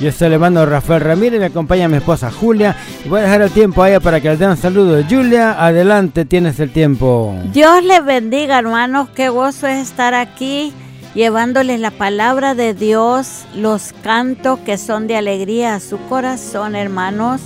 Yo 0.00 0.10
soy 0.10 0.32
hermano 0.32 0.66
Rafael 0.66 1.00
Ramírez, 1.00 1.38
me 1.38 1.46
acompaña 1.46 1.88
mi 1.88 1.98
esposa 1.98 2.30
Julia. 2.30 2.76
Y 3.04 3.08
voy 3.08 3.20
a 3.20 3.22
dejar 3.24 3.42
el 3.42 3.50
tiempo 3.50 3.82
a 3.82 3.88
ella 3.88 4.00
para 4.00 4.20
que 4.20 4.28
le 4.28 4.36
den 4.36 4.50
un 4.50 4.56
saludo. 4.56 5.02
Julia, 5.08 5.64
adelante, 5.64 6.24
tienes 6.24 6.58
el 6.58 6.70
tiempo. 6.70 7.34
Dios 7.52 7.84
les 7.84 8.04
bendiga, 8.04 8.58
hermanos. 8.58 9.08
Qué 9.14 9.28
gozo 9.28 9.68
es 9.68 9.88
estar 9.88 10.14
aquí 10.14 10.72
llevándoles 11.14 11.78
la 11.78 11.92
palabra 11.92 12.54
de 12.56 12.74
Dios, 12.74 13.44
los 13.54 13.92
cantos 14.02 14.58
que 14.60 14.78
son 14.78 15.06
de 15.06 15.16
alegría 15.16 15.76
a 15.76 15.80
su 15.80 15.98
corazón, 16.08 16.74
hermanos. 16.74 17.40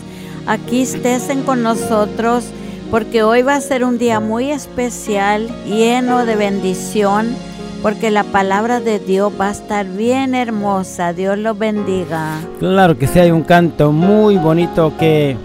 Aquí 0.46 0.82
estén 0.82 1.42
con 1.42 1.62
nosotros 1.62 2.44
porque 2.90 3.22
hoy 3.22 3.42
va 3.42 3.56
a 3.56 3.60
ser 3.60 3.84
un 3.84 3.98
día 3.98 4.18
muy 4.18 4.50
especial, 4.50 5.48
lleno 5.66 6.24
de 6.24 6.36
bendición 6.36 7.36
porque 7.82 8.10
la 8.10 8.24
palabra 8.24 8.80
de 8.80 8.98
Dios 8.98 9.32
va 9.40 9.48
a 9.48 9.52
estar 9.52 9.86
bien 9.86 10.34
hermosa. 10.34 11.12
Dios 11.12 11.38
los 11.38 11.58
bendiga. 11.58 12.40
Claro 12.58 12.98
que 12.98 13.06
sí, 13.06 13.18
hay 13.18 13.30
un 13.30 13.42
canto 13.42 13.92
muy 13.92 14.36
bonito 14.36 14.92
que 14.98 15.36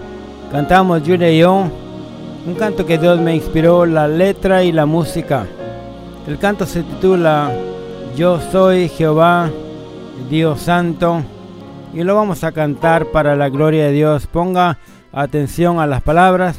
cantamos 0.50 1.02
Julia 1.04 1.30
y 1.30 1.38
yo. 1.38 1.68
Un 2.46 2.54
canto 2.54 2.84
que 2.84 2.98
Dios 2.98 3.20
me 3.20 3.34
inspiró, 3.34 3.86
la 3.86 4.08
letra 4.08 4.64
y 4.64 4.72
la 4.72 4.84
música. 4.84 5.46
El 6.26 6.38
canto 6.38 6.66
se 6.66 6.82
titula 6.82 7.50
Yo 8.16 8.40
soy 8.52 8.88
Jehová, 8.88 9.50
Dios 10.28 10.60
Santo. 10.60 11.22
Y 11.94 12.02
lo 12.02 12.16
vamos 12.16 12.42
a 12.44 12.52
cantar 12.52 13.06
para 13.06 13.36
la 13.36 13.48
gloria 13.48 13.84
de 13.84 13.92
Dios. 13.92 14.26
Ponga 14.26 14.78
atención 15.12 15.78
a 15.78 15.86
las 15.86 16.02
palabras. 16.02 16.58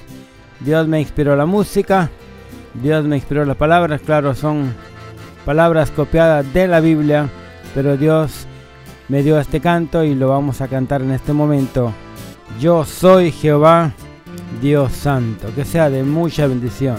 Dios 0.62 0.88
me 0.88 1.02
inspiró 1.02 1.36
la 1.36 1.46
música. 1.46 2.10
Dios 2.74 3.04
me 3.04 3.18
inspiró 3.18 3.46
las 3.46 3.58
palabras. 3.58 4.02
Claro, 4.02 4.34
son 4.34 4.74
palabras 5.46 5.92
copiadas 5.92 6.52
de 6.54 6.68
la 6.68 6.80
Biblia, 6.80 7.30
pero 7.74 7.96
Dios 7.96 8.48
me 9.08 9.22
dio 9.22 9.40
este 9.40 9.62
canto 9.62 10.04
y 10.04 10.16
lo 10.16 10.30
vamos 10.30 10.60
a 10.62 10.68
cantar 10.68 11.04
en 11.04 11.12
este 11.12 11.34
momento. 11.34 11.94
Yo 12.60 12.84
soy 12.84 13.32
Jehová, 13.32 13.94
Dios 14.62 14.92
Santo, 14.92 15.48
que 15.56 15.64
sea 15.64 15.90
de 15.90 16.04
mucha 16.04 16.48
bendición. 16.48 16.98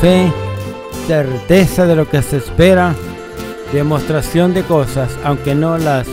Fe, 0.00 0.32
certeza 1.06 1.84
de 1.84 1.94
lo 1.94 2.08
que 2.08 2.22
se 2.22 2.38
espera, 2.38 2.94
demostración 3.72 4.54
de 4.54 4.62
cosas, 4.62 5.10
aunque 5.24 5.54
no 5.54 5.76
las 5.76 6.06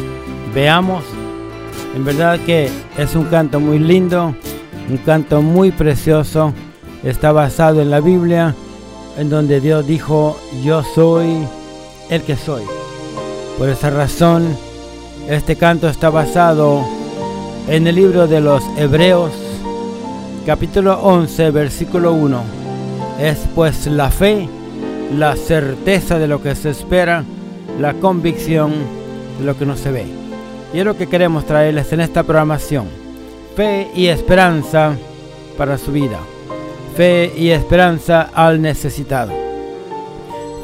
veamos. 0.54 1.04
En 1.95 2.04
verdad 2.04 2.38
que 2.45 2.69
es 2.98 3.16
un 3.16 3.25
canto 3.25 3.62
muy 3.62 3.80
lindo, 3.80 4.36
un 4.89 4.98
canto 4.98 5.42
muy 5.42 5.72
precioso. 5.72 6.54
Está 7.04 7.31
basado 7.31 7.81
en 7.81 7.89
la 7.89 8.01
Biblia, 8.01 8.56
en 9.18 9.30
donde 9.30 9.62
Dios 9.62 9.88
dijo, 9.88 10.38
yo 10.63 10.84
soy 10.84 11.48
el 12.10 12.24
que 12.24 12.36
soy. 12.36 12.63
Por 13.57 13.69
esa 13.69 13.89
razón, 13.89 14.48
este 15.30 15.56
canto 15.56 15.88
está 15.88 16.10
basado 16.10 16.86
en 17.69 17.88
el 17.88 17.95
libro 17.95 18.28
de 18.28 18.42
los 18.42 18.63
Hebreos, 18.78 19.31
capítulo 20.45 21.00
11, 21.01 21.51
versículo 21.51 22.13
1. 22.13 22.56
Es 23.19 23.40
pues 23.56 23.88
la 23.88 24.12
fe, 24.12 24.48
la 25.16 25.36
certeza 25.36 26.19
de 26.19 26.28
lo 26.28 26.42
que 26.42 26.54
se 26.56 26.69
espera, 26.69 27.24
la 27.80 27.94
convicción 27.96 28.74
de 29.40 29.46
lo 29.46 29.58
que 29.58 29.66
no 29.66 29.75
se 29.75 29.92
ve. 29.92 30.06
Y 30.74 30.80
es 30.80 30.86
lo 30.86 30.98
que 30.98 31.08
queremos 31.08 31.46
traerles 31.46 31.92
en 31.94 32.02
esta 32.02 32.24
programación. 32.24 32.86
Fe 33.56 33.90
y 33.96 34.08
esperanza 34.08 34.96
para 35.58 35.78
su 35.78 35.92
vida. 35.92 36.19
Fe 36.96 37.34
y 37.36 37.50
esperanza 37.50 38.30
al 38.34 38.62
necesitado. 38.62 39.31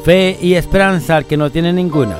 Fe 0.04 0.38
y 0.40 0.54
esperanza 0.54 1.16
al 1.16 1.24
que 1.24 1.36
no 1.36 1.50
tiene 1.50 1.72
ninguna. 1.72 2.18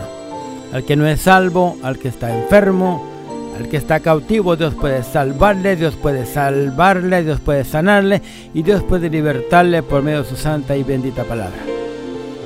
Al 0.73 0.85
que 0.85 0.97
no 0.97 1.07
es 1.07 1.21
salvo, 1.21 1.77
al 1.83 1.99
que 1.99 2.09
está 2.09 2.37
enfermo, 2.37 3.14
al 3.57 3.69
que 3.69 3.77
está 3.77 4.01
cautivo, 4.01 4.57
Dios 4.57 4.75
puede 4.75 5.03
salvarle, 5.03 5.77
Dios 5.77 5.95
puede 5.95 6.27
salvarle, 6.27 7.23
Dios 7.23 7.41
puede 7.41 7.65
sanarle 7.65 8.21
y 8.53 8.63
Dios 8.63 8.83
puede 8.83 9.09
libertarle 9.09 9.83
por 9.83 10.03
medio 10.03 10.23
de 10.23 10.29
su 10.29 10.37
santa 10.37 10.77
y 10.77 10.83
bendita 10.83 11.25
palabra. 11.25 11.59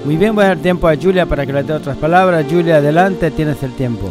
Muy 0.04 0.16
bien, 0.16 0.34
voy 0.34 0.44
a 0.44 0.48
dar 0.48 0.58
tiempo 0.58 0.88
a 0.88 0.96
Julia 0.96 1.26
para 1.26 1.44
que 1.44 1.52
le 1.52 1.62
dé 1.62 1.72
otras 1.72 1.96
palabras. 1.96 2.46
Julia, 2.48 2.76
adelante, 2.76 3.30
tienes 3.30 3.62
el 3.62 3.72
tiempo. 3.72 4.08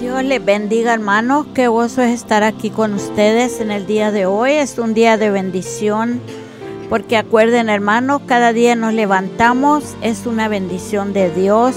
Dios 0.00 0.22
les 0.22 0.44
bendiga 0.44 0.94
hermanos, 0.94 1.46
qué 1.54 1.66
gozo 1.66 2.02
es 2.02 2.14
estar 2.14 2.44
aquí 2.44 2.70
con 2.70 2.94
ustedes 2.94 3.60
en 3.60 3.70
el 3.70 3.86
día 3.86 4.12
de 4.12 4.26
hoy. 4.26 4.52
Es 4.52 4.78
un 4.78 4.94
día 4.94 5.16
de 5.16 5.30
bendición, 5.30 6.20
porque 6.88 7.16
acuerden 7.16 7.68
hermanos, 7.68 8.22
cada 8.26 8.52
día 8.52 8.76
nos 8.76 8.94
levantamos, 8.94 9.96
es 10.00 10.24
una 10.24 10.48
bendición 10.48 11.12
de 11.12 11.30
Dios, 11.30 11.74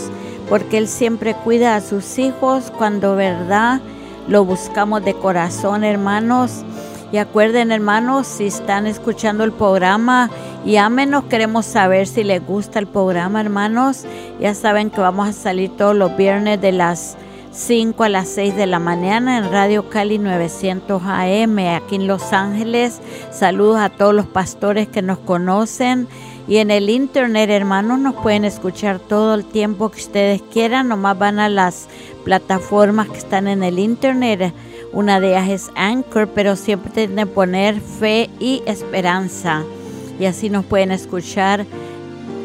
porque 0.49 0.77
Él 0.77 0.87
siempre 0.87 1.33
cuida 1.33 1.75
a 1.75 1.81
sus 1.81 2.19
hijos 2.19 2.71
cuando 2.77 3.15
verdad 3.15 3.81
lo 4.27 4.45
buscamos 4.45 5.03
de 5.03 5.13
corazón 5.13 5.83
hermanos. 5.83 6.63
Y 7.11 7.17
acuerden 7.17 7.71
hermanos, 7.71 8.25
si 8.25 8.45
están 8.45 8.87
escuchando 8.87 9.43
el 9.43 9.51
programa 9.51 10.29
y 10.65 10.77
menos 10.89 11.25
queremos 11.25 11.65
saber 11.65 12.07
si 12.07 12.23
les 12.23 12.45
gusta 12.45 12.79
el 12.79 12.87
programa 12.87 13.41
hermanos. 13.41 14.05
Ya 14.39 14.53
saben 14.55 14.89
que 14.89 15.01
vamos 15.01 15.27
a 15.27 15.33
salir 15.33 15.75
todos 15.75 15.95
los 15.95 16.15
viernes 16.15 16.61
de 16.61 16.71
las 16.71 17.17
5 17.51 18.05
a 18.05 18.09
las 18.09 18.29
6 18.29 18.55
de 18.55 18.65
la 18.65 18.79
mañana 18.79 19.37
en 19.37 19.51
Radio 19.51 19.89
Cali 19.89 20.19
900 20.19 21.01
AM 21.03 21.59
aquí 21.75 21.95
en 21.95 22.07
Los 22.07 22.31
Ángeles. 22.31 23.01
Saludos 23.29 23.77
a 23.77 23.89
todos 23.89 24.15
los 24.15 24.25
pastores 24.25 24.87
que 24.87 25.01
nos 25.01 25.17
conocen. 25.19 26.07
Y 26.51 26.57
en 26.57 26.69
el 26.69 26.89
internet, 26.89 27.49
hermanos, 27.49 27.97
nos 27.97 28.13
pueden 28.13 28.43
escuchar 28.43 28.99
todo 28.99 29.35
el 29.35 29.45
tiempo 29.45 29.89
que 29.89 30.01
ustedes 30.01 30.41
quieran. 30.51 30.89
Nomás 30.89 31.17
van 31.17 31.39
a 31.39 31.47
las 31.47 31.87
plataformas 32.25 33.07
que 33.07 33.19
están 33.19 33.47
en 33.47 33.63
el 33.63 33.79
internet. 33.79 34.53
Una 34.91 35.21
de 35.21 35.29
ellas 35.29 35.47
es 35.47 35.71
Anchor, 35.75 36.27
pero 36.35 36.57
siempre 36.57 36.91
tienen 36.91 37.15
que 37.15 37.25
poner 37.27 37.79
fe 37.79 38.29
y 38.37 38.63
esperanza. 38.65 39.63
Y 40.19 40.25
así 40.25 40.49
nos 40.49 40.65
pueden 40.65 40.91
escuchar 40.91 41.65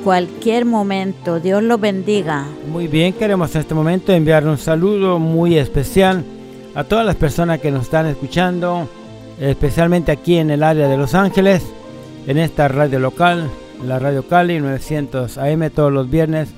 cualquier 0.05 0.67
momento. 0.67 1.41
Dios 1.41 1.65
los 1.65 1.81
bendiga. 1.81 2.47
Muy 2.71 2.87
bien, 2.87 3.13
queremos 3.13 3.53
en 3.57 3.63
este 3.63 3.75
momento 3.75 4.13
enviar 4.13 4.47
un 4.47 4.57
saludo 4.57 5.19
muy 5.19 5.59
especial 5.59 6.23
a 6.77 6.85
todas 6.85 7.05
las 7.05 7.17
personas 7.17 7.59
que 7.59 7.73
nos 7.73 7.83
están 7.83 8.07
escuchando, 8.07 8.89
especialmente 9.41 10.13
aquí 10.13 10.37
en 10.37 10.51
el 10.51 10.63
área 10.63 10.87
de 10.87 10.97
Los 10.97 11.13
Ángeles, 11.13 11.65
en 12.29 12.39
esta 12.39 12.69
radio 12.69 13.01
local, 13.01 13.51
la 13.85 13.99
Radio 13.99 14.27
Cali 14.27 14.61
900 14.61 15.39
AM 15.39 15.71
todos 15.71 15.93
los 15.93 16.11
viernes 16.11 16.49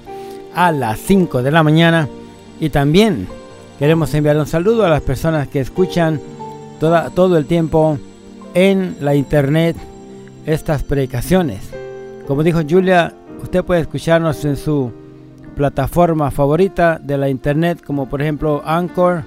a 0.55 0.73
las 0.73 0.99
5 0.99 1.43
de 1.43 1.51
la 1.51 1.63
mañana. 1.63 2.09
Y 2.61 2.71
también 2.71 3.27
queremos 3.79 4.13
enviar 4.15 4.37
un 4.37 4.47
saludo 4.47 4.85
a 4.85 4.91
las 4.91 5.03
personas 5.03 5.49
que 5.49 5.61
escuchan 5.61 6.21
toda, 6.81 7.11
todo 7.11 7.39
el 7.39 7.47
tiempo 7.47 7.99
en 8.55 8.97
la 9.01 9.15
internet 9.15 9.77
estas 10.47 10.83
predicaciones. 10.83 11.71
Como 12.27 12.43
dijo 12.43 12.61
Julia, 12.69 13.15
Usted 13.43 13.65
puede 13.65 13.83
escucharnos 13.83 14.45
en 14.45 14.57
su 14.57 14.93
plataforma 15.55 16.31
favorita 16.31 16.99
de 17.03 17.17
la 17.17 17.29
internet, 17.29 17.83
como 17.85 18.09
por 18.09 18.21
ejemplo 18.21 18.63
Anchor, 18.65 19.23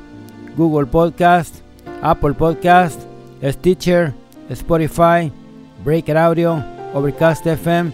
Google 0.58 0.86
Podcast, 0.88 1.56
Apple 2.02 2.34
Podcast, 2.34 3.02
Stitcher, 3.42 4.14
Spotify, 4.50 5.32
Breaker 5.84 6.18
Audio, 6.18 6.64
Overcast 6.94 7.46
FM, 7.46 7.92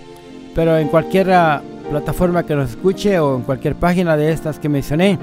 pero 0.56 0.77
en 0.77 0.88
cualquier 0.88 1.32
ah, 1.32 1.62
plataforma 1.89 2.44
que 2.44 2.56
nos 2.56 2.72
escuche 2.72 3.20
o 3.20 3.36
en 3.36 3.44
cualquier 3.44 3.75
página 3.75 4.18
de 4.18 4.32
estas 4.32 4.60
que 4.60 4.70
mencioné, 4.70 5.18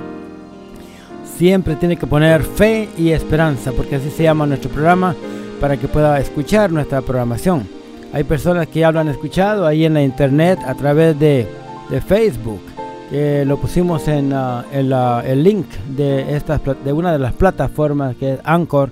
siempre 1.37 1.76
tiene 1.76 1.97
que 1.97 2.07
poner 2.07 2.43
fe 2.43 2.88
y 2.97 3.11
esperanza, 3.11 3.73
porque 3.73 3.97
así 3.97 4.11
se 4.11 4.23
llama 4.23 4.47
nuestro 4.47 4.71
programa, 4.71 5.14
para 5.61 5.76
que 5.76 5.88
pueda 5.88 6.19
escuchar 6.19 6.71
nuestra 6.71 7.00
programación. 7.00 7.66
Hay 8.12 8.25
personas 8.25 8.69
que 8.69 8.81
ya 8.81 8.93
lo 8.93 9.00
han 9.00 9.09
escuchado 9.09 9.66
ahí 9.66 9.85
en 9.85 9.95
la 9.95 10.02
internet 10.02 10.59
a 10.66 10.75
través 10.75 11.19
de, 11.19 11.49
Facebook. 12.07 12.61
Que 13.11 13.45
lo 13.45 13.59
pusimos 13.59 14.09
en, 14.09 14.33
ah, 14.33 14.64
el 14.73 15.43
link 15.43 15.66
de, 15.97 16.37
estas, 16.37 16.61
de 16.85 16.93
una 16.93 17.12
de 17.12 17.19
las 17.19 17.33
plataformas 17.33 18.16
que 18.16 18.35
es 18.35 18.40
Anchor. 18.45 18.90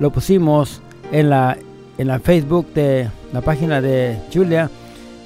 Lo 0.00 0.10
pusimos 0.10 0.80
en 1.10 1.30
la, 1.30 1.56
en 2.02 2.08
la 2.08 2.18
Facebook 2.18 2.66
de 2.74 3.08
la 3.32 3.40
página 3.40 3.80
de 3.80 4.18
Julia. 4.32 4.68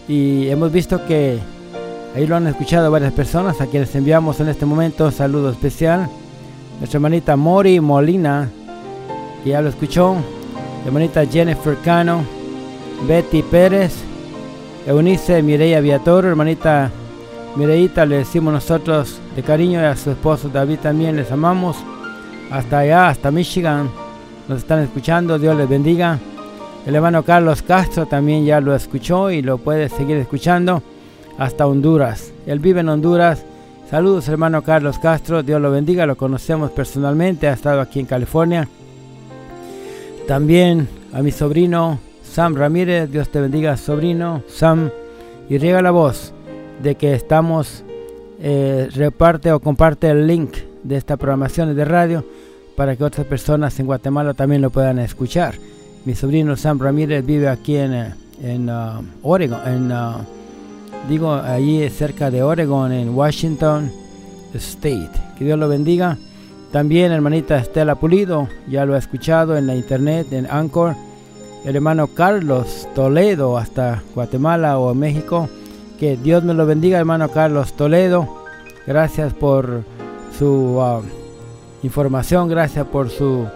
Y 0.07 0.49
hemos 0.49 0.71
visto 0.71 1.05
que 1.07 1.39
ahí 2.15 2.27
lo 2.27 2.37
han 2.37 2.47
escuchado 2.47 2.91
varias 2.91 3.13
personas 3.13 3.61
a 3.61 3.67
quienes 3.67 3.95
enviamos 3.95 4.39
en 4.41 4.49
este 4.49 4.67
momento 4.67 5.07
un 5.07 5.13
saludo 5.13 5.51
especial. 5.51 6.09
Nuestra 6.79 6.99
hermanita 6.99 7.35
Mori 7.35 7.81
Molina, 7.81 8.49
que 9.43 9.51
ya 9.51 9.63
lo 9.63 9.71
escuchó. 9.71 10.17
hermanita 10.85 11.25
Jennifer 11.25 11.77
Cano 11.83 12.23
Betty 13.09 13.43
Pérez, 13.43 13.95
Eunice 14.87 15.43
Mireya 15.43 15.81
Viator, 15.81 16.27
hermanita 16.27 16.91
Mireita, 17.57 18.05
le 18.05 18.19
decimos 18.19 18.53
nosotros 18.53 19.19
de 19.35 19.43
cariño 19.43 19.81
y 19.81 19.85
a 19.85 19.97
su 19.97 20.11
esposo 20.11 20.51
David 20.51 20.81
también 20.81 21.17
les 21.17 21.33
amamos. 21.33 21.77
Hasta 22.51 22.81
allá, 22.81 23.09
hasta 23.09 23.31
Michigan, 23.31 23.91
nos 24.47 24.59
están 24.59 24.81
escuchando, 24.81 25.39
Dios 25.39 25.57
les 25.57 25.69
bendiga. 25.69 26.19
El 26.87 26.95
hermano 26.95 27.25
Carlos 27.25 27.63
Castro 27.63 28.07
también 28.07 28.45
ya 28.45 28.61
lo 28.61 28.73
escuchó 28.73 29.33
y 29.33 29.43
lo 29.43 29.59
puede 29.59 29.89
seguir 29.89 30.19
escuchando 30.19 30.85
hasta 31.37 31.67
Honduras. 31.67 32.33
Él 32.47 32.61
vive 32.61 32.79
en 32.81 32.89
Honduras. 32.89 33.45
Saludos 33.91 34.29
hermano 34.29 34.63
Carlos 34.63 35.01
Castro, 35.01 35.43
Dios 35.43 35.61
lo 35.61 35.73
bendiga, 35.73 36.07
lo 36.07 36.17
conocemos 36.17 36.71
personalmente, 36.71 37.49
ha 37.49 37.55
estado 37.55 37.81
aquí 37.81 37.99
en 37.99 38.07
California. 38.07 38.69
También 40.29 40.89
a 41.13 41.23
mi 41.23 41.33
sobrino 41.33 41.99
Sam 42.23 42.55
Ramírez, 42.55 43.11
Dios 43.11 43.31
te 43.31 43.41
bendiga, 43.41 43.77
sobrino 43.77 44.43
Sam, 44.49 44.91
y 45.49 45.59
riega 45.59 45.83
la 45.83 45.91
voz 45.91 46.33
de 46.83 46.95
que 46.95 47.15
estamos, 47.15 47.83
eh, 48.41 48.89
reparte 48.95 49.51
o 49.51 49.59
comparte 49.59 50.09
el 50.09 50.29
link 50.29 50.55
de 50.85 50.97
esta 50.97 51.17
programación 51.17 51.75
de 51.75 51.85
radio 51.85 52.25
para 52.77 52.95
que 52.95 53.03
otras 53.03 53.27
personas 53.27 53.79
en 53.81 53.87
Guatemala 53.87 54.35
también 54.35 54.63
lo 54.63 54.71
puedan 54.71 55.01
escuchar. 55.01 55.57
Mi 56.07 56.15
sobrino 56.15 56.57
Sam 56.57 56.79
Ramírez 56.79 57.27
vive 57.27 57.49
aquí 57.49 57.75
en, 57.77 58.15
en 58.41 58.71
uh, 58.71 59.03
Oregon, 59.25 59.59
en, 59.67 59.91
uh, 59.91 60.25
digo, 61.09 61.35
allí 61.35 61.91
cerca 61.91 62.31
de 62.31 62.45
Oregon, 62.45 62.93
en 62.93 63.13
Washington 63.13 63.91
State. 64.55 65.11
Que 65.37 65.45
Dios 65.45 65.59
lo 65.59 65.69
bendiga. 65.69 66.17
También 66.71 67.11
hermanita 67.11 67.59
Estela 67.59 67.97
Pulido, 67.97 68.47
ya 68.69 68.87
lo 68.87 68.95
ha 68.95 68.99
escuchado 68.99 69.57
en 69.57 69.67
la 69.67 69.75
internet, 69.75 70.33
en 70.33 70.47
Anchor 70.49 70.95
el 71.65 71.75
hermano 71.75 72.07
Carlos 72.07 72.87
Toledo 72.95 73.59
hasta 73.59 74.01
Guatemala 74.15 74.79
o 74.79 74.95
México. 74.95 75.49
Que 75.99 76.17
Dios 76.17 76.45
me 76.45 76.55
lo 76.55 76.67
bendiga, 76.67 76.99
hermano 76.99 77.31
Carlos 77.31 77.73
Toledo. 77.73 78.29
Gracias 78.87 79.35
por 79.35 79.83
su 80.39 80.81
ah, 80.81 81.01
información, 81.83 82.49
gracias 82.49 82.87
por 82.87 83.11
su 83.11 83.49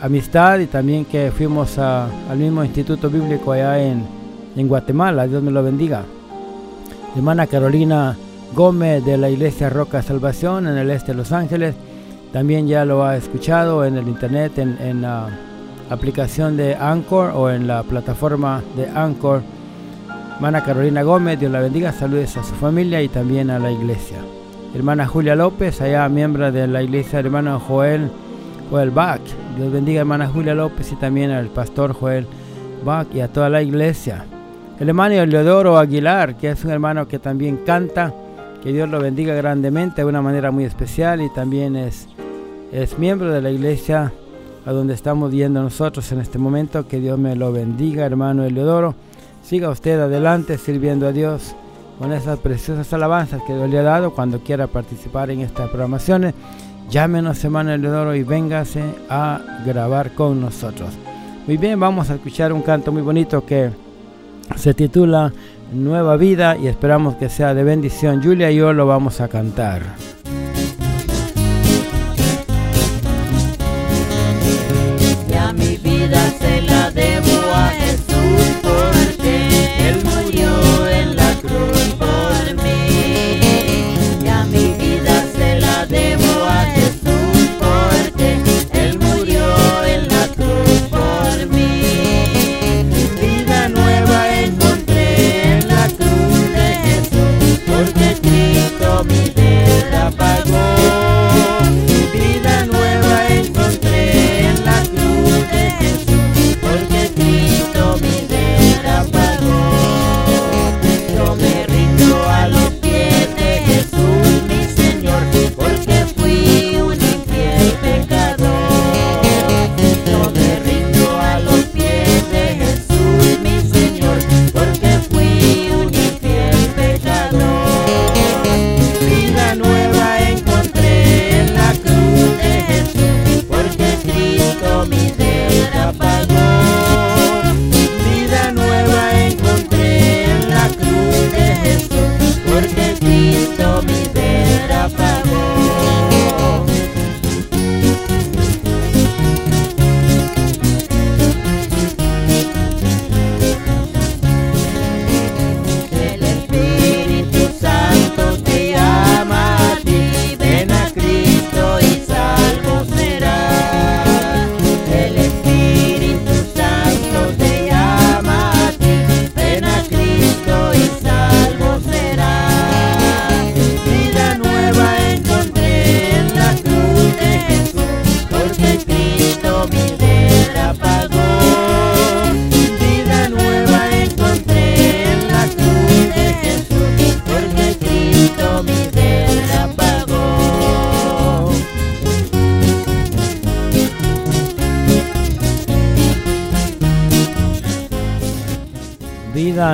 amistad 0.00 0.58
y 0.58 0.66
también 0.66 1.04
que 1.04 1.30
fuimos 1.30 1.78
al 1.78 2.36
mismo 2.36 2.64
instituto 2.64 3.08
bíblico 3.10 3.52
allá 3.52 3.82
en, 3.82 4.04
en 4.56 4.68
Guatemala. 4.68 5.26
Dios 5.26 5.42
me 5.42 5.50
lo 5.50 5.62
bendiga. 5.62 6.04
Hermana 7.14 7.46
Carolina 7.46 8.16
Gómez 8.54 9.04
de 9.04 9.16
la 9.16 9.30
Iglesia 9.30 9.70
Roca 9.70 10.02
Salvación 10.02 10.66
en 10.66 10.76
el 10.76 10.90
este 10.90 11.12
de 11.12 11.18
Los 11.18 11.32
Ángeles. 11.32 11.74
También 12.32 12.66
ya 12.66 12.84
lo 12.84 13.04
ha 13.04 13.16
escuchado 13.16 13.84
en 13.84 13.96
el 13.96 14.08
internet, 14.08 14.58
en, 14.58 14.76
en 14.80 15.04
ah, 15.04 15.28
aplicación 15.88 16.56
de 16.56 16.74
Anchor 16.74 17.30
o 17.34 17.50
en 17.50 17.66
la 17.66 17.82
plataforma 17.82 18.62
de 18.76 18.88
Anchor. 18.88 19.42
Hermana 20.34 20.62
Carolina 20.62 21.02
Gómez, 21.02 21.40
Dios 21.40 21.50
la 21.50 21.60
bendiga, 21.60 21.92
saludos 21.92 22.36
a 22.36 22.44
su 22.44 22.54
familia 22.54 23.00
y 23.00 23.08
también 23.08 23.50
a 23.50 23.58
la 23.58 23.70
iglesia. 23.70 24.18
Hermana 24.74 25.06
Julia 25.06 25.34
López, 25.34 25.80
allá 25.80 26.06
miembro 26.10 26.52
de 26.52 26.66
la 26.66 26.82
iglesia, 26.82 27.20
hermano 27.20 27.58
Joel, 27.58 28.10
Joel 28.70 28.90
Bach. 28.90 29.20
Dios 29.56 29.72
bendiga 29.72 30.00
hermana 30.00 30.28
Julia 30.28 30.54
López 30.54 30.90
y 30.92 30.96
también 30.96 31.30
al 31.30 31.48
pastor 31.48 31.92
Joel 31.92 32.26
Bach 32.84 33.06
y 33.14 33.20
a 33.20 33.28
toda 33.28 33.48
la 33.48 33.62
iglesia. 33.62 34.24
El 34.78 34.88
hermano 34.88 35.14
Eleodoro 35.14 35.78
Aguilar, 35.78 36.36
que 36.36 36.50
es 36.50 36.64
un 36.64 36.70
hermano 36.70 37.08
que 37.08 37.18
también 37.18 37.58
canta, 37.64 38.12
que 38.62 38.72
Dios 38.72 38.88
lo 38.88 39.00
bendiga 39.00 39.34
grandemente 39.34 40.02
de 40.02 40.08
una 40.08 40.20
manera 40.20 40.50
muy 40.50 40.64
especial 40.64 41.22
y 41.22 41.30
también 41.30 41.76
es, 41.76 42.08
es 42.72 42.98
miembro 42.98 43.32
de 43.32 43.40
la 43.40 43.50
iglesia 43.50 44.12
a 44.66 44.72
donde 44.72 44.94
estamos 44.94 45.32
yendo 45.32 45.62
nosotros 45.62 46.10
en 46.12 46.20
este 46.20 46.38
momento. 46.38 46.86
Que 46.86 47.00
Dios 47.00 47.18
me 47.18 47.36
lo 47.36 47.52
bendiga, 47.52 48.04
hermano 48.04 48.44
Eleodoro. 48.44 48.94
Siga 49.42 49.70
usted 49.70 50.00
adelante 50.00 50.58
sirviendo 50.58 51.06
a 51.06 51.12
Dios 51.12 51.54
con 51.98 52.12
esas 52.12 52.38
preciosas 52.40 52.92
alabanzas 52.92 53.40
que 53.46 53.54
Dios 53.54 53.70
le 53.70 53.78
ha 53.78 53.82
dado. 53.82 54.12
Cuando 54.12 54.40
quiera 54.40 54.66
participar 54.66 55.30
en 55.30 55.40
estas 55.40 55.68
programaciones, 55.68 56.34
llámenos 56.90 57.42
hermano 57.44 57.72
Eleodoro 57.72 58.14
y 58.14 58.22
véngase 58.22 58.82
a 59.08 59.40
grabar 59.64 60.12
con 60.12 60.40
nosotros. 60.40 60.90
Muy 61.46 61.56
bien, 61.56 61.78
vamos 61.78 62.10
a 62.10 62.14
escuchar 62.14 62.52
un 62.52 62.62
canto 62.62 62.90
muy 62.92 63.02
bonito 63.02 63.44
que 63.44 63.70
se 64.56 64.74
titula 64.74 65.32
Nueva 65.72 66.16
Vida 66.16 66.56
y 66.56 66.66
esperamos 66.66 67.16
que 67.16 67.28
sea 67.28 67.54
de 67.54 67.64
bendición. 67.64 68.22
Julia 68.22 68.50
y 68.50 68.56
yo 68.56 68.72
lo 68.72 68.86
vamos 68.86 69.20
a 69.20 69.28
cantar. 69.28 69.82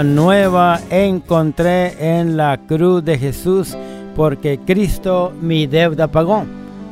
Nueva 0.02 0.80
encontré 0.90 2.18
en 2.18 2.36
la 2.36 2.58
cruz 2.66 3.04
de 3.04 3.18
Jesús 3.18 3.76
porque 4.14 4.58
Cristo 4.58 5.32
mi 5.40 5.66
deuda 5.66 6.08
pagó. 6.08 6.44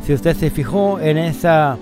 Si 0.05 0.13
usted 0.13 0.37
se 0.37 0.51
fijó 0.51 0.99
en 1.01 1.19
esa 1.19 1.77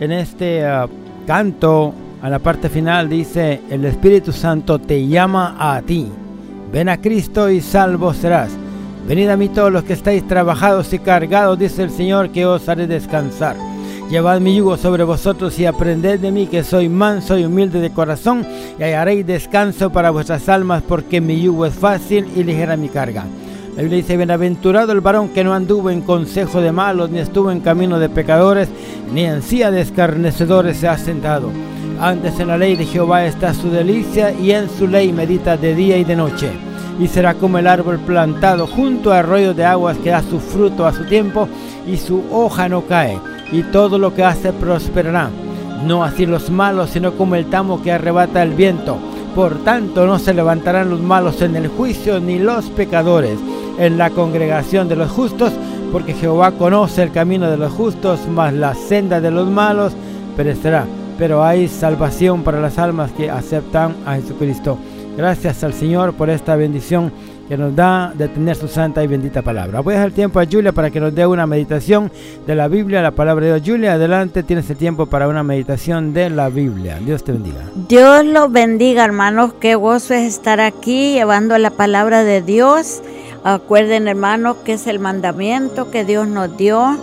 en 0.00 0.12
este 0.12 0.64
ah, 0.64 0.88
canto 1.26 1.94
a 2.22 2.30
la 2.30 2.38
parte 2.38 2.68
final 2.68 3.08
dice, 3.08 3.60
el 3.70 3.84
Espíritu 3.84 4.32
Santo 4.32 4.78
te 4.78 5.06
llama 5.06 5.56
a 5.58 5.80
ti. 5.82 6.08
Ven 6.72 6.88
a 6.88 7.00
Cristo 7.00 7.50
y 7.50 7.60
salvo 7.60 8.12
serás. 8.14 8.50
Venid 9.06 9.28
a 9.28 9.36
mí 9.36 9.48
todos 9.48 9.72
los 9.72 9.84
que 9.84 9.92
estáis 9.92 10.26
trabajados 10.26 10.92
y 10.92 10.98
cargados, 10.98 11.58
dice 11.58 11.84
el 11.84 11.90
Señor, 11.90 12.30
que 12.30 12.44
os 12.44 12.68
haré 12.68 12.86
descansar. 12.86 13.56
Llevad 14.10 14.40
mi 14.40 14.54
yugo 14.54 14.76
sobre 14.76 15.02
vosotros 15.02 15.58
y 15.58 15.66
aprended 15.66 16.20
de 16.20 16.30
mí 16.30 16.46
que 16.46 16.62
soy 16.62 16.88
manso 16.88 17.36
y 17.36 17.44
humilde 17.44 17.80
de 17.80 17.90
corazón 17.90 18.46
y 18.78 18.82
hallaréis 18.84 19.26
descanso 19.26 19.90
para 19.90 20.10
vuestras 20.10 20.48
almas 20.48 20.84
porque 20.86 21.20
mi 21.20 21.42
yugo 21.42 21.66
es 21.66 21.74
fácil 21.74 22.24
y 22.36 22.44
ligera 22.44 22.76
mi 22.76 22.88
carga. 22.88 23.24
La 23.74 23.82
Biblia 23.82 23.98
dice, 23.98 24.16
bienaventurado 24.16 24.92
el 24.92 25.00
varón 25.00 25.30
que 25.30 25.42
no 25.42 25.52
anduvo 25.52 25.90
en 25.90 26.02
consejo 26.02 26.60
de 26.60 26.70
malos, 26.70 27.10
ni 27.10 27.18
estuvo 27.18 27.50
en 27.50 27.60
camino 27.60 27.98
de 27.98 28.08
pecadores, 28.08 28.68
ni 29.12 29.24
en 29.24 29.42
silla 29.42 29.72
de 29.72 29.80
escarnecedores 29.80 30.76
se 30.76 30.86
ha 30.86 30.96
sentado. 30.96 31.50
Antes 32.00 32.38
en 32.38 32.46
la 32.46 32.56
ley 32.56 32.76
de 32.76 32.86
Jehová 32.86 33.26
está 33.26 33.54
su 33.54 33.70
delicia 33.70 34.30
y 34.30 34.52
en 34.52 34.70
su 34.70 34.86
ley 34.86 35.12
medita 35.12 35.56
de 35.56 35.74
día 35.74 35.98
y 35.98 36.04
de 36.04 36.14
noche. 36.14 36.50
Y 37.00 37.08
será 37.08 37.34
como 37.34 37.58
el 37.58 37.66
árbol 37.66 37.98
plantado 37.98 38.68
junto 38.68 39.12
a 39.12 39.18
arroyos 39.18 39.56
de 39.56 39.64
aguas 39.64 39.98
que 39.98 40.10
da 40.10 40.22
su 40.22 40.38
fruto 40.38 40.86
a 40.86 40.92
su 40.92 41.04
tiempo 41.06 41.48
y 41.86 41.96
su 41.96 42.22
hoja 42.30 42.68
no 42.68 42.82
cae 42.82 43.18
y 43.52 43.62
todo 43.64 43.98
lo 43.98 44.14
que 44.14 44.24
hace 44.24 44.52
prosperará. 44.52 45.30
No 45.84 46.04
así 46.04 46.26
los 46.26 46.50
malos, 46.50 46.90
sino 46.90 47.12
como 47.12 47.34
el 47.34 47.46
tamo 47.46 47.82
que 47.82 47.92
arrebata 47.92 48.42
el 48.42 48.54
viento. 48.54 48.98
Por 49.34 49.58
tanto, 49.58 50.06
no 50.06 50.18
se 50.18 50.32
levantarán 50.32 50.90
los 50.90 51.00
malos 51.00 51.42
en 51.42 51.56
el 51.56 51.68
juicio, 51.68 52.20
ni 52.20 52.38
los 52.38 52.66
pecadores 52.70 53.38
en 53.78 53.98
la 53.98 54.10
congregación 54.10 54.88
de 54.88 54.96
los 54.96 55.10
justos, 55.10 55.52
porque 55.92 56.14
Jehová 56.14 56.52
conoce 56.52 57.02
el 57.02 57.12
camino 57.12 57.50
de 57.50 57.58
los 57.58 57.72
justos, 57.72 58.20
mas 58.28 58.54
la 58.54 58.74
senda 58.74 59.20
de 59.20 59.30
los 59.30 59.46
malos 59.48 59.92
perecerá. 60.36 60.86
Pero 61.18 61.44
hay 61.44 61.68
salvación 61.68 62.42
para 62.42 62.60
las 62.60 62.78
almas 62.78 63.12
que 63.12 63.30
aceptan 63.30 63.94
a 64.06 64.14
Jesucristo. 64.14 64.78
Gracias 65.16 65.64
al 65.64 65.72
Señor 65.72 66.14
por 66.14 66.28
esta 66.28 66.56
bendición 66.56 67.12
que 67.48 67.56
nos 67.56 67.74
da 67.74 68.12
de 68.14 68.28
tener 68.28 68.56
su 68.56 68.68
santa 68.68 69.02
y 69.02 69.06
bendita 69.06 69.42
palabra. 69.42 69.80
Voy 69.80 69.94
a 69.94 69.98
dejar 69.98 70.12
tiempo 70.12 70.40
a 70.40 70.46
Julia 70.46 70.72
para 70.72 70.90
que 70.90 71.00
nos 71.00 71.14
dé 71.14 71.26
una 71.26 71.46
meditación 71.46 72.10
de 72.46 72.54
la 72.54 72.68
Biblia, 72.68 73.02
la 73.02 73.12
palabra 73.12 73.46
de 73.46 73.54
Dios. 73.54 73.68
Julia, 73.68 73.92
adelante, 73.94 74.42
tienes 74.42 74.68
el 74.70 74.76
tiempo 74.76 75.06
para 75.06 75.28
una 75.28 75.42
meditación 75.42 76.12
de 76.12 76.30
la 76.30 76.48
Biblia. 76.48 76.98
Dios 77.04 77.24
te 77.24 77.32
bendiga. 77.32 77.62
Dios 77.88 78.24
los 78.24 78.50
bendiga, 78.50 79.04
hermanos. 79.04 79.52
Qué 79.60 79.74
gozo 79.74 80.14
es 80.14 80.26
estar 80.26 80.60
aquí 80.60 81.12
llevando 81.12 81.56
la 81.58 81.70
palabra 81.70 82.24
de 82.24 82.42
Dios. 82.42 83.02
Acuerden, 83.44 84.08
hermanos, 84.08 84.56
que 84.64 84.72
es 84.72 84.86
el 84.86 84.98
mandamiento 84.98 85.90
que 85.90 86.04
Dios 86.04 86.26
nos 86.26 86.56
dio 86.56 86.98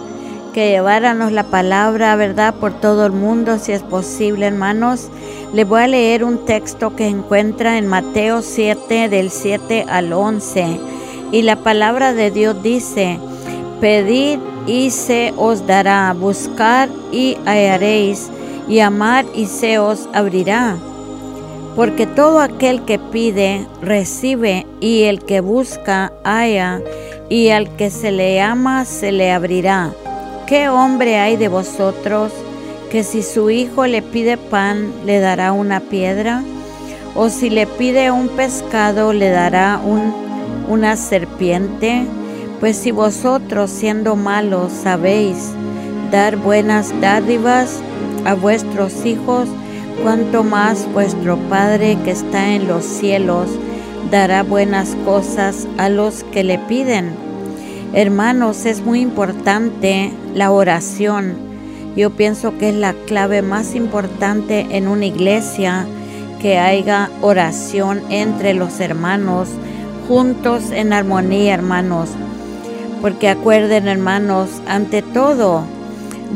que 0.54 0.70
lleváramos 0.70 1.32
la 1.32 1.44
palabra, 1.44 2.16
¿verdad?, 2.16 2.54
por 2.54 2.72
todo 2.80 3.06
el 3.06 3.12
mundo, 3.12 3.58
si 3.60 3.72
es 3.72 3.82
posible, 3.82 4.46
hermanos. 4.46 5.10
Les 5.54 5.68
voy 5.68 5.82
a 5.82 5.88
leer 5.88 6.24
un 6.24 6.46
texto 6.46 6.96
que 6.96 7.08
encuentra 7.08 7.78
en 7.78 7.88
Mateo 7.88 8.42
7, 8.42 9.10
del 9.10 9.32
7 9.32 9.86
al 9.90 10.14
11. 10.14 10.80
Y 11.32 11.42
la 11.42 11.58
palabra 11.58 12.14
de 12.14 12.32
Dios 12.32 12.62
dice, 12.64 13.20
pedid 13.82 14.40
y 14.68 14.92
se 14.92 15.34
os 15.36 15.68
dará, 15.68 16.14
buscar 16.14 16.88
y 17.12 17.36
hallaréis, 17.46 18.30
y 18.68 18.80
amar 18.80 19.26
y 19.34 19.48
se 19.48 19.80
os 19.80 20.08
abrirá. 20.14 20.78
porque 21.76 22.06
todo 22.06 22.40
aquel 22.40 22.84
que 22.86 23.00
pide, 23.00 23.68
recibe, 23.82 24.68
y 24.80 25.04
el 25.04 25.24
que 25.24 25.42
busca, 25.42 26.14
halla, 26.24 26.82
y 27.30 27.50
al 27.50 27.76
que 27.76 27.90
se 27.90 28.12
le 28.12 28.42
ama, 28.42 28.86
se 28.86 29.12
le 29.12 29.32
abrirá. 29.32 29.92
¿Qué 30.48 30.68
hombre 30.68 31.20
hay 31.20 31.38
de 31.38 31.48
vosotros 31.48 32.34
que 32.92 33.04
si 33.04 33.24
su 33.24 33.50
hijo 33.50 33.86
le 33.88 34.02
pide 34.02 34.36
pan, 34.38 34.92
le 35.06 35.20
dará 35.20 35.54
una 35.54 35.80
piedra? 35.80 36.44
¿O 37.16 37.30
si 37.30 37.50
le 37.50 37.66
pide 37.66 38.12
un 38.12 38.28
pescado, 38.28 39.14
le 39.14 39.30
dará 39.30 39.80
un, 39.84 40.14
una 40.68 40.98
serpiente? 40.98 42.06
Pues 42.60 42.76
si 42.76 42.92
vosotros, 42.92 43.72
siendo 43.72 44.18
malos, 44.18 44.74
sabéis 44.74 45.52
dar 46.12 46.36
buenas 46.36 46.94
dádivas 47.00 47.80
a 48.26 48.34
vuestros 48.34 49.06
hijos, 49.06 49.48
cuanto 50.04 50.44
más 50.44 50.92
vuestro 50.92 51.38
Padre 51.50 51.98
que 52.04 52.12
está 52.12 52.50
en 52.50 52.68
los 52.68 52.84
cielos 52.84 53.48
dará 54.12 54.44
buenas 54.44 54.96
cosas 55.06 55.68
a 55.78 55.88
los 55.88 56.26
que 56.26 56.44
le 56.44 56.60
piden. 56.60 57.23
Hermanos, 57.96 58.66
es 58.66 58.82
muy 58.82 59.02
importante 59.02 60.12
la 60.34 60.50
oración. 60.50 61.36
Yo 61.96 62.10
pienso 62.10 62.58
que 62.58 62.70
es 62.70 62.76
la 62.76 62.94
clave 63.06 63.44
más 63.44 63.76
importante 63.76 64.66
en 64.72 64.88
una 64.88 65.06
iglesia 65.06 65.86
que 66.42 66.58
haya 66.58 67.12
oración 67.22 68.02
entre 68.10 68.56
los 68.56 68.80
hermanos, 68.80 69.50
juntos 70.08 70.72
en 70.72 70.92
armonía, 70.92 71.54
hermanos. 71.54 72.10
Porque 73.00 73.30
acuerden, 73.30 73.88
hermanos, 73.88 74.50
ante 74.68 75.04
todo, 75.04 75.64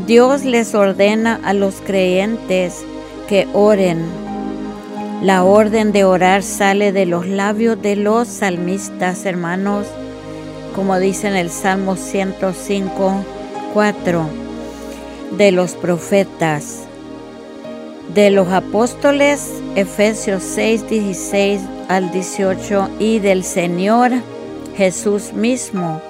Dios 0.06 0.44
les 0.44 0.76
ordena 0.76 1.40
a 1.42 1.54
los 1.54 1.80
creyentes 1.80 2.84
que 3.28 3.48
oren. 3.52 3.98
La 5.22 5.42
orden 5.42 5.90
de 5.90 6.04
orar 6.04 6.44
sale 6.44 6.92
de 6.92 7.04
los 7.04 7.26
labios 7.26 7.82
de 7.82 7.96
los 7.96 8.28
salmistas, 8.28 9.26
hermanos, 9.26 9.88
como 10.78 11.00
dice 11.00 11.26
en 11.26 11.34
el 11.34 11.50
Salmo 11.50 11.96
105, 11.96 13.24
4, 13.74 14.26
de 15.36 15.50
los 15.50 15.72
profetas, 15.72 16.84
de 18.14 18.30
los 18.30 18.46
apóstoles, 18.52 19.60
Efesios 19.74 20.44
6, 20.44 20.88
16 20.88 21.62
al 21.88 22.12
18, 22.12 22.90
y 23.00 23.18
del 23.18 23.42
Señor 23.42 24.12
Jesús 24.76 25.32
mismo. 25.32 26.00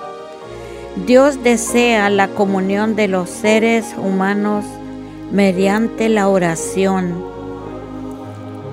Dios 1.07 1.43
desea 1.43 2.11
la 2.11 2.29
comunión 2.29 2.95
de 2.95 3.09
los 3.09 3.31
seres 3.31 3.95
humanos 3.97 4.67
mediante 5.33 6.11
la 6.11 6.29
oración, 6.29 7.25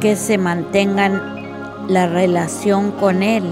que 0.01 0.17
se 0.17 0.37
mantengan 0.37 1.87
la 1.87 2.05
relación 2.05 2.91
con 2.91 3.23
Él. 3.23 3.45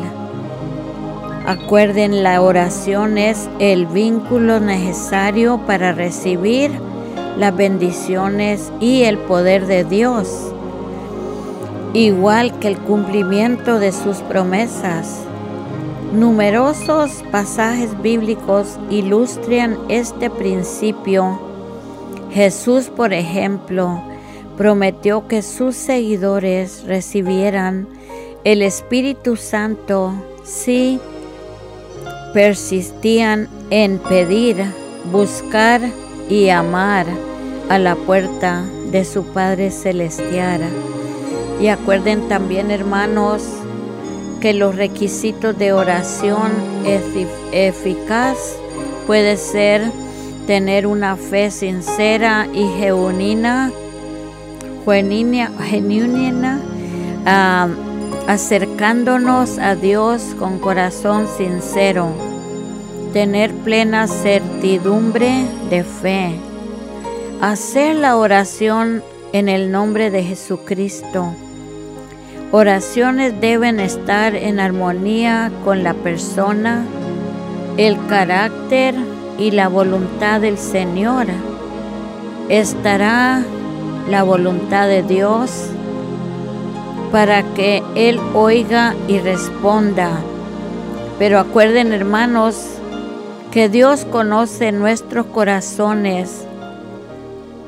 Acuerden, 1.45 2.23
la 2.23 2.41
oración 2.41 3.17
es 3.17 3.49
el 3.59 3.85
vínculo 3.85 4.59
necesario 4.59 5.59
para 5.65 5.91
recibir 5.91 6.71
las 7.37 7.55
bendiciones 7.55 8.71
y 8.79 9.03
el 9.03 9.17
poder 9.17 9.65
de 9.65 9.83
Dios, 9.83 10.53
igual 11.93 12.57
que 12.59 12.69
el 12.69 12.77
cumplimiento 12.77 13.79
de 13.79 13.91
sus 13.91 14.17
promesas. 14.17 15.19
Numerosos 16.13 17.23
pasajes 17.31 18.01
bíblicos 18.01 18.79
ilustran 18.89 19.77
este 19.89 20.29
principio 20.29 21.39
Jesús, 22.33 22.89
por 22.89 23.13
ejemplo, 23.13 24.01
prometió 24.57 25.27
que 25.27 25.43
sus 25.43 25.75
seguidores 25.75 26.83
recibieran 26.85 27.87
el 28.43 28.63
Espíritu 28.63 29.35
Santo 29.35 30.13
si 30.43 30.99
persistían 32.33 33.47
en 33.69 33.99
pedir, 33.99 34.57
buscar 35.11 35.81
y 36.29 36.49
amar 36.49 37.05
a 37.69 37.77
la 37.77 37.95
puerta 37.95 38.65
de 38.91 39.05
su 39.05 39.23
Padre 39.25 39.71
Celestial. 39.71 40.61
Y 41.61 41.67
acuerden 41.67 42.27
también, 42.27 42.71
hermanos, 42.71 43.43
que 44.41 44.53
los 44.53 44.75
requisitos 44.75 45.57
de 45.57 45.71
oración 45.71 46.51
eficaz 47.53 48.37
puede 49.07 49.37
ser 49.37 49.83
tener 50.47 50.87
una 50.87 51.15
fe 51.15 51.51
sincera 51.51 52.47
y 52.53 52.67
genuina, 52.77 53.71
genuina, 54.85 56.59
acercándonos 58.27 59.57
a 59.59 59.75
Dios 59.75 60.35
con 60.39 60.59
corazón 60.59 61.27
sincero, 61.37 62.09
tener 63.13 63.53
plena 63.53 64.07
certidumbre 64.07 65.45
de 65.69 65.83
fe, 65.83 66.35
hacer 67.41 67.95
la 67.95 68.17
oración 68.17 69.03
en 69.31 69.49
el 69.49 69.71
nombre 69.71 70.11
de 70.11 70.23
Jesucristo. 70.23 71.33
Oraciones 72.51 73.39
deben 73.41 73.79
estar 73.79 74.35
en 74.35 74.59
armonía 74.59 75.51
con 75.63 75.83
la 75.83 75.93
persona, 75.93 76.85
el 77.77 77.97
carácter, 78.07 78.95
y 79.37 79.51
la 79.51 79.67
voluntad 79.67 80.41
del 80.41 80.57
Señor. 80.57 81.25
Estará 82.49 83.43
la 84.09 84.23
voluntad 84.23 84.87
de 84.87 85.03
Dios 85.03 85.69
para 87.13 87.43
que 87.53 87.83
Él 87.93 88.19
oiga 88.33 88.95
y 89.07 89.19
responda. 89.19 90.19
Pero 91.19 91.37
acuerden 91.37 91.93
hermanos 91.93 92.65
que 93.51 93.69
Dios 93.69 94.03
conoce 94.05 94.71
nuestros 94.71 95.27
corazones. 95.27 96.47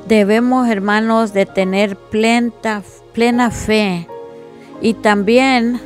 Debemos 0.07 0.67
hermanos 0.67 1.31
de 1.31 1.45
tener 1.45 1.95
plena, 1.95 2.81
plena 3.13 3.51
fe 3.51 4.07
y 4.81 4.95
también 4.95 5.79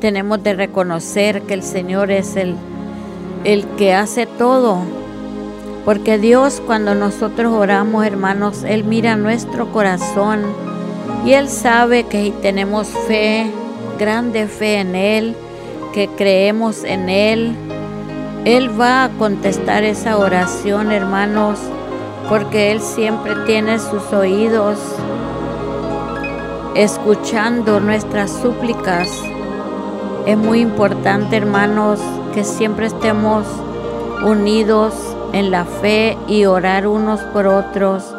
tenemos 0.00 0.40
de 0.44 0.54
reconocer 0.54 1.42
que 1.42 1.54
el 1.54 1.64
Señor 1.64 2.12
es 2.12 2.36
el, 2.36 2.54
el 3.42 3.66
que 3.76 3.92
hace 3.92 4.26
todo 4.26 4.78
porque 5.84 6.18
Dios 6.18 6.62
cuando 6.64 6.94
nosotros 6.94 7.52
oramos, 7.52 8.06
hermanos, 8.06 8.62
Él 8.62 8.84
mira 8.84 9.16
nuestro 9.16 9.72
corazón 9.72 10.69
y 11.24 11.32
Él 11.32 11.48
sabe 11.48 12.04
que 12.04 12.32
tenemos 12.42 12.88
fe, 13.06 13.50
grande 13.98 14.46
fe 14.46 14.76
en 14.80 14.94
Él, 14.94 15.36
que 15.92 16.08
creemos 16.08 16.84
en 16.84 17.08
Él, 17.08 17.54
Él 18.44 18.80
va 18.80 19.04
a 19.04 19.08
contestar 19.10 19.84
esa 19.84 20.16
oración, 20.18 20.92
hermanos, 20.92 21.58
porque 22.28 22.72
Él 22.72 22.80
siempre 22.80 23.34
tiene 23.46 23.78
sus 23.78 24.12
oídos 24.12 24.78
escuchando 26.74 27.80
nuestras 27.80 28.30
súplicas. 28.30 29.08
Es 30.26 30.38
muy 30.38 30.60
importante, 30.60 31.36
hermanos, 31.36 32.00
que 32.34 32.44
siempre 32.44 32.86
estemos 32.86 33.44
unidos 34.24 34.94
en 35.32 35.50
la 35.50 35.64
fe 35.64 36.16
y 36.28 36.44
orar 36.44 36.86
unos 36.86 37.20
por 37.20 37.46
otros, 37.46 38.14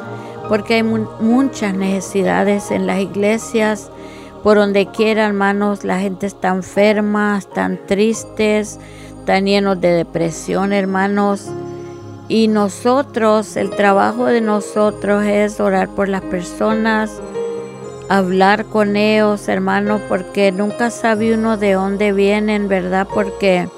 porque 0.52 0.74
hay 0.74 0.84
muchas 0.84 1.74
necesidades 1.74 2.72
en 2.72 2.86
las 2.86 3.00
iglesias, 3.00 3.90
por 4.44 4.58
donde 4.58 4.86
quiera, 4.88 5.26
hermanos, 5.26 5.86
la 5.86 5.98
gente 5.98 6.28
está 6.28 6.50
enferma, 6.50 7.38
están 7.38 7.80
tristes, 7.88 8.78
están 9.18 9.46
llenos 9.46 9.80
de 9.80 9.94
depresión, 9.94 10.74
hermanos. 10.74 11.48
Y 12.28 12.50
nosotros, 12.50 13.56
el 13.56 13.70
trabajo 13.70 14.26
de 14.26 14.42
nosotros 14.42 15.24
es 15.24 15.62
orar 15.62 15.88
por 15.88 16.10
las 16.10 16.22
personas, 16.24 17.22
hablar 18.10 18.66
con 18.66 18.98
ellos, 18.98 19.48
hermanos, 19.48 20.02
porque 20.10 20.52
nunca 20.52 20.90
sabe 20.92 21.34
uno 21.34 21.56
de 21.56 21.76
dónde 21.76 22.12
vienen, 22.12 22.68
¿verdad? 22.68 23.08
Porque 23.14 23.70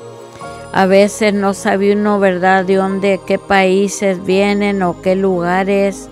a 0.72 0.88
veces 0.88 1.36
no 1.36 1.54
sabe 1.54 1.94
uno, 1.94 2.18
¿verdad?, 2.18 2.66
de 2.66 2.78
dónde, 2.78 3.22
qué 3.28 3.38
países 3.38 4.26
vienen 4.26 4.82
o 4.82 5.04
qué 5.04 5.16
lugares. 5.16 6.10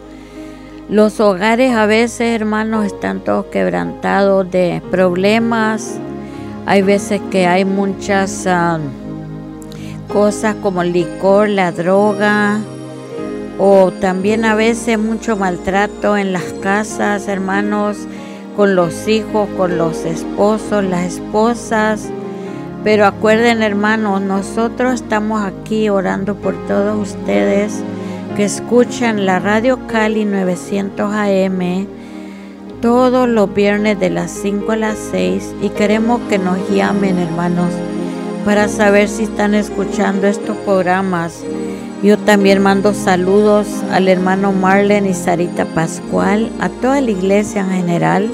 Los 0.91 1.21
hogares 1.21 1.73
a 1.73 1.85
veces, 1.85 2.35
hermanos, 2.35 2.85
están 2.85 3.21
todos 3.21 3.45
quebrantados 3.45 4.51
de 4.51 4.81
problemas. 4.91 5.97
Hay 6.65 6.81
veces 6.81 7.21
que 7.31 7.47
hay 7.47 7.63
muchas 7.63 8.45
ah, 8.45 8.77
cosas 10.11 10.53
como 10.55 10.81
el 10.81 10.91
licor, 10.91 11.47
la 11.47 11.71
droga, 11.71 12.59
o 13.57 13.91
también 14.01 14.43
a 14.43 14.53
veces 14.53 14.99
mucho 14.99 15.37
maltrato 15.37 16.17
en 16.17 16.33
las 16.33 16.51
casas, 16.61 17.29
hermanos, 17.29 17.99
con 18.57 18.75
los 18.75 19.07
hijos, 19.07 19.47
con 19.55 19.77
los 19.77 20.03
esposos, 20.03 20.83
las 20.83 21.13
esposas. 21.13 22.09
Pero 22.83 23.05
acuerden 23.05 23.63
hermanos, 23.63 24.21
nosotros 24.21 24.95
estamos 24.95 25.41
aquí 25.41 25.87
orando 25.87 26.35
por 26.35 26.53
todos 26.67 27.13
ustedes 27.13 27.81
que 28.35 28.45
escuchan 28.45 29.25
la 29.25 29.39
radio 29.39 29.87
Cali 29.87 30.25
900 30.25 31.13
AM 31.13 31.87
todos 32.81 33.29
los 33.29 33.53
viernes 33.53 33.99
de 33.99 34.09
las 34.09 34.31
5 34.31 34.71
a 34.71 34.75
las 34.75 34.97
6 35.11 35.55
y 35.61 35.69
queremos 35.69 36.19
que 36.29 36.39
nos 36.39 36.57
llamen 36.69 37.19
hermanos 37.19 37.69
para 38.45 38.67
saber 38.67 39.07
si 39.07 39.23
están 39.23 39.53
escuchando 39.53 40.27
estos 40.27 40.57
programas. 40.57 41.43
Yo 42.01 42.17
también 42.17 42.61
mando 42.61 42.93
saludos 42.93 43.67
al 43.91 44.07
hermano 44.07 44.51
Marlen 44.51 45.05
y 45.05 45.13
Sarita 45.13 45.65
Pascual, 45.65 46.51
a 46.59 46.69
toda 46.69 47.01
la 47.01 47.11
iglesia 47.11 47.61
en 47.61 47.69
general, 47.69 48.31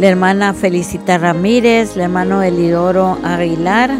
la 0.00 0.08
hermana 0.08 0.52
Felicita 0.54 1.18
Ramírez, 1.18 1.94
el 1.94 2.02
hermano 2.02 2.42
Elidoro 2.42 3.18
Aguilar 3.22 3.90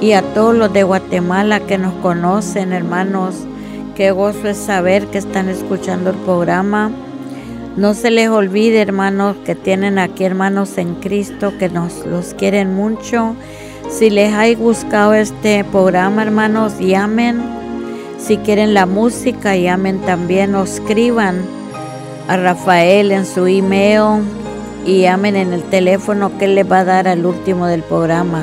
y 0.00 0.12
a 0.12 0.22
todos 0.22 0.54
los 0.54 0.72
de 0.72 0.82
Guatemala 0.82 1.60
que 1.60 1.76
nos 1.76 1.92
conocen, 1.94 2.72
hermanos. 2.72 3.46
Qué 3.96 4.10
gozo 4.10 4.48
es 4.48 4.56
saber 4.56 5.06
que 5.08 5.18
están 5.18 5.50
escuchando 5.50 6.10
el 6.10 6.16
programa. 6.16 6.90
No 7.76 7.92
se 7.92 8.10
les 8.10 8.30
olvide, 8.30 8.80
hermanos, 8.80 9.36
que 9.44 9.54
tienen 9.54 9.98
aquí 9.98 10.24
hermanos 10.24 10.78
en 10.78 10.94
Cristo 10.94 11.52
que 11.58 11.68
nos 11.68 12.06
los 12.06 12.32
quieren 12.32 12.74
mucho. 12.74 13.36
Si 13.90 14.08
les 14.08 14.32
hay 14.32 14.54
buscado 14.54 15.12
este 15.12 15.62
programa, 15.64 16.22
hermanos, 16.22 16.78
llamen. 16.78 17.42
Si 18.18 18.38
quieren 18.38 18.72
la 18.72 18.86
música, 18.86 19.56
llamen 19.56 20.00
también 20.00 20.54
o 20.54 20.62
escriban 20.62 21.42
a 22.28 22.38
Rafael 22.38 23.12
en 23.12 23.26
su 23.26 23.46
email 23.46 24.22
y 24.86 25.02
llamen 25.02 25.36
en 25.36 25.52
el 25.52 25.64
teléfono 25.64 26.38
que 26.38 26.48
les 26.48 26.70
va 26.70 26.78
a 26.78 26.84
dar 26.84 27.08
al 27.08 27.26
último 27.26 27.66
del 27.66 27.82
programa. 27.82 28.42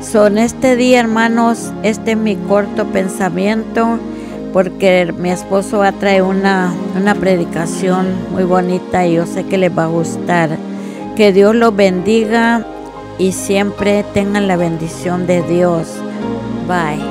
Son 0.00 0.38
este 0.38 0.76
día, 0.76 1.00
hermanos, 1.00 1.72
este 1.82 2.12
es 2.12 2.16
mi 2.16 2.36
corto 2.36 2.86
pensamiento 2.86 3.98
porque 4.52 5.12
mi 5.18 5.30
esposo 5.30 5.78
va 5.78 5.88
a 5.88 5.92
traer 5.92 6.22
una, 6.22 6.72
una 6.96 7.14
predicación 7.14 8.06
muy 8.32 8.44
bonita 8.44 9.06
y 9.06 9.14
yo 9.14 9.26
sé 9.26 9.44
que 9.44 9.58
les 9.58 9.76
va 9.76 9.84
a 9.84 9.88
gustar. 9.88 10.58
Que 11.16 11.32
Dios 11.32 11.54
los 11.54 11.74
bendiga 11.74 12.64
y 13.18 13.32
siempre 13.32 14.04
tengan 14.14 14.48
la 14.48 14.56
bendición 14.56 15.26
de 15.26 15.42
Dios. 15.42 15.88
Bye. 16.66 17.02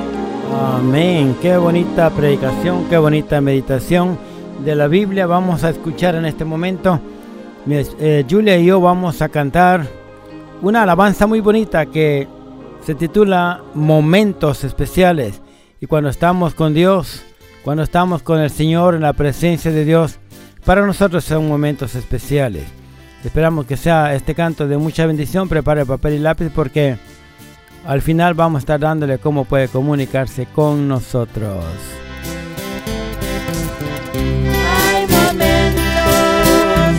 Amén. 0.52 1.36
Qué 1.40 1.56
bonita 1.56 2.10
predicación, 2.10 2.86
qué 2.90 2.98
bonita 2.98 3.40
meditación 3.40 4.18
de 4.64 4.74
la 4.74 4.88
Biblia. 4.88 5.26
Vamos 5.26 5.62
a 5.64 5.70
escuchar 5.70 6.16
en 6.16 6.26
este 6.26 6.44
momento. 6.44 7.00
Eh, 7.68 8.24
Julia 8.28 8.58
y 8.58 8.66
yo 8.66 8.80
vamos 8.80 9.22
a 9.22 9.28
cantar 9.28 9.86
una 10.62 10.82
alabanza 10.82 11.26
muy 11.26 11.40
bonita 11.40 11.86
que 11.86 12.26
se 12.84 12.94
titula 12.94 13.62
Momentos 13.74 14.64
Especiales. 14.64 15.40
Y 15.80 15.86
cuando 15.86 16.10
estamos 16.10 16.54
con 16.54 16.74
Dios, 16.74 17.24
cuando 17.64 17.82
estamos 17.82 18.22
con 18.22 18.40
el 18.40 18.50
Señor 18.50 18.94
en 18.94 19.02
la 19.02 19.12
presencia 19.12 19.70
de 19.70 19.84
Dios, 19.84 20.18
para 20.64 20.84
nosotros 20.86 21.24
son 21.24 21.48
momentos 21.48 21.94
especiales. 21.94 22.64
Esperamos 23.24 23.66
que 23.66 23.76
sea 23.76 24.14
este 24.14 24.34
canto 24.34 24.66
de 24.66 24.78
mucha 24.78 25.06
bendición. 25.06 25.48
Prepare 25.48 25.84
papel 25.84 26.14
y 26.14 26.18
lápiz 26.18 26.50
porque 26.54 26.96
al 27.86 28.02
final 28.02 28.34
vamos 28.34 28.58
a 28.58 28.60
estar 28.60 28.80
dándole 28.80 29.18
cómo 29.18 29.44
puede 29.44 29.68
comunicarse 29.68 30.46
con 30.46 30.88
nosotros. 30.88 31.64
Hay 34.14 35.06
momentos 35.06 35.84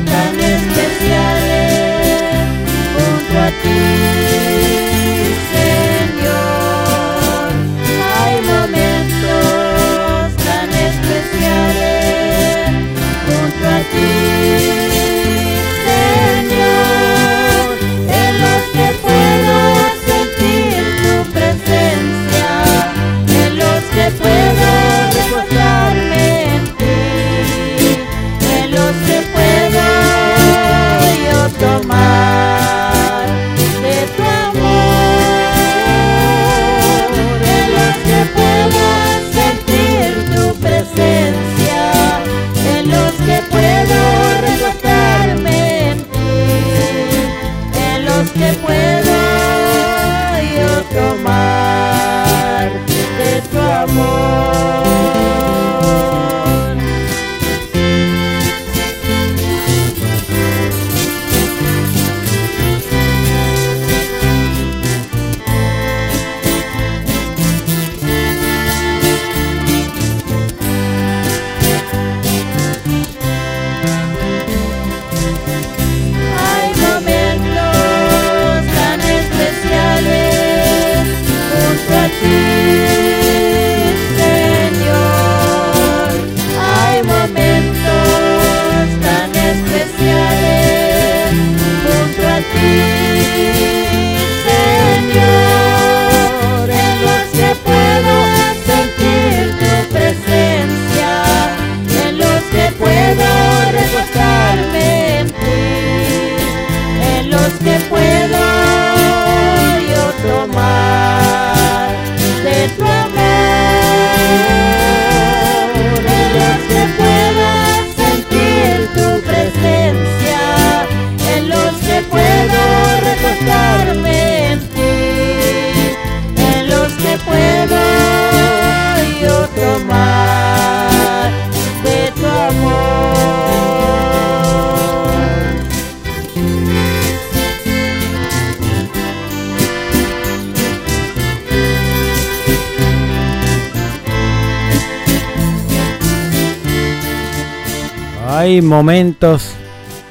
tan 0.05 0.39
especiales 0.39 1.71
junto 2.93 3.39
a 3.39 3.47
ti. 3.63 4.30
Señor, 16.41 17.65
en 18.07 18.33
los 18.41 18.61
que 18.73 18.87
puedo 19.01 19.57
sentir 20.05 20.81
tu 21.01 21.15
presencia, 21.31 22.49
en 23.27 23.51
los 23.57 23.81
que 23.95 24.05
puedo 24.21 24.67
recordarme, 25.17 26.25
en 28.55 28.65
los 28.71 28.93
que 29.07 29.17
puedo 29.33 29.85
tomar. 31.59 32.50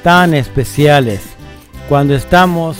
Tan 0.03 0.33
especiales 0.33 1.19
cuando 1.89 2.15
estamos 2.15 2.77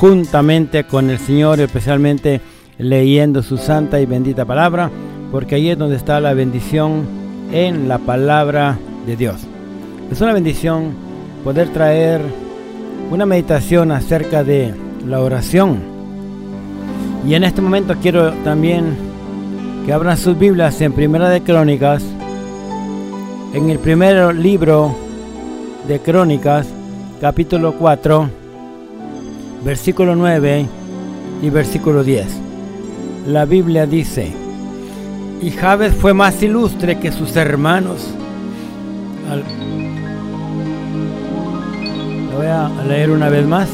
juntamente 0.00 0.84
con 0.84 1.10
el 1.10 1.18
Señor, 1.18 1.60
especialmente 1.60 2.40
leyendo 2.78 3.42
su 3.42 3.58
santa 3.58 4.00
y 4.00 4.06
bendita 4.06 4.46
palabra, 4.46 4.90
porque 5.30 5.56
ahí 5.56 5.68
es 5.68 5.76
donde 5.76 5.96
está 5.96 6.20
la 6.20 6.32
bendición 6.32 7.04
en 7.52 7.86
la 7.86 7.98
palabra 7.98 8.78
de 9.06 9.16
Dios. 9.16 9.42
Es 10.10 10.22
una 10.22 10.32
bendición 10.32 10.92
poder 11.44 11.68
traer 11.68 12.22
una 13.10 13.26
meditación 13.26 13.92
acerca 13.92 14.44
de 14.44 14.74
la 15.06 15.20
oración. 15.20 15.80
Y 17.26 17.34
en 17.34 17.44
este 17.44 17.60
momento 17.60 17.94
quiero 18.00 18.32
también 18.42 18.96
que 19.84 19.92
abran 19.92 20.16
sus 20.16 20.38
Biblias 20.38 20.80
en 20.80 20.92
Primera 20.92 21.28
de 21.28 21.42
Crónicas, 21.42 22.02
en 23.52 23.68
el 23.68 23.78
primer 23.78 24.34
libro 24.34 25.07
de 25.88 26.00
Crónicas, 26.00 26.66
capítulo 27.18 27.72
4, 27.72 28.28
versículo 29.64 30.14
9 30.14 30.66
y 31.42 31.48
versículo 31.48 32.04
10. 32.04 32.26
La 33.26 33.46
Biblia 33.46 33.86
dice, 33.86 34.30
y 35.40 35.50
Jabez 35.50 35.94
fue 35.94 36.12
más 36.12 36.42
ilustre 36.42 36.98
que 36.98 37.10
sus 37.10 37.34
hermanos. 37.36 38.06
Voy 42.36 42.46
a 42.46 42.68
leer 42.86 43.10
una 43.10 43.30
vez 43.30 43.46
más. 43.46 43.70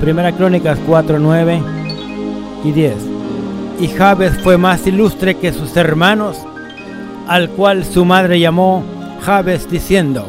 Primera 0.00 0.32
Crónicas 0.32 0.78
4, 0.86 1.18
9 1.18 1.62
y 2.64 2.72
10. 2.72 2.94
Y 3.80 3.88
Jabes 3.88 4.38
fue 4.42 4.56
más 4.56 4.86
ilustre 4.86 5.34
que 5.34 5.52
sus 5.52 5.76
hermanos, 5.76 6.38
al 7.28 7.50
cual 7.50 7.84
su 7.84 8.06
madre 8.06 8.40
llamó 8.40 8.96
Jabes 9.28 9.70
diciendo, 9.70 10.26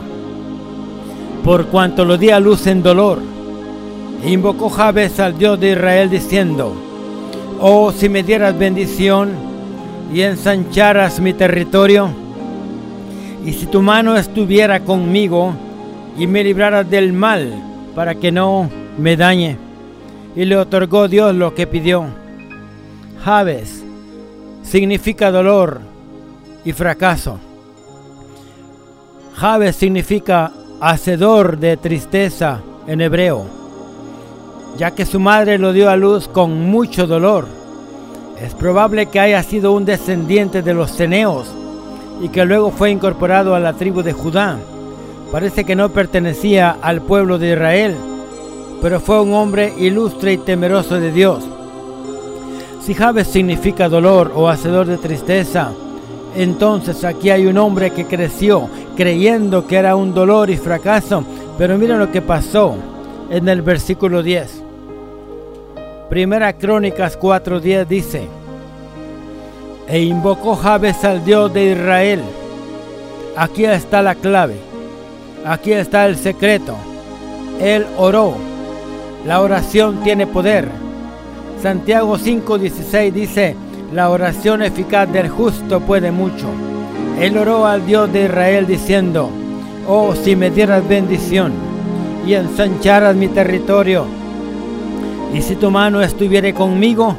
por 1.45 1.67
cuanto 1.67 2.03
lo 2.03 2.17
di 2.17 2.31
a 2.31 2.39
luz 2.41 2.67
en 2.67 2.83
dolor. 2.83 3.19
Invocó 4.25 4.69
Jabes 4.69 5.21
al 5.21 5.37
Dios 5.37 5.57
de 5.57 5.71
Israel 5.71 6.09
diciendo, 6.09 6.73
oh 7.61 7.93
si 7.93 8.09
me 8.09 8.23
dieras 8.23 8.59
bendición 8.59 9.29
y 10.13 10.19
ensancharas 10.19 11.21
mi 11.21 11.31
territorio, 11.31 12.09
y 13.45 13.53
si 13.53 13.67
tu 13.67 13.81
mano 13.81 14.17
estuviera 14.17 14.81
conmigo 14.81 15.53
y 16.17 16.27
me 16.27 16.43
libraras 16.43 16.89
del 16.89 17.13
mal 17.13 17.53
para 17.95 18.15
que 18.15 18.33
no 18.33 18.69
me 18.97 19.15
dañe. 19.15 19.57
Y 20.35 20.43
le 20.43 20.57
otorgó 20.57 21.07
Dios 21.07 21.33
lo 21.33 21.55
que 21.55 21.67
pidió. 21.67 22.03
Jabes 23.23 23.81
significa 24.61 25.31
dolor 25.31 25.79
y 26.65 26.73
fracaso. 26.73 27.39
Jabes 29.39 29.77
significa 29.77 30.51
hacedor 30.81 31.59
de 31.59 31.77
tristeza 31.77 32.59
en 32.87 32.99
hebreo, 32.99 33.45
ya 34.77 34.91
que 34.91 35.05
su 35.05 35.17
madre 35.17 35.57
lo 35.57 35.71
dio 35.71 35.89
a 35.89 35.95
luz 35.95 36.27
con 36.27 36.69
mucho 36.69 37.07
dolor. 37.07 37.45
Es 38.41 38.53
probable 38.53 39.05
que 39.05 39.21
haya 39.21 39.41
sido 39.43 39.71
un 39.71 39.85
descendiente 39.85 40.61
de 40.61 40.73
los 40.73 40.91
ceneos 40.91 41.47
y 42.21 42.27
que 42.27 42.43
luego 42.43 42.71
fue 42.71 42.91
incorporado 42.91 43.55
a 43.55 43.61
la 43.61 43.71
tribu 43.71 44.01
de 44.01 44.11
Judá. 44.11 44.57
Parece 45.31 45.63
que 45.63 45.73
no 45.73 45.87
pertenecía 45.87 46.75
al 46.81 47.01
pueblo 47.01 47.37
de 47.37 47.53
Israel, 47.53 47.95
pero 48.81 48.99
fue 48.99 49.21
un 49.21 49.33
hombre 49.33 49.73
ilustre 49.77 50.33
y 50.33 50.37
temeroso 50.39 50.99
de 50.99 51.13
Dios. 51.13 51.45
Si 52.81 52.93
Jabes 52.93 53.27
significa 53.27 53.87
dolor 53.87 54.33
o 54.35 54.49
hacedor 54.49 54.87
de 54.87 54.97
tristeza, 54.97 55.71
entonces 56.35 57.03
aquí 57.03 57.29
hay 57.29 57.45
un 57.45 57.57
hombre 57.57 57.91
que 57.91 58.05
creció 58.05 58.69
creyendo 58.95 59.65
que 59.65 59.77
era 59.77 59.95
un 59.95 60.13
dolor 60.13 60.49
y 60.49 60.57
fracaso, 60.57 61.23
pero 61.57 61.77
mira 61.77 61.97
lo 61.97 62.11
que 62.11 62.21
pasó 62.21 62.75
en 63.29 63.47
el 63.47 63.61
versículo 63.61 64.21
10. 64.23 64.63
Primera 66.09 66.53
Crónicas 66.53 67.19
4:10 67.19 67.85
dice, 67.87 68.27
e 69.87 70.01
invocó 70.01 70.55
Jabes 70.55 71.03
al 71.03 71.23
Dios 71.23 71.53
de 71.53 71.71
Israel. 71.71 72.21
Aquí 73.35 73.65
está 73.65 74.01
la 74.01 74.15
clave, 74.15 74.55
aquí 75.45 75.71
está 75.71 76.05
el 76.05 76.15
secreto. 76.17 76.75
Él 77.61 77.85
oró, 77.97 78.33
la 79.25 79.41
oración 79.41 80.03
tiene 80.03 80.27
poder. 80.27 80.69
Santiago 81.61 82.17
5:16 82.17 83.11
dice, 83.11 83.55
la 83.93 84.09
oración 84.09 84.61
eficaz 84.61 85.11
del 85.11 85.29
justo 85.29 85.79
puede 85.79 86.11
mucho. 86.11 86.47
Él 87.19 87.37
oró 87.37 87.65
al 87.65 87.85
Dios 87.85 88.11
de 88.13 88.25
Israel 88.25 88.67
diciendo, 88.67 89.29
oh 89.87 90.13
si 90.15 90.35
me 90.35 90.49
dieras 90.51 90.87
bendición 90.87 91.51
y 92.25 92.33
ensancharas 92.33 93.15
mi 93.15 93.27
territorio, 93.27 94.05
y 95.33 95.41
si 95.41 95.55
tu 95.55 95.69
mano 95.71 96.01
estuviera 96.01 96.51
conmigo 96.53 97.15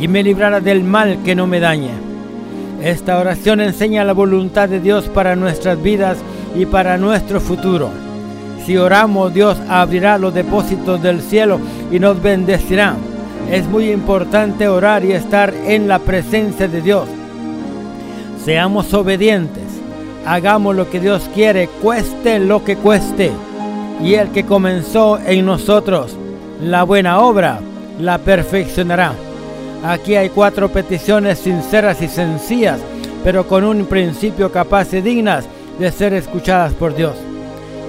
y 0.00 0.08
me 0.08 0.22
libraras 0.22 0.64
del 0.64 0.84
mal 0.84 1.18
que 1.24 1.34
no 1.34 1.46
me 1.46 1.60
dañe. 1.60 1.90
Esta 2.82 3.18
oración 3.18 3.60
enseña 3.60 4.04
la 4.04 4.12
voluntad 4.12 4.68
de 4.68 4.80
Dios 4.80 5.04
para 5.08 5.36
nuestras 5.36 5.80
vidas 5.82 6.18
y 6.56 6.66
para 6.66 6.98
nuestro 6.98 7.40
futuro. 7.40 7.90
Si 8.64 8.76
oramos, 8.76 9.32
Dios 9.32 9.58
abrirá 9.68 10.18
los 10.18 10.34
depósitos 10.34 11.02
del 11.02 11.20
cielo 11.20 11.58
y 11.90 11.98
nos 11.98 12.20
bendecirá. 12.22 12.96
Es 13.50 13.66
muy 13.66 13.90
importante 13.90 14.68
orar 14.68 15.04
y 15.04 15.12
estar 15.12 15.52
en 15.52 15.88
la 15.88 15.98
presencia 15.98 16.68
de 16.68 16.80
Dios. 16.80 17.08
Seamos 18.44 18.92
obedientes, 18.94 19.64
hagamos 20.26 20.74
lo 20.74 20.88
que 20.90 21.00
Dios 21.00 21.28
quiere, 21.34 21.68
cueste 21.80 22.38
lo 22.38 22.64
que 22.64 22.76
cueste. 22.76 23.30
Y 24.02 24.14
el 24.14 24.30
que 24.30 24.44
comenzó 24.44 25.18
en 25.18 25.46
nosotros 25.46 26.16
la 26.60 26.82
buena 26.82 27.20
obra, 27.20 27.60
la 28.00 28.18
perfeccionará. 28.18 29.12
Aquí 29.84 30.14
hay 30.14 30.30
cuatro 30.30 30.68
peticiones 30.68 31.38
sinceras 31.38 32.00
y 32.02 32.08
sencillas, 32.08 32.80
pero 33.22 33.46
con 33.46 33.64
un 33.64 33.86
principio 33.86 34.50
capaz 34.50 34.92
y 34.92 35.00
dignas 35.00 35.44
de 35.78 35.90
ser 35.92 36.14
escuchadas 36.14 36.72
por 36.72 36.94
Dios. 36.94 37.14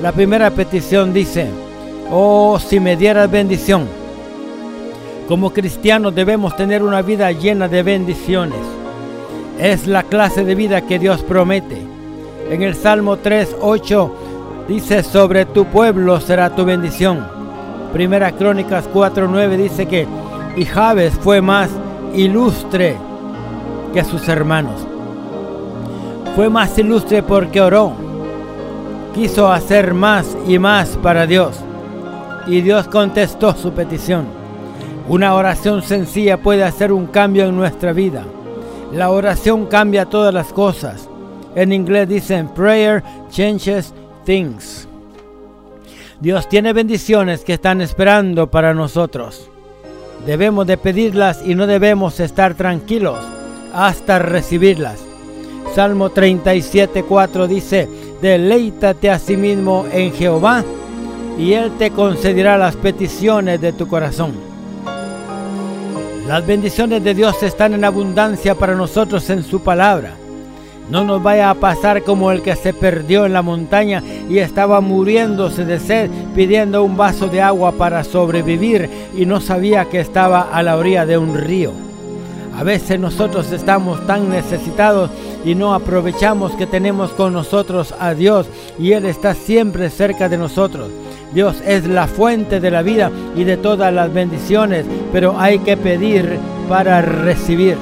La 0.01 0.11
primera 0.11 0.51
petición 0.51 1.13
dice, 1.13 1.47
oh 2.11 2.59
si 2.59 2.79
me 2.79 2.95
dieras 2.95 3.29
bendición. 3.29 4.02
Como 5.27 5.53
cristianos 5.53 6.13
debemos 6.13 6.55
tener 6.57 6.83
una 6.83 7.01
vida 7.01 7.31
llena 7.31 7.69
de 7.69 7.81
bendiciones. 7.81 8.59
Es 9.57 9.87
la 9.87 10.03
clase 10.03 10.43
de 10.43 10.53
vida 10.53 10.81
que 10.81 10.99
Dios 10.99 11.21
promete. 11.21 11.77
En 12.49 12.61
el 12.61 12.75
Salmo 12.75 13.17
3, 13.17 13.55
8 13.61 14.15
dice, 14.67 15.01
sobre 15.01 15.45
tu 15.45 15.65
pueblo 15.65 16.19
será 16.19 16.53
tu 16.53 16.65
bendición. 16.65 17.25
Primera 17.93 18.33
Crónicas 18.33 18.89
4, 18.91 19.27
9 19.29 19.57
dice 19.57 19.85
que 19.85 20.07
y 20.55 20.65
Jabes 20.65 21.13
fue 21.15 21.41
más 21.41 21.69
ilustre 22.13 22.97
que 23.93 24.03
sus 24.03 24.27
hermanos. 24.27 24.85
Fue 26.35 26.49
más 26.49 26.77
ilustre 26.77 27.23
porque 27.23 27.61
oró. 27.61 27.93
Quiso 29.15 29.51
hacer 29.51 29.93
más 29.93 30.35
y 30.47 30.59
más 30.59 30.89
para 31.01 31.25
Dios. 31.27 31.55
Y 32.45 32.61
Dios 32.61 32.87
contestó 32.87 33.53
su 33.55 33.71
petición. 33.71 34.42
Una 35.07 35.35
oración 35.35 35.81
sencilla 35.81 36.37
puede 36.37 36.63
hacer 36.63 36.93
un 36.93 37.07
cambio 37.07 37.45
en 37.45 37.57
nuestra 37.57 37.91
vida. 37.91 38.23
La 38.93 39.09
oración 39.09 39.65
cambia 39.65 40.05
todas 40.05 40.33
las 40.33 40.53
cosas. 40.53 41.09
En 41.55 41.73
inglés 41.73 42.07
dicen 42.07 42.47
prayer 42.47 43.03
changes 43.29 43.93
things. 44.23 44.87
Dios 46.21 46.47
tiene 46.47 46.71
bendiciones 46.71 47.43
que 47.43 47.55
están 47.55 47.81
esperando 47.81 48.49
para 48.49 48.73
nosotros. 48.73 49.49
Debemos 50.25 50.65
de 50.67 50.77
pedirlas 50.77 51.41
y 51.45 51.53
no 51.53 51.67
debemos 51.67 52.21
estar 52.21 52.53
tranquilos 52.53 53.19
hasta 53.73 54.19
recibirlas. 54.19 55.03
Salmo 55.75 56.11
37.4 56.11 57.47
dice, 57.47 57.89
deleítate 58.21 59.09
a 59.09 59.19
sí 59.19 59.35
mismo 59.35 59.85
en 59.91 60.13
Jehová 60.13 60.63
y 61.37 61.53
Él 61.53 61.73
te 61.77 61.91
concederá 61.91 62.57
las 62.57 62.77
peticiones 62.77 63.59
de 63.59 63.73
tu 63.73 63.89
corazón. 63.89 64.52
Las 66.27 66.47
bendiciones 66.47 67.03
de 67.03 67.13
Dios 67.13 67.43
están 67.43 67.73
en 67.73 67.83
abundancia 67.83 68.55
para 68.55 68.75
nosotros 68.75 69.29
en 69.29 69.43
su 69.43 69.59
palabra. 69.59 70.13
No 70.89 71.03
nos 71.03 71.21
vaya 71.21 71.49
a 71.49 71.55
pasar 71.55 72.01
como 72.03 72.31
el 72.31 72.41
que 72.41 72.55
se 72.55 72.73
perdió 72.73 73.25
en 73.25 73.33
la 73.33 73.41
montaña 73.41 74.01
y 74.29 74.37
estaba 74.37 74.79
muriéndose 74.79 75.65
de 75.65 75.79
sed 75.79 76.09
pidiendo 76.33 76.81
un 76.83 76.95
vaso 76.95 77.27
de 77.27 77.41
agua 77.41 77.73
para 77.73 78.05
sobrevivir 78.05 78.89
y 79.13 79.25
no 79.25 79.41
sabía 79.41 79.85
que 79.85 79.99
estaba 79.99 80.43
a 80.43 80.63
la 80.63 80.77
orilla 80.77 81.05
de 81.05 81.17
un 81.17 81.37
río. 81.37 81.73
A 82.55 82.63
veces 82.63 82.99
nosotros 83.01 83.51
estamos 83.51 84.05
tan 84.07 84.29
necesitados 84.29 85.09
y 85.43 85.55
no 85.55 85.73
aprovechamos 85.73 86.53
que 86.53 86.67
tenemos 86.67 87.11
con 87.11 87.33
nosotros 87.33 87.93
a 87.99 88.13
Dios 88.13 88.47
y 88.79 88.93
Él 88.93 89.05
está 89.05 89.33
siempre 89.33 89.89
cerca 89.89 90.29
de 90.29 90.37
nosotros. 90.37 90.87
Dios 91.33 91.61
es 91.65 91.87
la 91.87 92.07
fuente 92.07 92.59
de 92.59 92.71
la 92.71 92.81
vida 92.81 93.11
y 93.35 93.43
de 93.43 93.57
todas 93.57 93.93
las 93.93 94.13
bendiciones, 94.13 94.85
pero 95.11 95.39
hay 95.39 95.59
que 95.59 95.77
pedir 95.77 96.37
para 96.69 97.01
recibir. 97.01 97.77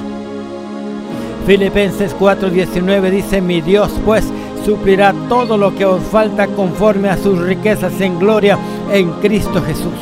Filipenses 1.46 2.14
4:19 2.18 3.10
dice, 3.10 3.40
mi 3.40 3.60
Dios 3.60 3.90
pues 4.04 4.24
suplirá 4.64 5.12
todo 5.28 5.58
lo 5.58 5.74
que 5.74 5.84
os 5.84 6.02
falta 6.04 6.46
conforme 6.46 7.08
a 7.08 7.16
sus 7.16 7.38
riquezas 7.38 8.00
en 8.00 8.18
gloria 8.18 8.58
en 8.92 9.10
Cristo 9.20 9.60
Jesús. 9.62 9.92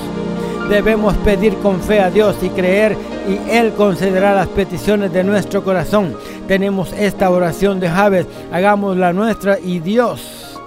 Debemos 0.68 1.14
pedir 1.24 1.56
con 1.56 1.80
fe 1.80 2.00
a 2.00 2.10
Dios 2.10 2.36
y 2.42 2.50
creer 2.50 2.96
y 3.28 3.50
Él 3.50 3.72
concederá 3.72 4.34
las 4.34 4.48
peticiones 4.48 5.12
de 5.12 5.24
nuestro 5.24 5.64
corazón. 5.64 6.14
Tenemos 6.46 6.92
esta 6.92 7.30
oración 7.30 7.80
de 7.80 7.88
Javes, 7.88 8.26
hagamos 8.52 8.96
la 8.96 9.12
nuestra 9.12 9.58
y 9.58 9.80
Dios 9.80 10.60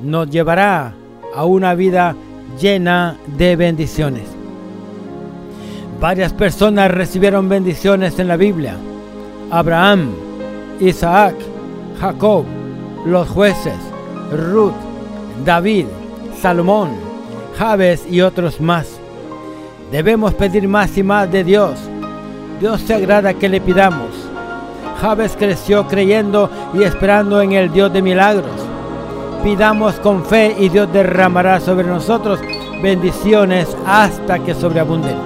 nos 0.00 0.28
llevará 0.30 0.94
a 1.34 1.44
una 1.44 1.74
vida 1.74 2.14
llena 2.60 3.16
de 3.26 3.56
bendiciones. 3.56 4.24
Varias 6.00 6.32
personas 6.32 6.90
recibieron 6.90 7.48
bendiciones 7.48 8.18
en 8.18 8.28
la 8.28 8.36
Biblia. 8.36 8.76
Abraham, 9.50 10.12
Isaac, 10.80 11.34
Jacob, 12.00 12.44
los 13.04 13.28
jueces, 13.28 13.74
Ruth, 14.32 14.72
David, 15.44 15.86
Salomón, 16.40 16.90
Jabes 17.58 18.06
y 18.10 18.22
otros 18.22 18.60
más. 18.60 18.98
Debemos 19.92 20.32
pedir 20.34 20.66
más 20.68 20.96
y 20.96 21.02
más 21.02 21.30
de 21.30 21.44
Dios. 21.44 21.78
Dios 22.60 22.80
se 22.80 22.94
agrada 22.94 23.34
que 23.34 23.48
le 23.48 23.60
pidamos. 23.60 24.08
Jabes 25.00 25.34
creció 25.38 25.86
creyendo 25.86 26.50
y 26.72 26.82
esperando 26.82 27.40
en 27.42 27.52
el 27.52 27.72
Dios 27.72 27.92
de 27.92 28.02
milagros. 28.02 28.69
Pidamos 29.42 29.94
con 30.00 30.24
fe 30.26 30.54
y 30.58 30.68
Dios 30.68 30.92
derramará 30.92 31.60
sobre 31.60 31.86
nosotros 31.86 32.38
bendiciones 32.82 33.74
hasta 33.86 34.38
que 34.38 34.54
sobreabunden. 34.54 35.16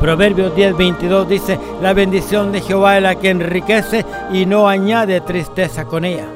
Proverbios 0.00 0.54
10:22 0.54 1.26
dice, 1.26 1.58
la 1.82 1.92
bendición 1.94 2.52
de 2.52 2.60
Jehová 2.60 2.96
es 2.96 3.02
la 3.02 3.14
que 3.16 3.30
enriquece 3.30 4.04
y 4.32 4.46
no 4.46 4.68
añade 4.68 5.20
tristeza 5.22 5.84
con 5.84 6.04
ella. 6.04 6.26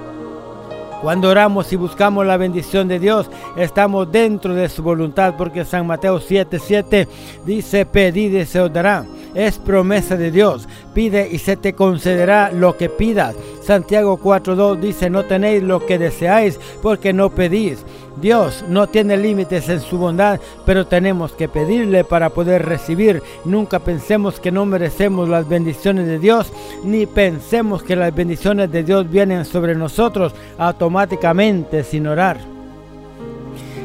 Cuando 1.02 1.28
oramos 1.28 1.72
y 1.72 1.76
buscamos 1.76 2.26
la 2.26 2.36
bendición 2.36 2.88
de 2.88 2.98
Dios, 2.98 3.30
estamos 3.56 4.10
dentro 4.10 4.54
de 4.54 4.68
su 4.68 4.82
voluntad, 4.82 5.34
porque 5.38 5.64
San 5.64 5.86
Mateo 5.86 6.18
7:7 6.18 7.06
dice, 7.44 7.86
pedid 7.86 8.34
y 8.34 8.44
se 8.44 8.60
os 8.60 8.72
dará. 8.72 9.04
Es 9.38 9.56
promesa 9.56 10.16
de 10.16 10.32
Dios. 10.32 10.68
Pide 10.92 11.28
y 11.30 11.38
se 11.38 11.56
te 11.56 11.72
concederá 11.72 12.50
lo 12.50 12.76
que 12.76 12.88
pidas. 12.88 13.36
Santiago 13.62 14.18
4:2 14.18 14.80
dice, 14.80 15.08
no 15.10 15.26
tenéis 15.26 15.62
lo 15.62 15.86
que 15.86 15.96
deseáis 15.96 16.58
porque 16.82 17.12
no 17.12 17.30
pedís. 17.30 17.84
Dios 18.20 18.64
no 18.68 18.88
tiene 18.88 19.16
límites 19.16 19.68
en 19.68 19.80
su 19.80 19.96
bondad, 19.96 20.40
pero 20.66 20.88
tenemos 20.88 21.30
que 21.30 21.48
pedirle 21.48 22.02
para 22.02 22.30
poder 22.30 22.66
recibir. 22.66 23.22
Nunca 23.44 23.78
pensemos 23.78 24.40
que 24.40 24.50
no 24.50 24.66
merecemos 24.66 25.28
las 25.28 25.48
bendiciones 25.48 26.08
de 26.08 26.18
Dios, 26.18 26.52
ni 26.82 27.06
pensemos 27.06 27.84
que 27.84 27.94
las 27.94 28.12
bendiciones 28.12 28.72
de 28.72 28.82
Dios 28.82 29.08
vienen 29.08 29.44
sobre 29.44 29.76
nosotros 29.76 30.34
automáticamente 30.58 31.84
sin 31.84 32.08
orar. 32.08 32.38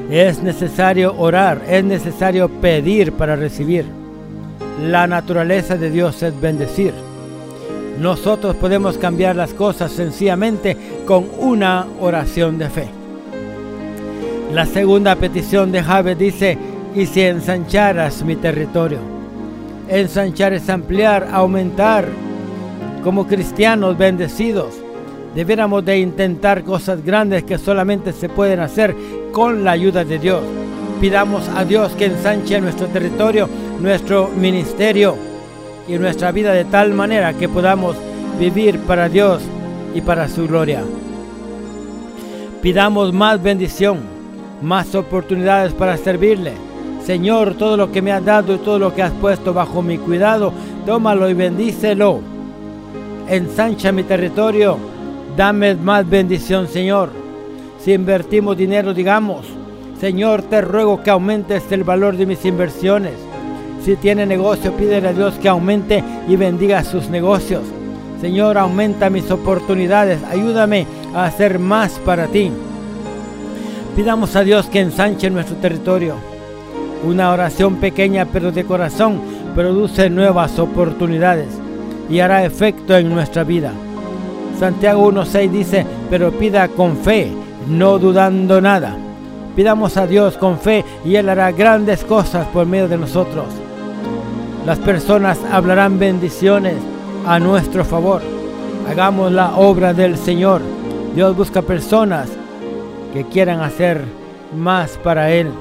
Es 0.09 0.41
necesario 0.41 1.13
orar, 1.15 1.61
es 1.69 1.83
necesario 1.83 2.49
pedir 2.49 3.13
para 3.13 3.35
recibir. 3.35 4.02
La 4.81 5.07
naturaleza 5.07 5.77
de 5.77 5.91
Dios 5.91 6.23
es 6.23 6.39
bendecir. 6.39 6.93
Nosotros 7.99 8.55
podemos 8.55 8.97
cambiar 8.97 9.35
las 9.35 9.53
cosas 9.53 9.91
sencillamente 9.91 10.75
con 11.05 11.27
una 11.37 11.85
oración 11.99 12.57
de 12.57 12.69
fe. 12.69 12.87
La 14.51 14.65
segunda 14.65 15.15
petición 15.15 15.71
de 15.71 15.83
Javes 15.83 16.17
dice, 16.17 16.57
y 16.95 17.05
si 17.05 17.21
ensancharas 17.21 18.23
mi 18.23 18.35
territorio. 18.35 18.99
Ensanchar 19.87 20.53
es 20.53 20.69
ampliar, 20.69 21.27
aumentar. 21.31 22.07
Como 23.03 23.27
cristianos 23.27 23.97
bendecidos, 23.97 24.75
debiéramos 25.35 25.83
de 25.83 25.99
intentar 25.99 26.63
cosas 26.63 27.03
grandes 27.03 27.43
que 27.43 27.57
solamente 27.57 28.13
se 28.13 28.29
pueden 28.29 28.59
hacer 28.59 28.95
con 29.31 29.63
la 29.63 29.71
ayuda 29.71 30.05
de 30.05 30.19
Dios. 30.19 30.41
Pidamos 30.99 31.49
a 31.49 31.65
Dios 31.65 31.91
que 31.93 32.05
ensanche 32.05 32.61
nuestro 32.61 32.87
territorio, 32.87 33.49
nuestro 33.79 34.29
ministerio 34.29 35.15
y 35.87 35.97
nuestra 35.97 36.31
vida 36.31 36.53
de 36.53 36.65
tal 36.65 36.93
manera 36.93 37.33
que 37.33 37.49
podamos 37.49 37.95
vivir 38.39 38.79
para 38.79 39.09
Dios 39.09 39.41
y 39.93 40.01
para 40.01 40.29
su 40.29 40.47
gloria. 40.47 40.81
Pidamos 42.61 43.11
más 43.13 43.43
bendición 43.43 44.13
más 44.63 44.95
oportunidades 44.95 45.73
para 45.73 45.97
servirle. 45.97 46.53
Señor, 47.05 47.55
todo 47.55 47.75
lo 47.75 47.91
que 47.91 48.01
me 48.01 48.13
has 48.13 48.23
dado 48.23 48.55
y 48.55 48.57
todo 48.59 48.79
lo 48.79 48.95
que 48.95 49.03
has 49.03 49.11
puesto 49.11 49.53
bajo 49.53 49.81
mi 49.81 49.97
cuidado, 49.97 50.53
tómalo 50.85 51.29
y 51.29 51.33
bendícelo. 51.33 52.21
Ensancha 53.27 53.91
mi 53.91 54.03
territorio, 54.03 54.77
dame 55.35 55.75
más 55.75 56.09
bendición, 56.09 56.67
Señor. 56.67 57.09
Si 57.79 57.91
invertimos 57.91 58.55
dinero, 58.55 58.93
digamos, 58.93 59.45
Señor, 60.03 60.41
te 60.41 60.59
ruego 60.59 61.01
que 61.01 61.11
aumentes 61.11 61.63
el 61.71 61.85
valor 61.85 62.17
de 62.17 62.25
mis 62.25 62.43
inversiones. 62.43 63.13
Si 63.85 63.95
tiene 63.95 64.25
negocio, 64.25 64.73
pídele 64.73 65.07
a 65.07 65.13
Dios 65.13 65.35
que 65.35 65.47
aumente 65.47 66.03
y 66.27 66.35
bendiga 66.35 66.83
sus 66.83 67.09
negocios. 67.09 67.61
Señor, 68.19 68.57
aumenta 68.57 69.09
mis 69.09 69.31
oportunidades, 69.31 70.21
ayúdame 70.29 70.87
a 71.15 71.23
hacer 71.23 71.57
más 71.57 71.99
para 71.99 72.27
ti. 72.27 72.51
Pidamos 73.95 74.35
a 74.35 74.43
Dios 74.43 74.65
que 74.65 74.81
ensanche 74.81 75.29
nuestro 75.29 75.55
territorio. 75.55 76.15
Una 77.05 77.31
oración 77.31 77.77
pequeña 77.77 78.25
pero 78.25 78.51
de 78.51 78.65
corazón 78.65 79.21
produce 79.55 80.09
nuevas 80.09 80.59
oportunidades 80.59 81.47
y 82.09 82.19
hará 82.19 82.43
efecto 82.43 82.97
en 82.97 83.07
nuestra 83.07 83.45
vida. 83.45 83.71
Santiago 84.59 85.09
1.6 85.09 85.49
dice, 85.49 85.85
pero 86.09 86.33
pida 86.33 86.67
con 86.67 86.97
fe, 86.97 87.31
no 87.69 87.97
dudando 87.99 88.59
nada. 88.59 88.97
Pidamos 89.55 89.97
a 89.97 90.07
Dios 90.07 90.37
con 90.37 90.57
fe 90.59 90.83
y 91.05 91.15
Él 91.15 91.29
hará 91.29 91.51
grandes 91.51 92.03
cosas 92.03 92.47
por 92.47 92.65
medio 92.65 92.87
de 92.87 92.97
nosotros. 92.97 93.45
Las 94.65 94.79
personas 94.79 95.39
hablarán 95.51 95.99
bendiciones 95.99 96.75
a 97.25 97.39
nuestro 97.39 97.85
favor. 97.85 98.21
Hagamos 98.89 99.31
la 99.31 99.55
obra 99.57 99.93
del 99.93 100.17
Señor. 100.17 100.61
Dios 101.15 101.35
busca 101.35 101.61
personas 101.61 102.29
que 103.13 103.25
quieran 103.25 103.61
hacer 103.61 104.01
más 104.55 104.97
para 105.03 105.31
Él. 105.31 105.51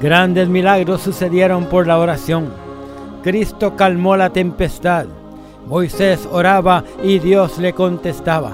Grandes 0.00 0.48
milagros 0.48 1.02
sucedieron 1.02 1.66
por 1.66 1.86
la 1.86 1.98
oración. 1.98 2.48
Cristo 3.22 3.76
calmó 3.76 4.16
la 4.16 4.30
tempestad. 4.30 5.04
Moisés 5.66 6.26
oraba 6.32 6.84
y 7.02 7.18
Dios 7.18 7.58
le 7.58 7.74
contestaba. 7.74 8.52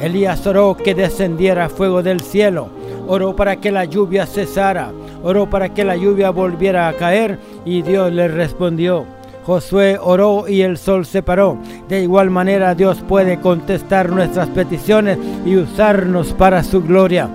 Elías 0.00 0.46
oró 0.46 0.76
que 0.76 0.94
descendiera 0.94 1.68
fuego 1.68 2.02
del 2.02 2.20
cielo. 2.20 2.68
Oró 3.06 3.36
para 3.36 3.56
que 3.56 3.70
la 3.70 3.84
lluvia 3.84 4.26
cesara. 4.26 4.92
Oró 5.22 5.48
para 5.48 5.68
que 5.68 5.84
la 5.84 5.96
lluvia 5.96 6.30
volviera 6.30 6.88
a 6.88 6.92
caer 6.94 7.38
y 7.64 7.82
Dios 7.82 8.12
le 8.12 8.28
respondió. 8.28 9.04
Josué 9.44 9.96
oró 10.02 10.48
y 10.48 10.62
el 10.62 10.76
sol 10.76 11.06
se 11.06 11.22
paró. 11.22 11.56
De 11.88 12.02
igual 12.02 12.30
manera 12.30 12.74
Dios 12.74 12.98
puede 13.06 13.38
contestar 13.38 14.10
nuestras 14.10 14.48
peticiones 14.48 15.18
y 15.44 15.56
usarnos 15.56 16.32
para 16.32 16.64
su 16.64 16.82
gloria. 16.82 17.28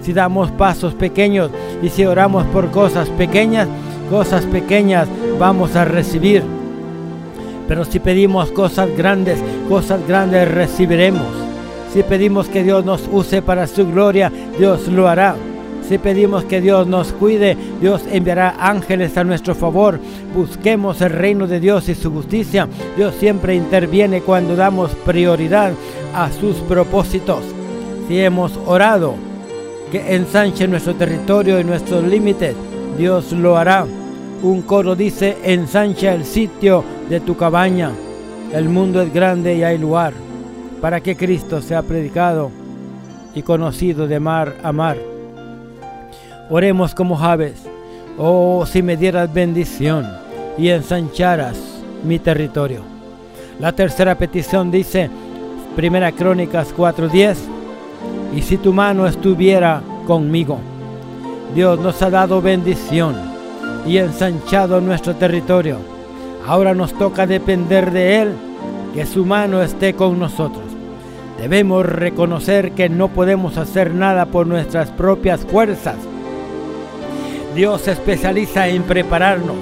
Si 0.00 0.12
damos 0.12 0.52
pasos 0.52 0.94
pequeños 0.94 1.50
y 1.82 1.88
si 1.88 2.06
oramos 2.06 2.44
por 2.46 2.70
cosas 2.70 3.08
pequeñas, 3.10 3.66
cosas 4.08 4.44
pequeñas 4.44 5.08
vamos 5.40 5.74
a 5.74 5.84
recibir. 5.84 6.44
Pero 7.66 7.84
si 7.84 7.98
pedimos 7.98 8.52
cosas 8.52 8.88
grandes, 8.96 9.42
cosas 9.68 10.06
grandes 10.06 10.48
recibiremos. 10.48 11.45
Si 11.96 12.02
pedimos 12.02 12.48
que 12.48 12.62
Dios 12.62 12.84
nos 12.84 13.08
use 13.10 13.40
para 13.40 13.66
su 13.66 13.86
gloria, 13.90 14.30
Dios 14.58 14.86
lo 14.88 15.08
hará. 15.08 15.34
Si 15.88 15.96
pedimos 15.96 16.44
que 16.44 16.60
Dios 16.60 16.86
nos 16.86 17.10
cuide, 17.14 17.56
Dios 17.80 18.02
enviará 18.12 18.54
ángeles 18.58 19.16
a 19.16 19.24
nuestro 19.24 19.54
favor. 19.54 19.98
Busquemos 20.34 21.00
el 21.00 21.08
reino 21.08 21.46
de 21.46 21.58
Dios 21.58 21.88
y 21.88 21.94
su 21.94 22.12
justicia. 22.12 22.68
Dios 22.98 23.14
siempre 23.18 23.54
interviene 23.54 24.20
cuando 24.20 24.54
damos 24.56 24.90
prioridad 25.06 25.72
a 26.14 26.30
sus 26.30 26.56
propósitos. 26.56 27.42
Si 28.08 28.20
hemos 28.20 28.52
orado, 28.66 29.14
que 29.90 30.14
ensanche 30.14 30.68
nuestro 30.68 30.96
territorio 30.96 31.58
y 31.58 31.64
nuestros 31.64 32.04
límites, 32.04 32.54
Dios 32.98 33.32
lo 33.32 33.56
hará. 33.56 33.86
Un 34.42 34.60
coro 34.60 34.96
dice, 34.96 35.38
ensancha 35.44 36.12
el 36.12 36.26
sitio 36.26 36.84
de 37.08 37.20
tu 37.20 37.38
cabaña. 37.38 37.90
El 38.52 38.68
mundo 38.68 39.00
es 39.00 39.14
grande 39.14 39.56
y 39.56 39.62
hay 39.62 39.78
lugar 39.78 40.25
para 40.86 41.00
que 41.00 41.16
Cristo 41.16 41.60
sea 41.60 41.82
predicado 41.82 42.52
y 43.34 43.42
conocido 43.42 44.06
de 44.06 44.20
mar 44.20 44.54
a 44.62 44.70
mar. 44.70 44.96
Oremos 46.48 46.94
como 46.94 47.16
Javes. 47.16 47.60
Oh, 48.16 48.64
si 48.66 48.84
me 48.84 48.96
dieras 48.96 49.34
bendición 49.34 50.06
y 50.56 50.68
ensancharas 50.68 51.58
mi 52.04 52.20
territorio. 52.20 52.82
La 53.58 53.72
tercera 53.72 54.14
petición 54.14 54.70
dice, 54.70 55.10
Primera 55.74 56.12
Crónicas 56.12 56.72
4:10, 56.72 57.36
y 58.36 58.42
si 58.42 58.56
tu 58.56 58.72
mano 58.72 59.08
estuviera 59.08 59.82
conmigo. 60.06 60.60
Dios 61.52 61.80
nos 61.80 62.00
ha 62.00 62.10
dado 62.10 62.40
bendición 62.40 63.16
y 63.84 63.98
ensanchado 63.98 64.80
nuestro 64.80 65.16
territorio. 65.16 65.78
Ahora 66.46 66.76
nos 66.76 66.96
toca 66.96 67.26
depender 67.26 67.90
de 67.90 68.22
Él, 68.22 68.32
que 68.94 69.04
su 69.04 69.26
mano 69.26 69.60
esté 69.64 69.94
con 69.94 70.16
nosotros. 70.20 70.65
Debemos 71.40 71.84
reconocer 71.86 72.72
que 72.72 72.88
no 72.88 73.08
podemos 73.08 73.56
hacer 73.58 73.94
nada 73.94 74.26
por 74.26 74.46
nuestras 74.46 74.90
propias 74.90 75.44
fuerzas 75.44 75.96
Dios 77.56 77.80
se 77.80 77.92
especializa 77.92 78.68
en 78.68 78.82
prepararnos. 78.82 79.56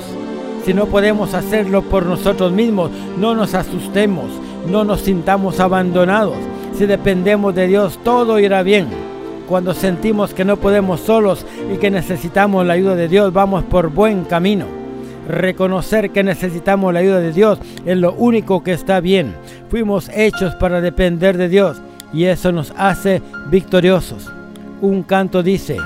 Si 0.65 0.75
no 0.75 0.87
podemos 0.87 1.33
hacerlo 1.33 1.83
por 1.83 2.05
nosotros 2.05 2.51
mismos, 2.51 2.91
no 3.17 3.37
nos 3.37 3.55
asustemos, 3.55 4.33
no 4.69 4.83
nos 4.83 5.03
sintamos 5.03 5.61
abandonados. 5.61 6.35
Si 6.77 6.87
dependemos 6.87 7.55
de 7.55 7.69
Dios, 7.69 8.01
todo 8.03 8.41
irá 8.41 8.65
bien. 8.65 8.89
Cuando 9.49 9.75
sentimos 9.75 10.35
que 10.35 10.45
no 10.45 10.57
podemos 10.57 11.03
solos 11.03 11.47
y 11.73 11.77
que 11.77 11.93
necesitamos 11.93 12.67
la 12.67 12.73
ayuda 12.73 12.97
de 12.97 13.07
Dios, 13.07 13.33
vamos 13.33 13.63
por 13.63 13.91
buen 13.91 14.25
camino. 14.25 14.67
Reconocer 15.29 16.11
que 16.11 16.25
necesitamos 16.25 16.93
la 16.93 16.99
ayuda 16.99 17.21
de 17.21 17.33
Dios 17.33 17.61
es 17.87 17.97
lo 17.97 18.13
único 18.15 18.65
que 18.65 18.73
está 18.73 18.99
bien. 18.99 19.37
Fuimos 19.75 20.09
hechos 20.15 20.55
para 20.55 20.81
depender 20.81 21.37
de 21.37 21.49
Dios 21.49 21.83
y 22.13 22.27
eso 22.27 22.53
nos 22.53 22.73
hace 22.77 23.21
victoriosos. 23.51 24.31
Un 24.81 25.03
canto 25.03 25.43
dice, 25.43 25.79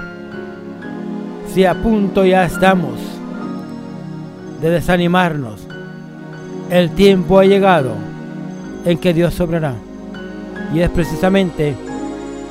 si 1.46 1.64
a 1.64 1.72
punto 1.72 2.26
ya 2.26 2.44
estamos 2.44 3.00
de 4.60 4.68
desanimarnos, 4.68 5.66
el 6.68 6.90
tiempo 6.90 7.38
ha 7.38 7.46
llegado 7.46 7.92
en 8.84 8.98
que 8.98 9.14
Dios 9.14 9.32
sobrará. 9.32 9.72
Y 10.74 10.80
es 10.80 10.90
precisamente 10.90 11.74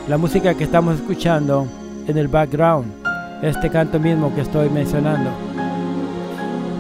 la 0.10 0.18
música 0.18 0.56
que 0.56 0.64
estamos 0.64 0.96
escuchando 0.96 1.68
en 2.08 2.18
el 2.18 2.30
background, 2.30 2.92
este 3.44 3.70
canto 3.70 4.00
mismo 4.00 4.34
que 4.34 4.42
estoy 4.42 4.72
mencionando. 4.72 5.30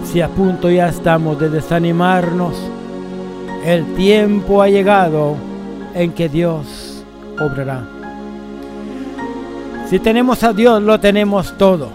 Si 0.04 0.20
a 0.20 0.30
punto 0.30 0.72
ya 0.72 0.90
estamos 0.90 1.40
de 1.40 1.52
desanimarnos, 1.52 2.56
el 3.66 3.86
tiempo 3.96 4.62
ha 4.62 4.70
llegado 4.70 5.36
en 5.94 6.12
que 6.12 6.30
Dios 6.30 7.04
obrará. 7.40 7.88
Si 9.90 10.00
tenemos 10.00 10.44
a 10.44 10.54
Dios, 10.54 10.82
lo 10.82 11.00
tenemos 11.00 11.58
todo. 11.58 11.90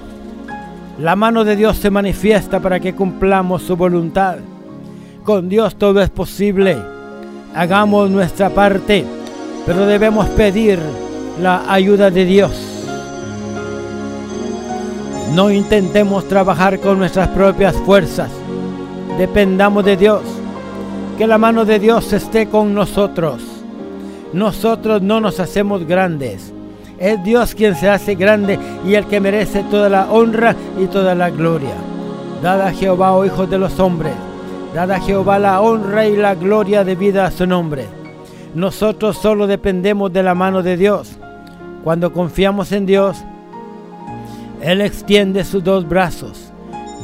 La 0.98 1.16
mano 1.16 1.44
de 1.44 1.56
Dios 1.56 1.76
se 1.78 1.90
manifiesta 1.90 2.60
para 2.60 2.80
que 2.80 2.94
cumplamos 2.94 3.62
su 3.62 3.76
voluntad. 3.76 4.36
Con 5.24 5.48
Dios 5.48 5.76
todo 5.76 6.00
es 6.00 6.10
posible. 6.10 6.76
Hagamos 7.54 8.10
nuestra 8.10 8.50
parte, 8.50 9.04
pero 9.66 9.86
debemos 9.86 10.26
pedir 10.30 10.78
la 11.40 11.70
ayuda 11.72 12.10
de 12.10 12.24
Dios. 12.24 12.52
No 15.34 15.50
intentemos 15.50 16.28
trabajar 16.28 16.78
con 16.80 16.98
nuestras 16.98 17.28
propias 17.28 17.74
fuerzas. 17.76 18.30
Dependamos 19.18 19.84
de 19.84 19.96
Dios. 19.96 20.22
Que 21.18 21.26
la 21.26 21.38
mano 21.38 21.64
de 21.64 21.78
Dios 21.78 22.12
esté 22.12 22.48
con 22.48 22.74
nosotros. 22.74 23.42
Nosotros 24.32 25.02
no 25.02 25.20
nos 25.20 25.40
hacemos 25.40 25.86
grandes. 25.86 26.52
Es 26.98 27.22
Dios 27.22 27.54
quien 27.54 27.74
se 27.74 27.88
hace 27.88 28.14
grande 28.14 28.58
y 28.86 28.94
el 28.94 29.06
que 29.06 29.20
merece 29.20 29.62
toda 29.64 29.88
la 29.88 30.10
honra 30.10 30.56
y 30.80 30.86
toda 30.86 31.14
la 31.14 31.30
gloria. 31.30 31.74
Dada 32.42 32.68
a 32.68 32.72
Jehová, 32.72 33.12
oh 33.12 33.24
hijos 33.24 33.50
de 33.50 33.58
los 33.58 33.78
hombres, 33.78 34.14
dada 34.74 34.96
a 34.96 35.00
Jehová 35.00 35.38
la 35.38 35.60
honra 35.60 36.06
y 36.06 36.16
la 36.16 36.34
gloria 36.34 36.84
debida 36.84 37.26
a 37.26 37.30
su 37.30 37.46
nombre. 37.46 37.86
Nosotros 38.54 39.16
solo 39.16 39.46
dependemos 39.46 40.12
de 40.12 40.22
la 40.22 40.34
mano 40.34 40.62
de 40.62 40.76
Dios. 40.76 41.12
Cuando 41.84 42.12
confiamos 42.12 42.72
en 42.72 42.86
Dios, 42.86 43.16
Él 44.60 44.80
extiende 44.80 45.44
sus 45.44 45.64
dos 45.64 45.88
brazos, 45.88 46.52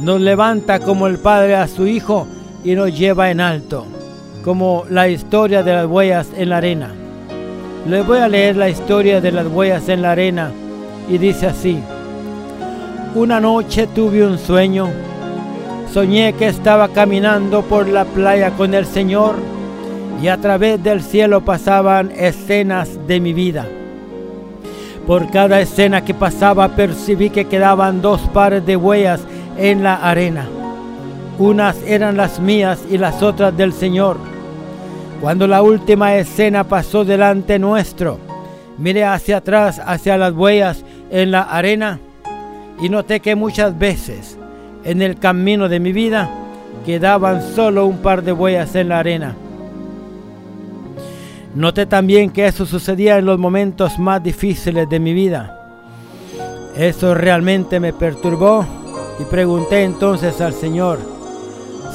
nos 0.01 0.21
levanta 0.21 0.79
como 0.79 1.07
el 1.07 1.19
Padre 1.19 1.55
a 1.55 1.67
su 1.67 1.87
Hijo 1.87 2.27
y 2.63 2.75
nos 2.75 2.97
lleva 2.97 3.31
en 3.31 3.41
alto, 3.41 3.85
como 4.43 4.85
la 4.89 5.07
historia 5.07 5.63
de 5.63 5.73
las 5.73 5.85
huellas 5.85 6.27
en 6.35 6.49
la 6.49 6.57
arena. 6.57 6.93
Les 7.87 8.05
voy 8.05 8.19
a 8.19 8.27
leer 8.27 8.55
la 8.55 8.69
historia 8.69 9.21
de 9.21 9.31
las 9.31 9.47
huellas 9.47 9.89
en 9.89 10.01
la 10.01 10.11
arena 10.11 10.51
y 11.09 11.17
dice 11.17 11.47
así. 11.47 11.79
Una 13.15 13.39
noche 13.39 13.87
tuve 13.87 14.25
un 14.25 14.37
sueño. 14.37 14.89
Soñé 15.91 16.33
que 16.33 16.47
estaba 16.47 16.89
caminando 16.89 17.63
por 17.63 17.87
la 17.87 18.05
playa 18.05 18.51
con 18.51 18.73
el 18.73 18.85
Señor 18.85 19.35
y 20.21 20.27
a 20.27 20.37
través 20.37 20.83
del 20.83 21.01
cielo 21.01 21.41
pasaban 21.41 22.11
escenas 22.11 23.07
de 23.07 23.19
mi 23.19 23.33
vida. 23.33 23.65
Por 25.07 25.31
cada 25.31 25.59
escena 25.59 26.05
que 26.05 26.13
pasaba 26.13 26.75
percibí 26.75 27.31
que 27.31 27.45
quedaban 27.45 28.01
dos 28.01 28.21
pares 28.33 28.63
de 28.65 28.75
huellas 28.75 29.21
en 29.57 29.81
la 29.81 29.95
arena. 29.95 30.47
Unas 31.39 31.81
eran 31.83 32.17
las 32.17 32.41
mías 32.41 32.79
y 32.91 32.97
las 32.97 33.23
otras 33.23 33.55
del 33.55 33.71
Señor. 33.71 34.17
Cuando 35.21 35.47
la 35.47 35.61
última 35.61 36.15
escena 36.15 36.65
pasó 36.65 37.05
delante 37.05 37.57
nuestro, 37.57 38.19
miré 38.77 39.05
hacia 39.05 39.37
atrás, 39.37 39.81
hacia 39.83 40.17
las 40.17 40.33
huellas 40.33 40.83
en 41.09 41.31
la 41.31 41.43
arena 41.43 41.99
y 42.81 42.89
noté 42.89 43.21
que 43.21 43.35
muchas 43.35 43.77
veces 43.79 44.37
en 44.83 45.01
el 45.01 45.17
camino 45.17 45.69
de 45.69 45.79
mi 45.79 45.93
vida 45.93 46.29
quedaban 46.85 47.41
solo 47.55 47.85
un 47.85 47.99
par 47.99 48.21
de 48.21 48.33
huellas 48.33 48.75
en 48.75 48.89
la 48.89 48.99
arena. 48.99 49.35
Noté 51.55 51.85
también 51.85 52.31
que 52.31 52.47
eso 52.47 52.65
sucedía 52.65 53.17
en 53.17 53.25
los 53.25 53.39
momentos 53.39 53.97
más 53.97 54.21
difíciles 54.21 54.89
de 54.89 54.99
mi 54.99 55.13
vida. 55.13 55.55
Eso 56.75 57.15
realmente 57.15 57.79
me 57.79 57.93
perturbó 57.93 58.65
y 59.19 59.23
pregunté 59.23 59.83
entonces 59.83 60.39
al 60.41 60.53
Señor, 60.53 61.18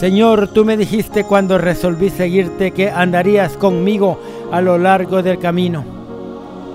Señor, 0.05 0.48
tú 0.48 0.66
me 0.66 0.76
dijiste 0.76 1.24
cuando 1.24 1.57
resolví 1.57 2.11
seguirte 2.11 2.72
que 2.72 2.90
andarías 2.90 3.57
conmigo 3.57 4.20
a 4.52 4.61
lo 4.61 4.76
largo 4.76 5.22
del 5.22 5.38
camino, 5.38 5.82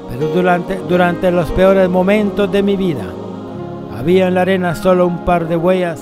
pero 0.09 0.29
durante, 0.33 0.79
durante 0.89 1.29
los 1.29 1.47
peores 1.51 1.87
momentos 1.89 2.51
de 2.51 2.63
mi 2.63 2.75
vida 2.75 3.05
había 3.95 4.29
en 4.29 4.33
la 4.33 4.41
arena 4.41 4.73
solo 4.73 5.05
un 5.05 5.25
par 5.25 5.47
de 5.47 5.55
huellas. 5.55 5.99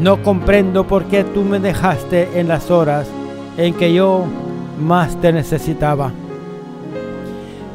No 0.00 0.22
comprendo 0.22 0.84
por 0.86 1.04
qué 1.04 1.22
tú 1.22 1.42
me 1.42 1.60
dejaste 1.60 2.40
en 2.40 2.48
las 2.48 2.70
horas 2.70 3.06
en 3.58 3.74
que 3.74 3.92
yo 3.92 4.24
más 4.80 5.20
te 5.20 5.34
necesitaba. 5.34 6.12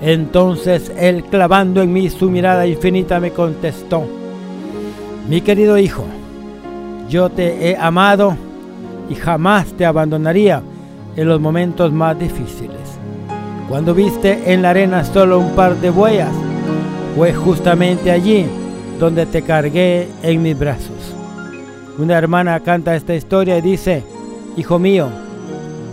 Entonces 0.01 0.91
él 0.97 1.26
clavando 1.26 1.84
en 1.84 1.93
mí 1.93 2.10
su 2.10 2.28
mirada 2.28 2.66
infinita 2.66 3.20
me 3.20 3.30
contestó, 3.30 4.03
mi 5.30 5.41
querido 5.41 5.78
hijo, 5.78 6.05
yo 7.08 7.30
te 7.30 7.70
he 7.70 7.78
amado 7.78 8.47
y 9.10 9.16
jamás 9.16 9.68
te 9.74 9.86
abandonaría 9.86 10.62
en 11.16 11.28
los 11.28 11.39
momentos 11.39 11.91
más 11.91 12.18
difíciles. 12.20 12.78
Cuando 13.70 13.93
viste 13.93 14.53
en 14.53 14.62
la 14.62 14.70
arena 14.70 15.03
solo 15.03 15.39
un 15.39 15.51
par 15.55 15.76
de 15.78 15.89
huellas, 15.89 16.34
fue 17.16 17.34
justamente 17.34 18.12
allí 18.12 18.45
donde 18.99 19.26
te 19.26 19.41
cargué 19.41 20.08
en 20.24 20.41
mis 20.41 20.58
brazos. 20.58 21.16
Una 21.97 22.18
hermana 22.18 22.60
canta 22.60 22.95
esta 22.95 23.16
historia 23.16 23.58
y 23.58 23.62
dice, 23.62 24.03
Hijo 24.55 24.80
mío, 24.80 25.10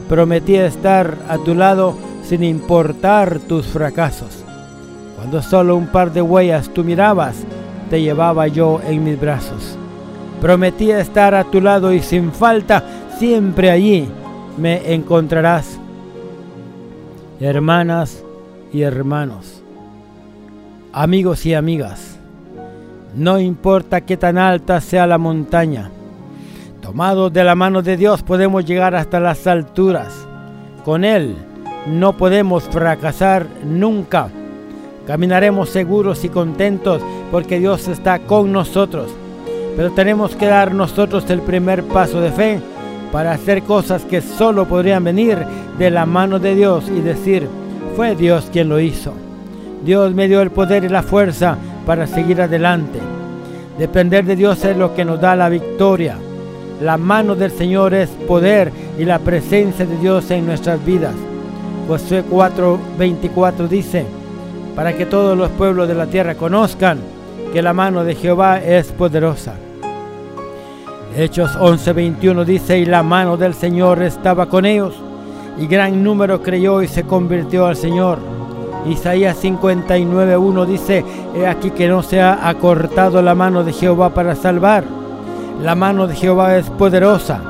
Prometí 0.08 0.56
estar 0.56 1.16
a 1.30 1.38
tu 1.38 1.54
lado 1.54 1.96
sin 2.22 2.44
importar 2.44 3.38
tus 3.38 3.66
fracasos. 3.66 4.44
Cuando 5.16 5.40
solo 5.40 5.76
un 5.76 5.86
par 5.86 6.12
de 6.12 6.20
huellas 6.20 6.68
tú 6.68 6.84
mirabas, 6.84 7.36
te 7.88 8.02
llevaba 8.02 8.46
yo 8.46 8.80
en 8.86 9.02
mis 9.02 9.18
brazos. 9.18 9.78
Prometí 10.42 10.90
estar 10.90 11.34
a 11.34 11.44
tu 11.44 11.62
lado 11.62 11.90
y 11.92 12.00
sin 12.00 12.32
falta, 12.32 12.84
siempre 13.18 13.70
allí 13.70 14.08
me 14.56 14.92
encontrarás. 14.92 15.78
Hermanas 17.40 18.22
y 18.72 18.82
hermanos, 18.82 19.62
amigos 20.92 21.44
y 21.46 21.54
amigas, 21.54 22.18
no 23.16 23.38
importa 23.40 24.00
qué 24.00 24.16
tan 24.16 24.38
alta 24.38 24.80
sea 24.80 25.06
la 25.06 25.18
montaña, 25.18 25.90
Tomados 26.84 27.32
de 27.32 27.44
la 27.44 27.54
mano 27.54 27.80
de 27.80 27.96
Dios 27.96 28.22
podemos 28.22 28.62
llegar 28.66 28.94
hasta 28.94 29.18
las 29.18 29.46
alturas. 29.46 30.12
Con 30.84 31.02
Él 31.02 31.34
no 31.86 32.14
podemos 32.14 32.64
fracasar 32.64 33.46
nunca. 33.64 34.28
Caminaremos 35.06 35.70
seguros 35.70 36.22
y 36.26 36.28
contentos 36.28 37.00
porque 37.30 37.58
Dios 37.58 37.88
está 37.88 38.18
con 38.18 38.52
nosotros. 38.52 39.10
Pero 39.74 39.92
tenemos 39.92 40.36
que 40.36 40.44
dar 40.44 40.74
nosotros 40.74 41.24
el 41.30 41.40
primer 41.40 41.84
paso 41.84 42.20
de 42.20 42.30
fe 42.30 42.60
para 43.14 43.30
hacer 43.30 43.62
cosas 43.62 44.04
que 44.04 44.20
solo 44.20 44.66
podrían 44.66 45.04
venir 45.04 45.38
de 45.78 45.88
la 45.88 46.04
mano 46.04 46.40
de 46.40 46.56
Dios 46.56 46.86
y 46.88 47.00
decir, 47.00 47.46
fue 47.94 48.16
Dios 48.16 48.48
quien 48.52 48.68
lo 48.68 48.80
hizo. 48.80 49.12
Dios 49.84 50.12
me 50.12 50.26
dio 50.26 50.42
el 50.42 50.50
poder 50.50 50.82
y 50.82 50.88
la 50.88 51.04
fuerza 51.04 51.56
para 51.86 52.08
seguir 52.08 52.42
adelante. 52.42 52.98
Depender 53.78 54.24
de 54.24 54.34
Dios 54.34 54.64
es 54.64 54.76
lo 54.76 54.96
que 54.96 55.04
nos 55.04 55.20
da 55.20 55.36
la 55.36 55.48
victoria. 55.48 56.16
La 56.80 56.96
mano 56.96 57.36
del 57.36 57.52
Señor 57.52 57.94
es 57.94 58.08
poder 58.26 58.72
y 58.98 59.04
la 59.04 59.20
presencia 59.20 59.86
de 59.86 59.96
Dios 59.98 60.28
en 60.32 60.46
nuestras 60.46 60.84
vidas. 60.84 61.14
Josué 61.86 62.24
4:24 62.28 63.68
dice, 63.68 64.06
para 64.74 64.92
que 64.92 65.06
todos 65.06 65.38
los 65.38 65.50
pueblos 65.50 65.86
de 65.86 65.94
la 65.94 66.06
tierra 66.06 66.34
conozcan 66.34 66.98
que 67.52 67.62
la 67.62 67.74
mano 67.74 68.02
de 68.02 68.16
Jehová 68.16 68.58
es 68.58 68.90
poderosa. 68.90 69.54
Hechos 71.16 71.56
11:21 71.56 72.44
dice, 72.44 72.78
y 72.78 72.84
la 72.84 73.02
mano 73.02 73.36
del 73.36 73.54
Señor 73.54 74.02
estaba 74.02 74.46
con 74.46 74.66
ellos, 74.66 74.94
y 75.58 75.66
gran 75.66 76.02
número 76.02 76.42
creyó 76.42 76.82
y 76.82 76.88
se 76.88 77.04
convirtió 77.04 77.66
al 77.66 77.76
Señor. 77.76 78.18
Isaías 78.86 79.42
59:1 79.42 80.66
dice, 80.66 81.04
he 81.34 81.46
aquí 81.46 81.70
que 81.70 81.88
no 81.88 82.02
se 82.02 82.20
ha 82.20 82.48
acortado 82.48 83.22
la 83.22 83.34
mano 83.34 83.64
de 83.64 83.72
Jehová 83.72 84.10
para 84.10 84.34
salvar 84.34 84.84
la 85.62 85.74
mano 85.74 86.06
de 86.06 86.14
Jehová 86.14 86.56
es 86.56 86.68
poderosa. 86.70 87.40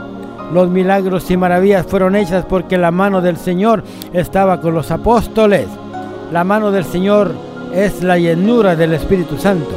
Los 0.52 0.68
milagros 0.68 1.30
y 1.30 1.36
maravillas 1.36 1.86
fueron 1.86 2.14
hechas 2.14 2.44
porque 2.44 2.76
la 2.78 2.90
mano 2.90 3.20
del 3.20 3.36
Señor 3.38 3.82
estaba 4.12 4.60
con 4.60 4.74
los 4.74 4.90
apóstoles. 4.90 5.66
La 6.30 6.44
mano 6.44 6.70
del 6.70 6.84
Señor 6.84 7.32
es 7.74 8.02
la 8.02 8.18
llenura 8.18 8.76
del 8.76 8.92
Espíritu 8.92 9.36
Santo. 9.38 9.74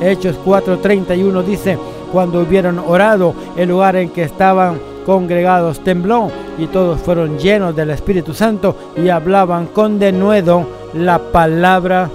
Hechos 0.00 0.36
4:31 0.44 1.42
dice, 1.42 1.76
cuando 2.12 2.40
hubieron 2.40 2.78
orado, 2.78 3.34
el 3.56 3.68
lugar 3.68 3.96
en 3.96 4.10
que 4.10 4.22
estaban 4.22 4.78
congregados 5.04 5.80
tembló 5.84 6.30
y 6.58 6.66
todos 6.66 7.00
fueron 7.00 7.38
llenos 7.38 7.76
del 7.76 7.90
Espíritu 7.90 8.34
Santo 8.34 8.76
y 8.96 9.08
hablaban 9.08 9.66
con 9.66 9.98
denuedo 9.98 10.66
la 10.94 11.18
palabra 11.18 12.10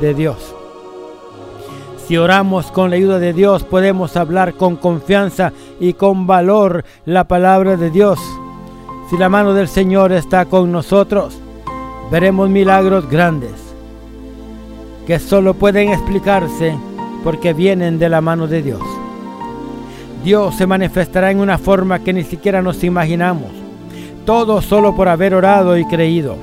de 0.00 0.14
Dios. 0.14 0.54
Si 2.06 2.16
oramos 2.16 2.72
con 2.72 2.90
la 2.90 2.96
ayuda 2.96 3.18
de 3.18 3.32
Dios, 3.32 3.62
podemos 3.62 4.16
hablar 4.16 4.54
con 4.54 4.76
confianza 4.76 5.52
y 5.78 5.92
con 5.92 6.26
valor 6.26 6.84
la 7.04 7.28
palabra 7.28 7.76
de 7.76 7.90
Dios. 7.90 8.18
Si 9.08 9.16
la 9.16 9.28
mano 9.28 9.54
del 9.54 9.68
Señor 9.68 10.12
está 10.12 10.46
con 10.46 10.72
nosotros, 10.72 11.38
veremos 12.10 12.48
milagros 12.48 13.08
grandes. 13.08 13.52
que 15.06 15.18
solo 15.18 15.54
pueden 15.54 15.88
explicarse 15.88 16.76
porque 17.24 17.52
vienen 17.52 17.98
de 17.98 18.08
la 18.08 18.20
mano 18.20 18.46
de 18.46 18.62
Dios. 18.62 18.99
Dios 20.24 20.54
se 20.56 20.66
manifestará 20.66 21.30
en 21.30 21.40
una 21.40 21.56
forma 21.56 22.00
que 22.00 22.12
ni 22.12 22.24
siquiera 22.24 22.60
nos 22.60 22.84
imaginamos, 22.84 23.50
todo 24.26 24.60
solo 24.60 24.94
por 24.94 25.08
haber 25.08 25.34
orado 25.34 25.78
y 25.78 25.84
creído. 25.86 26.36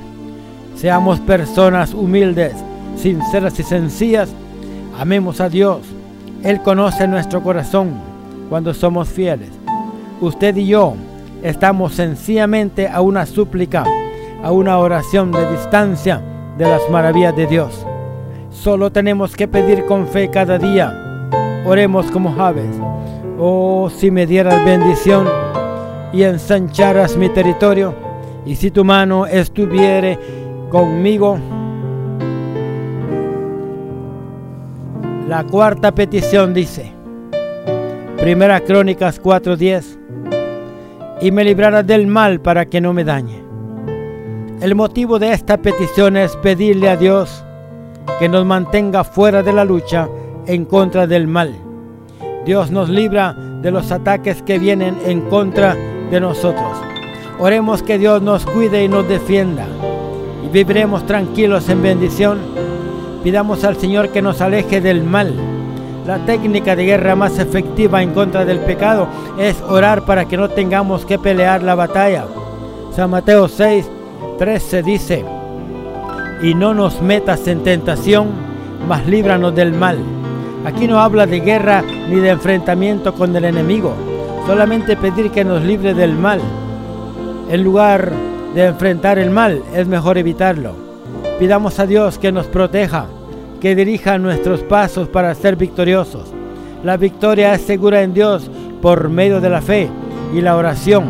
Seamos 0.76 1.20
personas 1.20 1.94
humildes, 1.94 2.54
sinceras 2.96 3.60
y 3.60 3.64
sencillas. 3.64 4.30
Amemos 4.98 5.42
a 5.42 5.50
Dios. 5.50 5.80
Él 6.44 6.62
conoce 6.62 7.08
nuestro 7.08 7.42
corazón 7.44 7.92
cuando 8.50 8.74
somos 8.74 9.10
fieles. 9.10 9.50
Usted 10.22 10.56
y 10.58 10.68
yo 10.68 10.96
estamos 11.44 11.94
sencillamente 11.94 12.88
a 12.88 13.02
una 13.02 13.26
súplica, 13.28 13.86
a 14.44 14.52
una 14.52 14.80
oración 14.80 15.32
de 15.32 15.52
distancia 15.52 16.22
de 16.58 16.66
las 16.66 16.82
maravillas 16.90 17.36
de 17.36 17.46
Dios. 17.46 17.86
Solo 18.50 18.92
tenemos 18.92 19.36
que 19.36 19.48
pedir 19.48 19.86
con 19.86 20.08
fe 20.08 20.30
cada 20.32 20.58
día. 20.58 20.92
Oremos 21.66 22.10
como 22.10 22.42
aves. 22.42 22.76
Oh, 23.40 23.90
si 23.96 24.10
me 24.10 24.26
dieras 24.26 24.66
bendición 24.66 25.28
y 26.12 26.24
ensancharas 26.24 27.16
mi 27.18 27.30
territorio, 27.30 27.94
y 28.48 28.56
si 28.56 28.72
tu 28.72 28.84
mano 28.84 29.28
estuviere 29.28 30.18
conmigo. 30.72 31.38
La 35.28 35.44
cuarta 35.44 35.94
petición 35.94 36.54
dice, 36.56 36.92
Primera 38.18 38.62
Crónicas 38.62 39.22
4:10, 39.22 40.00
y 41.22 41.30
me 41.30 41.44
librarás 41.44 41.86
del 41.86 42.08
mal 42.08 42.40
para 42.40 42.66
que 42.66 42.82
no 42.82 42.92
me 42.92 43.04
dañe. 43.04 43.44
El 44.62 44.74
motivo 44.74 45.20
de 45.20 45.34
esta 45.34 45.58
petición 45.58 46.18
es 46.18 46.36
pedirle 46.38 46.90
a 46.90 46.96
Dios 46.96 47.44
que 48.18 48.30
nos 48.30 48.46
mantenga 48.46 49.04
fuera 49.04 49.44
de 49.44 49.54
la 49.54 49.64
lucha 49.64 50.10
en 50.48 50.66
contra 50.66 51.06
del 51.06 51.28
mal. 51.28 51.67
Dios 52.48 52.72
nos 52.72 52.88
libra 52.88 53.36
de 53.62 53.72
los 53.72 53.92
ataques 53.92 54.42
que 54.42 54.58
vienen 54.58 54.98
en 55.06 55.20
contra 55.20 55.76
de 56.10 56.22
nosotros. 56.22 56.78
Oremos 57.40 57.84
que 57.84 57.98
Dios 57.98 58.22
nos 58.22 58.46
cuide 58.46 58.86
y 58.86 58.88
nos 58.88 59.06
defienda 59.06 59.68
y 60.46 60.48
viviremos 60.48 61.06
tranquilos 61.06 61.68
en 61.68 61.82
bendición. 61.82 62.40
Pidamos 63.22 63.66
al 63.66 63.76
Señor 63.76 64.14
que 64.14 64.22
nos 64.22 64.40
aleje 64.40 64.80
del 64.80 65.04
mal. 65.04 65.36
La 66.06 66.20
técnica 66.26 66.78
de 66.78 66.86
guerra 66.86 67.18
más 67.18 67.38
efectiva 67.38 68.02
en 68.02 68.14
contra 68.14 68.46
del 68.46 68.60
pecado 68.60 69.10
es 69.38 69.62
orar 69.64 70.06
para 70.06 70.24
que 70.24 70.38
no 70.38 70.48
tengamos 70.48 71.06
que 71.06 71.20
pelear 71.20 71.64
la 71.64 71.76
batalla. 71.76 72.28
San 72.96 73.10
Mateo 73.10 73.50
6, 73.50 73.92
13 74.40 74.84
dice, 74.84 75.26
y 76.42 76.54
no 76.54 76.74
nos 76.74 77.02
metas 77.02 77.46
en 77.50 77.62
tentación, 77.62 78.30
mas 78.88 79.06
líbranos 79.06 79.54
del 79.54 79.74
mal. 79.74 79.98
Aquí 80.68 80.86
no 80.86 81.00
habla 81.00 81.26
de 81.26 81.40
guerra 81.40 81.82
ni 82.10 82.18
de 82.18 82.32
enfrentamiento 82.32 83.14
con 83.14 83.34
el 83.34 83.46
enemigo, 83.46 83.94
solamente 84.46 84.98
pedir 84.98 85.32
que 85.32 85.46
nos 85.46 85.64
libre 85.64 85.94
del 85.94 86.14
mal. 86.14 86.42
En 87.50 87.64
lugar 87.64 88.12
de 88.54 88.66
enfrentar 88.66 89.18
el 89.18 89.30
mal, 89.30 89.64
es 89.74 89.88
mejor 89.88 90.18
evitarlo. 90.18 90.74
Pidamos 91.40 91.80
a 91.80 91.86
Dios 91.86 92.20
que 92.20 92.34
nos 92.34 92.48
proteja, 92.48 93.06
que 93.62 93.76
dirija 93.76 94.18
nuestros 94.18 94.60
pasos 94.60 95.08
para 95.08 95.34
ser 95.36 95.56
victoriosos. 95.56 96.34
La 96.84 96.98
victoria 96.98 97.54
es 97.54 97.62
segura 97.62 98.02
en 98.02 98.14
Dios 98.14 98.52
por 98.82 99.08
medio 99.08 99.40
de 99.40 99.50
la 99.50 99.62
fe 99.62 99.88
y 100.36 100.42
la 100.42 100.58
oración. 100.58 101.06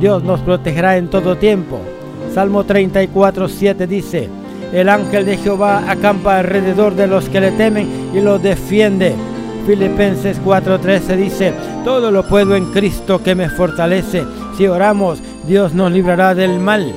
Dios 0.00 0.24
nos 0.24 0.40
protegerá 0.40 0.96
en 0.96 1.06
todo 1.06 1.36
tiempo. 1.36 1.78
Salmo 2.34 2.64
34, 2.64 3.46
7 3.46 3.86
dice, 3.86 4.28
el 4.72 4.88
ángel 4.88 5.24
de 5.24 5.36
Jehová 5.36 5.90
acampa 5.90 6.38
alrededor 6.38 6.94
de 6.94 7.06
los 7.06 7.28
que 7.28 7.40
le 7.40 7.52
temen 7.52 8.10
y 8.14 8.20
los 8.20 8.42
defiende. 8.42 9.14
Filipenses 9.66 10.40
4:13 10.44 11.16
dice, 11.16 11.52
todo 11.84 12.10
lo 12.10 12.26
puedo 12.26 12.56
en 12.56 12.66
Cristo 12.66 13.22
que 13.22 13.34
me 13.34 13.48
fortalece. 13.48 14.24
Si 14.56 14.66
oramos, 14.66 15.20
Dios 15.46 15.74
nos 15.74 15.92
librará 15.92 16.34
del 16.34 16.58
mal. 16.58 16.92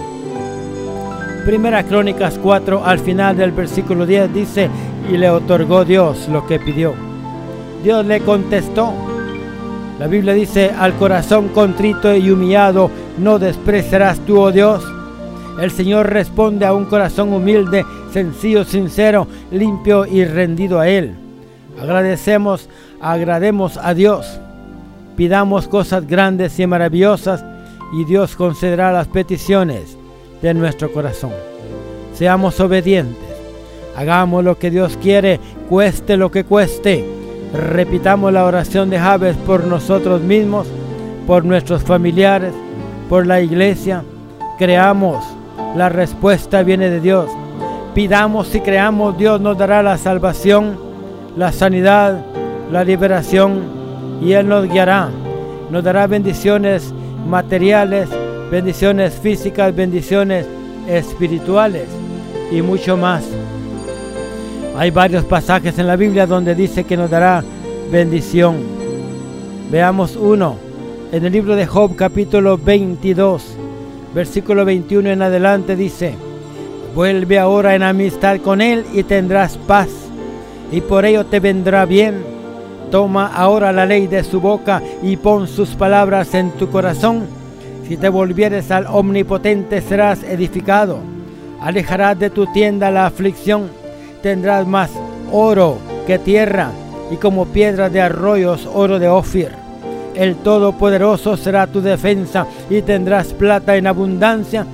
Primera 1.45 1.83
Crónicas 1.83 2.39
4 2.41 2.85
al 2.85 2.99
final 2.99 3.35
del 3.35 3.51
versículo 3.51 4.05
10 4.05 4.33
dice, 4.33 4.69
y 5.09 5.17
le 5.17 5.29
otorgó 5.29 5.83
Dios 5.85 6.27
lo 6.29 6.45
que 6.45 6.59
pidió. 6.59 6.93
Dios 7.83 8.05
le 8.05 8.21
contestó. 8.21 8.93
La 9.99 10.07
Biblia 10.07 10.33
dice, 10.33 10.71
al 10.77 10.93
corazón 10.93 11.49
contrito 11.49 12.15
y 12.15 12.29
humillado 12.29 12.89
no 13.17 13.39
despreciarás 13.39 14.19
tú, 14.19 14.39
oh 14.39 14.51
Dios. 14.51 14.83
El 15.59 15.71
Señor 15.71 16.09
responde 16.09 16.65
a 16.65 16.73
un 16.73 16.85
corazón 16.85 17.33
humilde, 17.33 17.85
sencillo, 18.11 18.63
sincero, 18.63 19.27
limpio 19.51 20.05
y 20.05 20.25
rendido 20.25 20.79
a 20.79 20.87
Él. 20.87 21.15
Agradecemos, 21.79 22.69
agrademos 22.99 23.77
a 23.77 23.93
Dios. 23.93 24.39
Pidamos 25.15 25.67
cosas 25.67 26.07
grandes 26.07 26.59
y 26.59 26.67
maravillosas 26.67 27.43
y 27.93 28.05
Dios 28.05 28.35
concederá 28.35 28.91
las 28.91 29.07
peticiones 29.07 29.97
de 30.41 30.53
nuestro 30.53 30.91
corazón. 30.91 31.31
Seamos 32.13 32.59
obedientes. 32.59 33.29
Hagamos 33.95 34.43
lo 34.43 34.57
que 34.57 34.71
Dios 34.71 34.97
quiere, 35.01 35.39
cueste 35.69 36.17
lo 36.17 36.31
que 36.31 36.45
cueste. 36.45 37.05
Repitamos 37.53 38.31
la 38.31 38.45
oración 38.45 38.89
de 38.89 38.97
Javes 38.97 39.35
por 39.35 39.65
nosotros 39.65 40.21
mismos, 40.21 40.67
por 41.27 41.43
nuestros 41.43 41.83
familiares, 41.83 42.53
por 43.09 43.27
la 43.27 43.41
iglesia. 43.41 44.03
Creamos 44.57 45.23
la 45.75 45.89
respuesta 45.89 46.63
viene 46.63 46.89
de 46.89 46.99
Dios. 46.99 47.29
Pidamos 47.93 48.53
y 48.55 48.61
creamos, 48.61 49.17
Dios 49.17 49.41
nos 49.41 49.57
dará 49.57 49.83
la 49.83 49.97
salvación, 49.97 50.77
la 51.35 51.51
sanidad, 51.51 52.23
la 52.71 52.83
liberación 52.83 53.63
y 54.21 54.33
Él 54.33 54.47
nos 54.47 54.67
guiará. 54.67 55.09
Nos 55.69 55.83
dará 55.83 56.07
bendiciones 56.07 56.93
materiales, 57.27 58.09
bendiciones 58.49 59.13
físicas, 59.13 59.75
bendiciones 59.75 60.45
espirituales 60.87 61.87
y 62.51 62.61
mucho 62.61 62.97
más. 62.97 63.23
Hay 64.77 64.91
varios 64.91 65.25
pasajes 65.25 65.77
en 65.79 65.87
la 65.87 65.95
Biblia 65.95 66.25
donde 66.25 66.55
dice 66.55 66.83
que 66.83 66.97
nos 66.97 67.09
dará 67.09 67.43
bendición. 67.91 68.57
Veamos 69.69 70.15
uno 70.15 70.55
en 71.11 71.25
el 71.25 71.31
libro 71.31 71.55
de 71.55 71.65
Job 71.65 71.95
capítulo 71.95 72.57
22 72.57 73.57
versículo 74.13 74.65
21 74.65 75.09
en 75.09 75.21
adelante 75.21 75.75
dice, 75.75 76.15
vuelve 76.95 77.39
ahora 77.39 77.75
en 77.75 77.83
amistad 77.83 78.39
con 78.41 78.61
Él 78.61 78.85
y 78.93 79.03
tendrás 79.03 79.57
paz, 79.57 79.89
y 80.71 80.81
por 80.81 81.05
ello 81.05 81.25
te 81.25 81.39
vendrá 81.39 81.85
bien. 81.85 82.23
Toma 82.91 83.27
ahora 83.27 83.71
la 83.71 83.85
ley 83.85 84.07
de 84.07 84.23
su 84.23 84.41
boca 84.41 84.81
y 85.01 85.15
pon 85.15 85.47
sus 85.47 85.69
palabras 85.69 86.33
en 86.33 86.51
tu 86.51 86.69
corazón. 86.69 87.25
Si 87.87 87.95
te 87.95 88.09
volvieres 88.09 88.69
al 88.69 88.85
omnipotente 88.87 89.81
serás 89.81 90.23
edificado. 90.23 90.99
Alejarás 91.61 92.19
de 92.19 92.29
tu 92.29 92.47
tienda 92.47 92.91
la 92.91 93.05
aflicción. 93.05 93.69
Tendrás 94.21 94.67
más 94.67 94.91
oro 95.31 95.77
que 96.05 96.19
tierra 96.19 96.71
y 97.09 97.15
como 97.15 97.45
piedras 97.45 97.93
de 97.93 98.01
arroyos 98.01 98.67
oro 98.73 98.99
de 98.99 99.07
Ofir 99.07 99.60
el 100.15 100.35
Todopoderoso 100.37 101.37
será 101.37 101.67
tu 101.67 101.81
defensa 101.81 102.45
y 102.69 102.81
tendrás 102.81 103.33
plata 103.33 103.75
en 103.75 103.87
abundancia, 103.87 104.65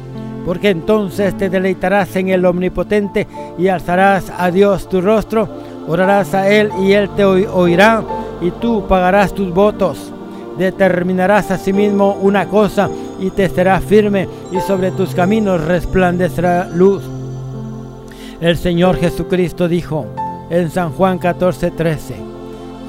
porque 0.45 0.69
entonces 0.69 1.35
te 1.38 1.49
deleitarás 1.49 2.15
en 2.15 2.29
el 2.29 2.45
Omnipotente 2.45 3.27
y 3.57 3.67
alzarás 3.67 4.31
a 4.35 4.49
Dios 4.51 4.88
tu 4.88 5.01
rostro, 5.01 5.47
orarás 5.88 6.33
a 6.33 6.49
Él 6.49 6.69
y 6.81 6.93
Él 6.93 7.09
te 7.15 7.25
oirá 7.25 8.03
y 8.41 8.51
tú 8.51 8.85
pagarás 8.88 9.33
tus 9.33 9.53
votos. 9.53 10.11
Determinarás 10.57 11.51
a 11.51 11.57
sí 11.57 11.71
mismo 11.71 12.17
una 12.21 12.47
cosa 12.47 12.89
y 13.19 13.29
te 13.29 13.47
será 13.49 13.79
firme 13.79 14.27
y 14.51 14.59
sobre 14.59 14.91
tus 14.91 15.13
caminos 15.13 15.63
resplandecerá 15.63 16.67
luz. 16.73 17.03
El 18.41 18.57
Señor 18.57 18.97
Jesucristo 18.97 19.67
dijo 19.67 20.05
en 20.49 20.69
San 20.71 20.91
Juan 20.91 21.19
14:13, 21.19 22.36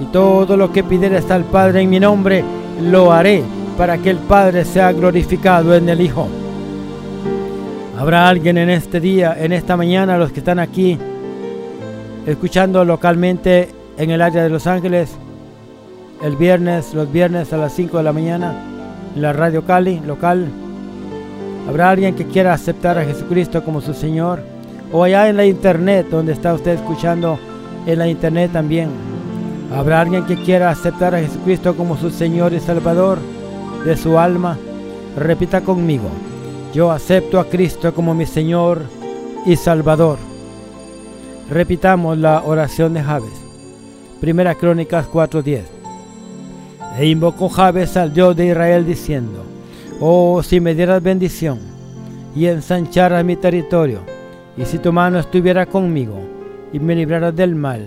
y 0.00 0.04
todo 0.06 0.56
lo 0.56 0.72
que 0.72 0.84
pidieres 0.84 1.30
al 1.30 1.44
Padre 1.44 1.82
en 1.82 1.90
mi 1.90 2.00
nombre, 2.00 2.44
lo 2.82 3.12
haré 3.12 3.42
para 3.76 3.98
que 3.98 4.10
el 4.10 4.18
Padre 4.18 4.64
sea 4.64 4.92
glorificado 4.92 5.74
en 5.74 5.88
el 5.88 6.00
Hijo. 6.00 6.28
Habrá 7.98 8.28
alguien 8.28 8.58
en 8.58 8.70
este 8.70 9.00
día, 9.00 9.36
en 9.38 9.52
esta 9.52 9.76
mañana, 9.76 10.18
los 10.18 10.30
que 10.30 10.38
están 10.38 10.60
aquí, 10.60 10.98
escuchando 12.26 12.84
localmente 12.84 13.70
en 13.96 14.10
el 14.10 14.22
área 14.22 14.42
de 14.44 14.50
Los 14.50 14.68
Ángeles, 14.68 15.16
el 16.22 16.36
viernes, 16.36 16.94
los 16.94 17.10
viernes 17.10 17.52
a 17.52 17.56
las 17.56 17.72
5 17.72 17.98
de 17.98 18.04
la 18.04 18.12
mañana, 18.12 18.54
en 19.16 19.22
la 19.22 19.32
radio 19.32 19.64
Cali, 19.64 20.00
local. 20.06 20.46
Habrá 21.68 21.90
alguien 21.90 22.14
que 22.14 22.26
quiera 22.26 22.52
aceptar 22.52 22.98
a 22.98 23.04
Jesucristo 23.04 23.64
como 23.64 23.80
su 23.80 23.94
Señor, 23.94 24.40
o 24.92 25.02
allá 25.02 25.28
en 25.28 25.36
la 25.36 25.44
internet, 25.44 26.06
donde 26.10 26.32
está 26.32 26.54
usted 26.54 26.72
escuchando 26.72 27.38
en 27.86 27.98
la 27.98 28.08
internet 28.08 28.52
también. 28.52 28.90
¿Habrá 29.72 30.00
alguien 30.00 30.24
que 30.24 30.36
quiera 30.36 30.70
aceptar 30.70 31.14
a 31.14 31.20
Jesucristo 31.20 31.76
como 31.76 31.96
su 31.96 32.10
Señor 32.10 32.54
y 32.54 32.60
Salvador 32.60 33.18
de 33.84 33.96
su 33.96 34.18
alma? 34.18 34.56
Repita 35.16 35.60
conmigo, 35.60 36.08
yo 36.72 36.90
acepto 36.90 37.38
a 37.38 37.48
Cristo 37.48 37.92
como 37.92 38.14
mi 38.14 38.24
Señor 38.24 38.82
y 39.44 39.56
Salvador. 39.56 40.18
Repitamos 41.50 42.16
la 42.16 42.42
oración 42.44 42.94
de 42.94 43.02
Jabes. 43.02 43.32
Primera 44.20 44.54
Crónicas 44.54 45.06
4:10. 45.06 45.62
E 46.98 47.06
invocó 47.06 47.48
Jabes 47.48 47.96
al 47.96 48.12
Dios 48.12 48.36
de 48.36 48.46
Israel 48.46 48.86
diciendo, 48.86 49.44
Oh, 50.00 50.42
si 50.42 50.60
me 50.60 50.74
dieras 50.74 51.02
bendición 51.02 51.58
y 52.34 52.46
ensancharas 52.46 53.24
mi 53.24 53.36
territorio, 53.36 54.00
y 54.56 54.64
si 54.64 54.78
tu 54.78 54.92
mano 54.92 55.18
estuviera 55.18 55.66
conmigo 55.66 56.18
y 56.72 56.78
me 56.78 56.94
libraras 56.94 57.34
del 57.34 57.54
mal, 57.54 57.86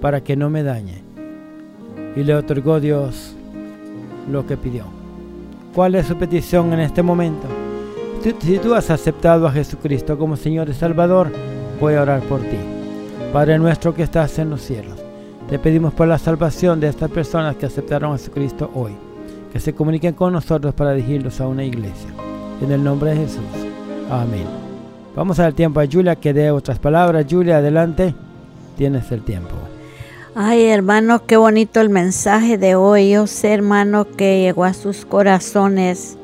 para 0.00 0.22
que 0.22 0.36
no 0.36 0.50
me 0.50 0.62
dañe. 0.62 1.09
Y 2.16 2.22
le 2.22 2.34
otorgó 2.34 2.80
Dios 2.80 3.34
lo 4.30 4.46
que 4.46 4.56
pidió. 4.56 4.84
¿Cuál 5.74 5.94
es 5.94 6.06
su 6.06 6.16
petición 6.16 6.72
en 6.72 6.80
este 6.80 7.02
momento? 7.02 7.46
Si 8.40 8.58
tú 8.58 8.74
has 8.74 8.90
aceptado 8.90 9.46
a 9.46 9.52
Jesucristo 9.52 10.18
como 10.18 10.36
Señor 10.36 10.68
y 10.68 10.74
Salvador, 10.74 11.30
voy 11.80 11.94
a 11.94 12.02
orar 12.02 12.20
por 12.22 12.40
ti. 12.40 12.58
Padre 13.32 13.58
nuestro 13.58 13.94
que 13.94 14.02
estás 14.02 14.38
en 14.38 14.50
los 14.50 14.60
cielos, 14.60 14.98
te 15.48 15.58
pedimos 15.58 15.94
por 15.94 16.08
la 16.08 16.18
salvación 16.18 16.80
de 16.80 16.88
estas 16.88 17.10
personas 17.10 17.56
que 17.56 17.66
aceptaron 17.66 18.12
a 18.12 18.18
Jesucristo 18.18 18.70
hoy, 18.74 18.92
que 19.52 19.60
se 19.60 19.72
comuniquen 19.72 20.14
con 20.14 20.32
nosotros 20.32 20.74
para 20.74 20.92
dirigirlos 20.92 21.40
a 21.40 21.48
una 21.48 21.64
iglesia. 21.64 22.10
En 22.60 22.72
el 22.72 22.84
nombre 22.84 23.10
de 23.10 23.16
Jesús. 23.16 23.44
Amén. 24.10 24.44
Vamos 25.16 25.38
a 25.38 25.44
dar 25.44 25.52
tiempo 25.52 25.80
a 25.80 25.86
Julia 25.90 26.16
que 26.16 26.34
dé 26.34 26.50
otras 26.50 26.78
palabras. 26.78 27.26
Julia, 27.28 27.58
adelante. 27.58 28.14
Tienes 28.76 29.10
el 29.12 29.22
tiempo. 29.22 29.54
Ay, 30.36 30.66
hermano, 30.66 31.26
qué 31.26 31.36
bonito 31.36 31.80
el 31.80 31.88
mensaje 31.88 32.56
de 32.56 32.76
hoy. 32.76 33.10
Yo 33.10 33.26
sé, 33.26 33.52
hermano, 33.52 34.06
que 34.06 34.40
llegó 34.40 34.62
a 34.62 34.74
sus 34.74 35.04
corazones. 35.04 36.16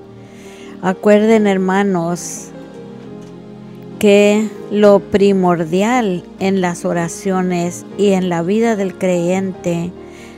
Acuerden, 0.80 1.48
hermanos, 1.48 2.50
que 3.98 4.48
lo 4.70 5.00
primordial 5.00 6.22
en 6.38 6.60
las 6.60 6.84
oraciones 6.84 7.84
y 7.98 8.12
en 8.12 8.28
la 8.28 8.42
vida 8.42 8.76
del 8.76 8.96
creyente 8.96 9.90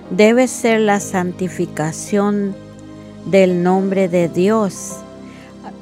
debe 0.09 0.49
ser 0.49 0.81
la 0.81 0.99
santificación 0.99 2.57
del 3.27 3.63
nombre 3.63 4.09
de 4.09 4.31
Dios. 4.31 4.97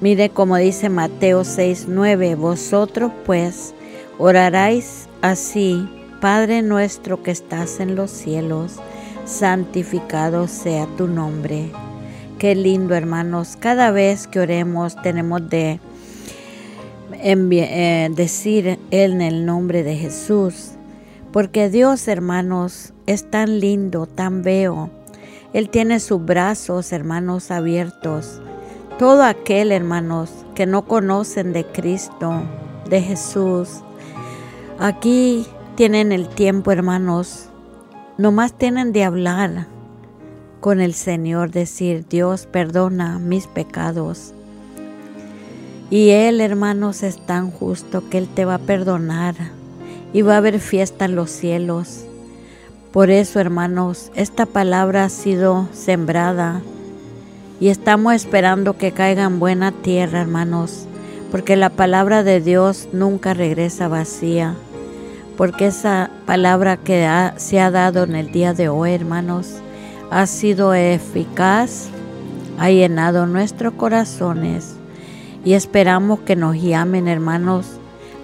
Mire 0.00 0.30
como 0.30 0.56
dice 0.56 0.88
Mateo 0.88 1.44
6:9, 1.44 2.34
vosotros 2.34 3.12
pues 3.24 3.74
oraréis 4.18 5.08
así, 5.22 5.88
Padre 6.20 6.62
nuestro 6.62 7.22
que 7.22 7.30
estás 7.30 7.80
en 7.80 7.94
los 7.94 8.10
cielos, 8.10 8.76
santificado 9.24 10.48
sea 10.48 10.86
tu 10.96 11.06
nombre. 11.08 11.70
Qué 12.38 12.54
lindo 12.54 12.94
hermanos, 12.94 13.56
cada 13.58 13.90
vez 13.90 14.26
que 14.26 14.40
oremos 14.40 15.00
tenemos 15.02 15.48
de 15.48 15.80
eh, 17.12 18.08
decir 18.14 18.78
en 18.90 19.20
el 19.22 19.46
nombre 19.46 19.82
de 19.82 19.96
Jesús. 19.96 20.72
Porque 21.32 21.68
Dios, 21.68 22.08
hermanos, 22.08 22.92
es 23.06 23.30
tan 23.30 23.60
lindo, 23.60 24.06
tan 24.06 24.42
veo. 24.42 24.90
Él 25.52 25.68
tiene 25.70 26.00
sus 26.00 26.24
brazos, 26.24 26.92
hermanos, 26.92 27.50
abiertos. 27.50 28.40
Todo 28.98 29.22
aquel, 29.22 29.72
hermanos, 29.72 30.30
que 30.54 30.66
no 30.66 30.86
conocen 30.86 31.52
de 31.52 31.66
Cristo, 31.66 32.42
de 32.88 33.02
Jesús, 33.02 33.82
aquí 34.78 35.46
tienen 35.76 36.10
el 36.10 36.26
tiempo, 36.28 36.72
hermanos. 36.72 37.50
Nomás 38.16 38.54
tienen 38.54 38.92
de 38.92 39.04
hablar 39.04 39.66
con 40.60 40.80
el 40.80 40.94
Señor, 40.94 41.50
decir, 41.50 42.06
Dios, 42.08 42.46
perdona 42.46 43.18
mis 43.18 43.46
pecados. 43.46 44.32
Y 45.90 46.10
Él, 46.10 46.40
hermanos, 46.40 47.02
es 47.02 47.24
tan 47.24 47.50
justo 47.50 48.08
que 48.08 48.16
Él 48.16 48.26
te 48.26 48.46
va 48.46 48.54
a 48.54 48.58
perdonar 48.58 49.34
y 50.14 50.22
va 50.22 50.34
a 50.34 50.38
haber 50.38 50.60
fiesta 50.60 51.04
en 51.04 51.14
los 51.14 51.30
cielos. 51.30 52.06
Por 52.90 53.10
eso, 53.10 53.38
hermanos, 53.38 54.10
esta 54.14 54.46
palabra 54.46 55.04
ha 55.04 55.08
sido 55.10 55.68
sembrada 55.72 56.62
y 57.60 57.68
estamos 57.68 58.14
esperando 58.14 58.78
que 58.78 58.92
caiga 58.92 59.24
en 59.24 59.38
buena 59.38 59.72
tierra, 59.72 60.22
hermanos, 60.22 60.86
porque 61.30 61.54
la 61.54 61.68
palabra 61.68 62.22
de 62.22 62.40
Dios 62.40 62.88
nunca 62.92 63.34
regresa 63.34 63.88
vacía, 63.88 64.56
porque 65.36 65.66
esa 65.66 66.10
palabra 66.24 66.76
que 66.76 67.08
se 67.36 67.60
ha 67.60 67.70
dado 67.70 68.04
en 68.04 68.14
el 68.14 68.32
día 68.32 68.54
de 68.54 68.68
hoy, 68.68 68.92
hermanos, 68.92 69.56
ha 70.10 70.26
sido 70.26 70.74
eficaz, 70.74 71.88
ha 72.58 72.70
llenado 72.70 73.26
nuestros 73.26 73.74
corazones 73.74 74.76
y 75.44 75.52
esperamos 75.52 76.20
que 76.20 76.36
nos 76.36 76.56
llamen 76.56 77.08
hermanos 77.08 77.66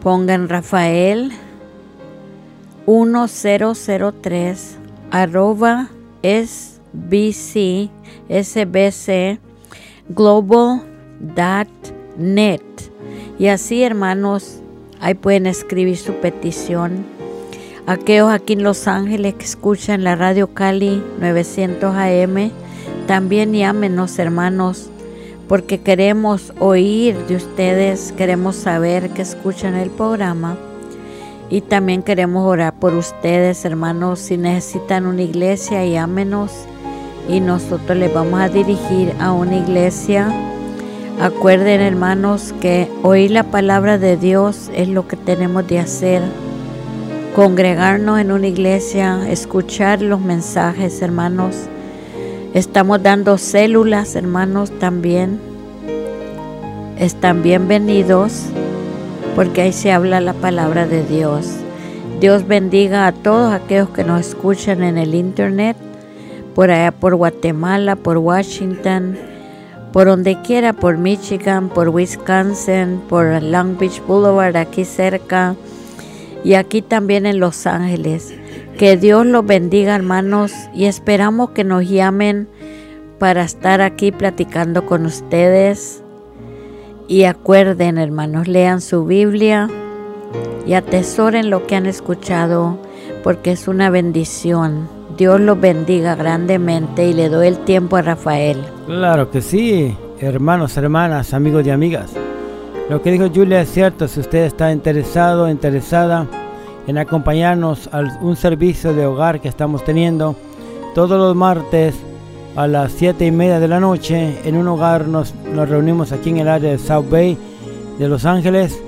pongan 0.03 0.49
Rafael 0.49 1.31
1003 2.87 4.79
arroba 5.11 5.89
sbc 6.23 7.91
sbc 8.29 9.39
global.net 10.09 10.91
y 13.39 13.49
así 13.49 13.83
hermanos 13.83 14.63
Ahí 15.01 15.15
pueden 15.15 15.47
escribir 15.47 15.97
su 15.99 16.15
petición. 16.15 17.05
Aquellos 17.87 18.31
aquí 18.31 18.55
en 18.55 18.63
Los 18.63 18.89
Ángeles 18.89 19.35
que 19.35 19.45
escuchan 19.45 20.05
la 20.05 20.17
radio 20.17 20.49
Cali 20.49 21.03
900 21.21 21.95
AM, 21.95 22.51
también 23.07 23.53
llámenos 23.53 24.19
hermanos, 24.19 24.91
porque 25.49 25.81
queremos 25.81 26.53
oír 26.59 27.17
de 27.27 27.37
ustedes, 27.37 28.13
queremos 28.17 28.57
saber 28.57 29.11
que 29.11 29.23
escuchan 29.23 29.75
el 29.75 29.91
programa. 29.91 30.57
Y 31.49 31.61
también 31.61 32.03
queremos 32.03 32.45
orar 32.47 32.75
por 32.75 32.95
ustedes, 32.95 33.65
hermanos. 33.65 34.19
Si 34.21 34.37
necesitan 34.37 35.07
una 35.07 35.23
iglesia, 35.23 35.85
llámenos 35.85 36.53
y 37.29 37.41
nosotros 37.41 37.97
les 37.97 38.13
vamos 38.13 38.41
a 38.41 38.49
dirigir 38.49 39.13
a 39.21 39.33
una 39.33 39.57
iglesia 39.57 40.33
Acuerden 41.21 41.81
hermanos 41.81 42.55
que 42.61 42.91
oír 43.03 43.31
la 43.31 43.45
palabra 43.45 43.97
de 43.97 44.19
Dios 44.19 44.71
es 44.75 44.89
lo 44.89 45.09
que 45.09 45.17
tenemos 45.17 45.67
de 45.67 45.79
hacer. 45.79 46.21
Congregarnos 47.35 48.21
en 48.21 48.33
una 48.33 48.49
iglesia, 48.49 49.27
escuchar 49.31 50.03
los 50.03 50.21
mensajes 50.21 51.01
hermanos. 51.01 51.57
Estamos 52.53 53.03
dando 53.03 53.39
células 53.39 54.15
hermanos 54.15 54.71
también. 54.79 55.41
Están 56.99 57.43
bienvenidos 57.43 58.51
porque 59.37 59.63
ahí 59.63 59.73
se 59.73 59.93
habla 59.93 60.21
la 60.21 60.33
palabra 60.33 60.89
de 60.89 61.05
Dios. 61.05 61.47
Dios 62.19 62.49
bendiga 62.49 63.07
a 63.07 63.13
todos 63.13 63.53
aquellos 63.53 63.91
que 63.91 64.03
nos 64.03 64.27
escuchan 64.27 64.83
en 64.83 64.99
el 64.99 65.15
internet, 65.15 65.77
por 66.57 66.73
allá 66.73 66.91
por 66.91 67.15
Guatemala, 67.15 67.95
por 67.95 68.19
Washington 68.19 69.17
por 69.97 70.09
donde 70.09 70.39
quiera, 70.43 70.75
por 70.75 70.99
Michigan, 70.99 71.71
por 71.71 71.89
Wisconsin, 71.89 73.01
por 73.09 73.43
Long 73.43 73.79
Beach 73.79 74.03
Boulevard, 74.07 74.55
aquí 74.59 74.85
cerca, 74.85 75.57
y 76.45 76.53
aquí 76.53 76.83
también 76.83 77.25
en 77.25 77.41
Los 77.41 77.67
Ángeles. 77.67 78.35
Que 78.77 78.99
Dios 78.99 79.25
los 79.25 79.47
bendiga, 79.47 79.95
hermanos, 79.95 80.53
y 80.75 80.85
esperamos 80.85 81.53
que 81.53 81.65
nos 81.65 81.89
llamen 81.89 82.47
para 83.19 83.43
estar 83.43 83.81
aquí 83.81 84.13
platicando 84.13 84.85
con 84.85 85.07
ustedes. 85.07 86.03
Y 87.09 87.25
acuerden, 87.25 87.99
hermanos, 87.99 88.49
lean 88.49 88.81
su 88.81 89.05
Biblia 89.05 89.69
y 90.67 90.75
atesoren 90.75 91.51
lo 91.51 91.67
que 91.67 91.77
han 91.77 91.87
escuchado, 91.87 92.79
porque 93.23 93.53
es 93.53 93.69
una 93.69 93.91
bendición. 93.91 94.89
Dios 95.17 95.41
los 95.41 95.61
bendiga 95.61 96.17
grandemente 96.17 97.09
y 97.09 97.15
le 97.15 97.29
doy 97.29 97.47
el 97.47 97.59
tiempo 97.59 97.97
a 97.97 98.03
Rafael. 98.03 98.59
Claro 98.87 99.31
que 99.31 99.41
sí, 99.41 99.97
hermanos, 100.19 100.77
hermanas, 100.77 101.33
amigos 101.33 101.65
y 101.67 101.71
amigas. 101.71 102.13
Lo 102.91 103.01
que 103.01 103.13
dijo 103.13 103.31
Julia 103.33 103.63
es 103.63 103.71
cierto, 103.71 104.09
si 104.09 104.21
usted 104.21 104.45
está 104.45 104.73
interesado, 104.73 105.49
interesada 105.49 106.27
en 106.87 106.99
acompañarnos 106.99 107.89
a 107.93 108.01
un 108.21 108.37
servicio 108.37 108.93
de 108.95 109.07
hogar 109.07 109.41
que 109.41 109.49
estamos 109.49 109.85
teniendo 109.85 110.37
todos 110.95 111.19
los 111.19 111.35
martes 111.35 111.95
a 112.57 112.67
las 112.67 112.93
7 112.93 113.27
y 113.27 113.31
media 113.31 113.61
de 113.61 113.69
la 113.69 113.81
noche 113.81 114.41
en 114.45 114.57
un 114.57 114.67
hogar 114.69 115.07
nos, 115.07 115.35
reunimos 115.55 116.13
aquí 116.13 116.31
en 116.31 116.39
el 116.39 116.49
área 116.49 116.71
de 116.71 116.79
South 116.79 117.09
Bay 117.11 117.37
de 117.99 118.09
Los 118.09 118.25
Ángeles 118.25 118.81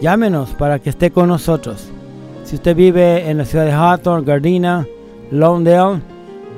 llámenos 0.00 0.50
para 0.50 0.78
que 0.78 0.90
esté 0.90 1.10
con 1.10 1.28
nosotros 1.28 1.90
si 2.48 2.54
usted 2.56 2.74
vive 2.74 3.28
en 3.28 3.36
la 3.36 3.44
ciudad 3.44 3.66
de 3.66 3.72
Hawthorne, 3.72 4.24
Gardena 4.24 4.86
Longdale. 5.30 6.00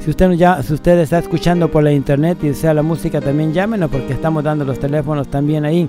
Si 0.00 0.10
usted, 0.10 0.32
ya, 0.32 0.62
si 0.62 0.74
usted 0.74 0.98
está 0.98 1.18
escuchando 1.18 1.70
por 1.70 1.82
la 1.82 1.90
internet 1.90 2.36
y 2.42 2.48
desea 2.48 2.74
la 2.74 2.82
música, 2.82 3.22
también 3.22 3.54
llámenos 3.54 3.90
porque 3.90 4.12
estamos 4.12 4.44
dando 4.44 4.66
los 4.66 4.78
teléfonos 4.78 5.28
también 5.28 5.64
ahí. 5.64 5.88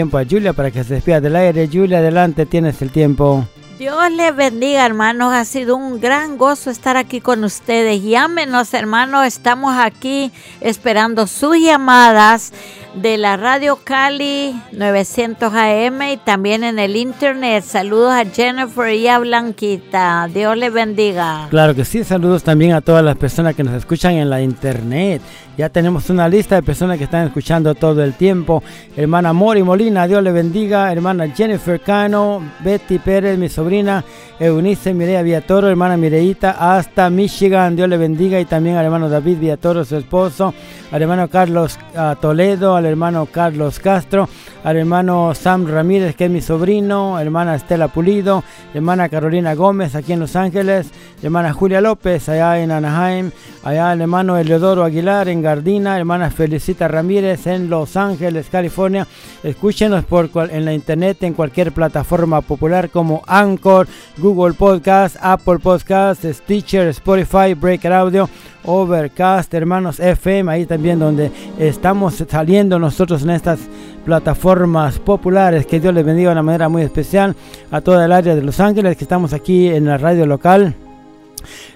Tiempo 0.00 0.16
a 0.16 0.24
Julia 0.24 0.54
para 0.54 0.70
que 0.70 0.82
se 0.82 0.94
despida 0.94 1.20
del 1.20 1.36
aire. 1.36 1.68
Julia, 1.70 1.98
adelante, 1.98 2.46
tienes 2.46 2.80
el 2.80 2.90
tiempo. 2.90 3.44
Dios 3.78 4.10
les 4.12 4.34
bendiga, 4.34 4.86
hermanos. 4.86 5.34
Ha 5.34 5.44
sido 5.44 5.76
un 5.76 6.00
gran 6.00 6.38
gozo 6.38 6.70
estar 6.70 6.96
aquí 6.96 7.20
con 7.20 7.44
ustedes. 7.44 8.02
Llámenos, 8.02 8.72
hermanos. 8.72 9.26
Estamos 9.26 9.74
aquí 9.76 10.32
esperando 10.62 11.26
sus 11.26 11.58
llamadas 11.58 12.54
de 12.94 13.18
la 13.18 13.36
Radio 13.36 13.78
Cali 13.84 14.60
900 14.72 15.52
AM 15.52 16.02
y 16.12 16.16
también 16.16 16.64
en 16.64 16.78
el 16.78 16.96
internet. 16.96 17.62
Saludos 17.62 18.12
a 18.12 18.24
Jennifer 18.24 18.94
y 18.94 19.06
a 19.06 19.18
Blanquita. 19.18 20.28
Dios 20.32 20.56
les 20.56 20.72
bendiga. 20.72 21.46
Claro 21.50 21.74
que 21.74 21.84
sí, 21.84 22.04
saludos 22.04 22.42
también 22.42 22.72
a 22.72 22.80
todas 22.80 23.04
las 23.04 23.16
personas 23.16 23.54
que 23.54 23.64
nos 23.64 23.74
escuchan 23.74 24.14
en 24.14 24.30
la 24.30 24.40
internet. 24.40 25.22
Ya 25.60 25.68
tenemos 25.68 26.08
una 26.08 26.26
lista 26.26 26.54
de 26.54 26.62
personas 26.62 26.96
que 26.96 27.04
están 27.04 27.26
escuchando 27.26 27.74
todo 27.74 28.02
el 28.02 28.14
tiempo. 28.14 28.62
Hermana 28.96 29.34
Mori 29.34 29.62
Molina, 29.62 30.06
Dios 30.06 30.22
le 30.22 30.32
bendiga. 30.32 30.90
Hermana 30.90 31.28
Jennifer 31.36 31.78
Cano, 31.78 32.40
Betty 32.60 32.98
Pérez, 32.98 33.36
mi 33.36 33.50
sobrina, 33.50 34.02
Eunice 34.38 34.94
Mireya 34.94 35.20
Villatoro, 35.20 35.68
hermana 35.68 35.98
Mireita, 35.98 36.52
hasta 36.52 37.10
Michigan, 37.10 37.76
Dios 37.76 37.90
le 37.90 37.98
bendiga. 37.98 38.40
Y 38.40 38.46
también 38.46 38.76
al 38.76 38.86
hermano 38.86 39.10
David 39.10 39.38
Villatoro, 39.38 39.84
su 39.84 39.98
esposo, 39.98 40.54
al 40.90 41.02
hermano 41.02 41.28
Carlos 41.28 41.78
ah, 41.94 42.16
Toledo, 42.18 42.74
al 42.74 42.86
hermano 42.86 43.26
Carlos 43.26 43.80
Castro, 43.80 44.30
al 44.64 44.78
hermano 44.78 45.34
Sam 45.34 45.66
Ramírez, 45.66 46.16
que 46.16 46.24
es 46.24 46.30
mi 46.30 46.40
sobrino, 46.40 47.20
hermana 47.20 47.54
Estela 47.54 47.88
Pulido, 47.88 48.44
hermana 48.72 49.10
Carolina 49.10 49.54
Gómez, 49.54 49.94
aquí 49.94 50.14
en 50.14 50.20
Los 50.20 50.36
Ángeles, 50.36 50.90
hermana 51.22 51.52
Julia 51.52 51.82
López, 51.82 52.30
allá 52.30 52.58
en 52.60 52.70
Anaheim, 52.70 53.30
allá 53.62 53.92
el 53.92 54.00
hermano 54.00 54.38
Eleodoro 54.38 54.84
Aguilar, 54.84 55.28
en 55.28 55.42
Gardina, 55.50 55.98
hermana 55.98 56.30
Felicita 56.30 56.86
Ramírez, 56.86 57.48
en 57.48 57.68
Los 57.68 57.96
Ángeles, 57.96 58.46
California. 58.48 59.04
Escúchenos 59.42 60.04
por 60.04 60.30
en 60.48 60.64
la 60.64 60.72
internet, 60.72 61.24
en 61.24 61.34
cualquier 61.34 61.72
plataforma 61.72 62.40
popular 62.40 62.88
como 62.88 63.22
Anchor, 63.26 63.88
Google 64.18 64.54
Podcast, 64.54 65.16
Apple 65.20 65.58
Podcast, 65.58 66.24
Stitcher, 66.24 66.86
Spotify, 66.86 67.54
Breaker 67.54 67.92
Audio, 67.92 68.30
Overcast, 68.64 69.52
hermanos 69.52 69.98
FM, 69.98 70.52
ahí 70.52 70.66
también 70.66 71.00
donde 71.00 71.32
estamos 71.58 72.24
saliendo 72.28 72.78
nosotros 72.78 73.24
en 73.24 73.30
estas 73.30 73.58
plataformas 74.04 75.00
populares. 75.00 75.66
Que 75.66 75.80
Dios 75.80 75.92
les 75.92 76.06
bendiga 76.06 76.28
de 76.28 76.34
una 76.34 76.44
manera 76.44 76.68
muy 76.68 76.82
especial 76.82 77.34
a 77.72 77.80
toda 77.80 78.04
el 78.04 78.12
área 78.12 78.36
de 78.36 78.42
Los 78.42 78.60
Ángeles, 78.60 78.96
que 78.96 79.02
estamos 79.02 79.32
aquí 79.32 79.66
en 79.66 79.86
la 79.86 79.98
radio 79.98 80.26
local. 80.26 80.76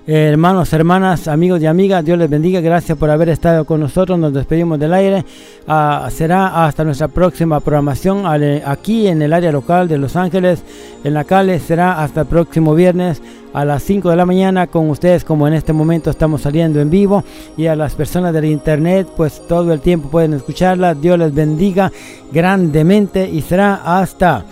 Hermanos, 0.07 0.73
hermanas, 0.73 1.29
amigos 1.29 1.62
y 1.62 1.67
amigas, 1.67 2.05
Dios 2.05 2.19
les 2.19 2.29
bendiga. 2.29 2.61
Gracias 2.61 2.97
por 2.99 3.11
haber 3.11 3.29
estado 3.31 3.65
con 3.65 3.81
nosotros. 3.81 4.19
Nos 4.19 4.33
despedimos 4.33 4.79
del 4.79 4.93
aire. 4.93 5.25
Ah, 5.67 6.09
será 6.11 6.67
hasta 6.67 6.85
nuestra 6.85 7.09
próxima 7.09 7.61
programación 7.61 8.25
aquí 8.65 9.07
en 9.07 9.23
el 9.23 9.33
área 9.33 9.51
local 9.51 9.89
de 9.89 9.99
Los 9.99 10.17
Ángeles, 10.17 10.62
en 11.03 11.15
la 11.15 11.25
calle. 11.25 11.59
Será 11.59 12.03
hasta 12.03 12.23
el 12.23 12.27
próximo 12.27 12.75
viernes 12.75 13.23
a 13.53 13.65
las 13.65 13.83
5 13.85 14.11
de 14.11 14.17
la 14.17 14.27
mañana 14.27 14.67
con 14.67 14.91
ustedes, 14.91 15.25
como 15.25 15.47
en 15.49 15.55
este 15.55 15.73
momento 15.73 16.11
estamos 16.11 16.43
saliendo 16.43 16.81
en 16.81 16.91
vivo. 16.91 17.25
Y 17.57 17.67
a 17.67 17.77
las 17.77 17.95
personas 17.95 18.33
del 18.33 18.45
internet, 18.47 19.09
pues 19.17 19.47
todo 19.47 19.73
el 19.73 19.81
tiempo 19.81 20.09
pueden 20.09 20.35
escucharla. 20.35 20.95
Dios 20.95 21.19
les 21.19 21.33
bendiga 21.33 21.91
grandemente 22.33 23.29
y 23.29 23.41
será 23.41 23.81
hasta 23.85 24.45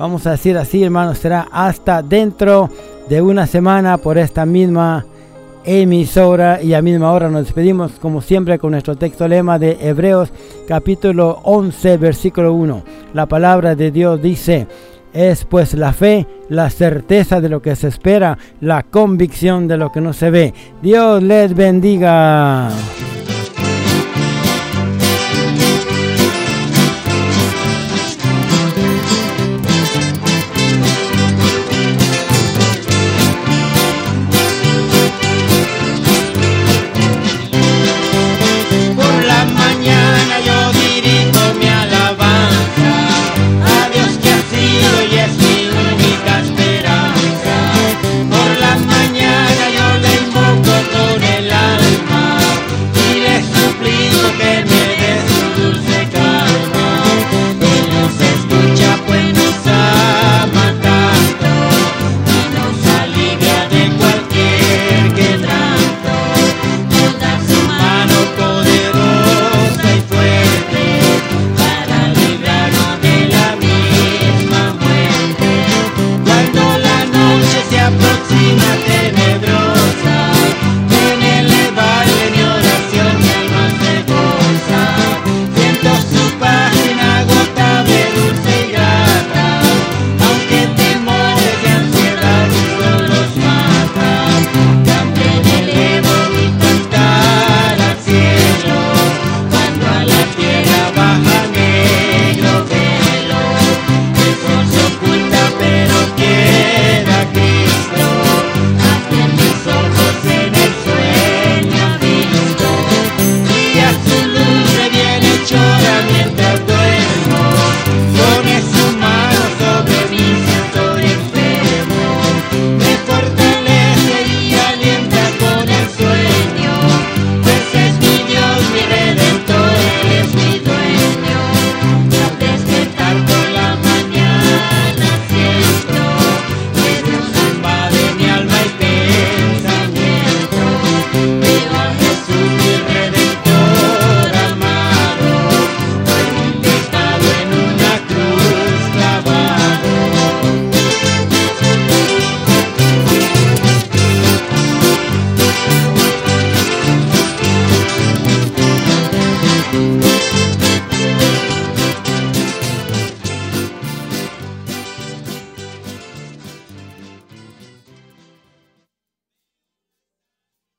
vamos 0.00 0.26
a 0.26 0.30
decir 0.30 0.56
así, 0.56 0.82
hermanos, 0.82 1.18
será 1.18 1.46
hasta 1.52 2.02
dentro 2.02 2.70
de 3.08 3.22
una 3.22 3.46
semana 3.46 3.98
por 3.98 4.18
esta 4.18 4.46
misma 4.46 5.04
emisora 5.64 6.62
y 6.62 6.74
a 6.74 6.82
misma 6.82 7.12
hora 7.12 7.28
nos 7.28 7.44
despedimos 7.44 7.92
como 8.00 8.22
siempre 8.22 8.58
con 8.58 8.72
nuestro 8.72 8.96
texto 8.96 9.28
lema 9.28 9.58
de 9.58 9.76
Hebreos 9.80 10.32
capítulo 10.66 11.40
11 11.44 11.96
versículo 11.96 12.54
1. 12.54 12.82
La 13.14 13.26
palabra 13.26 13.74
de 13.74 13.90
Dios 13.90 14.22
dice, 14.22 14.66
es 15.12 15.44
pues 15.44 15.74
la 15.74 15.92
fe, 15.92 16.26
la 16.48 16.70
certeza 16.70 17.40
de 17.40 17.48
lo 17.48 17.60
que 17.60 17.76
se 17.76 17.88
espera, 17.88 18.38
la 18.60 18.82
convicción 18.82 19.68
de 19.68 19.76
lo 19.76 19.90
que 19.92 20.00
no 20.00 20.12
se 20.12 20.30
ve. 20.30 20.54
Dios 20.82 21.22
les 21.22 21.54
bendiga. 21.54 22.70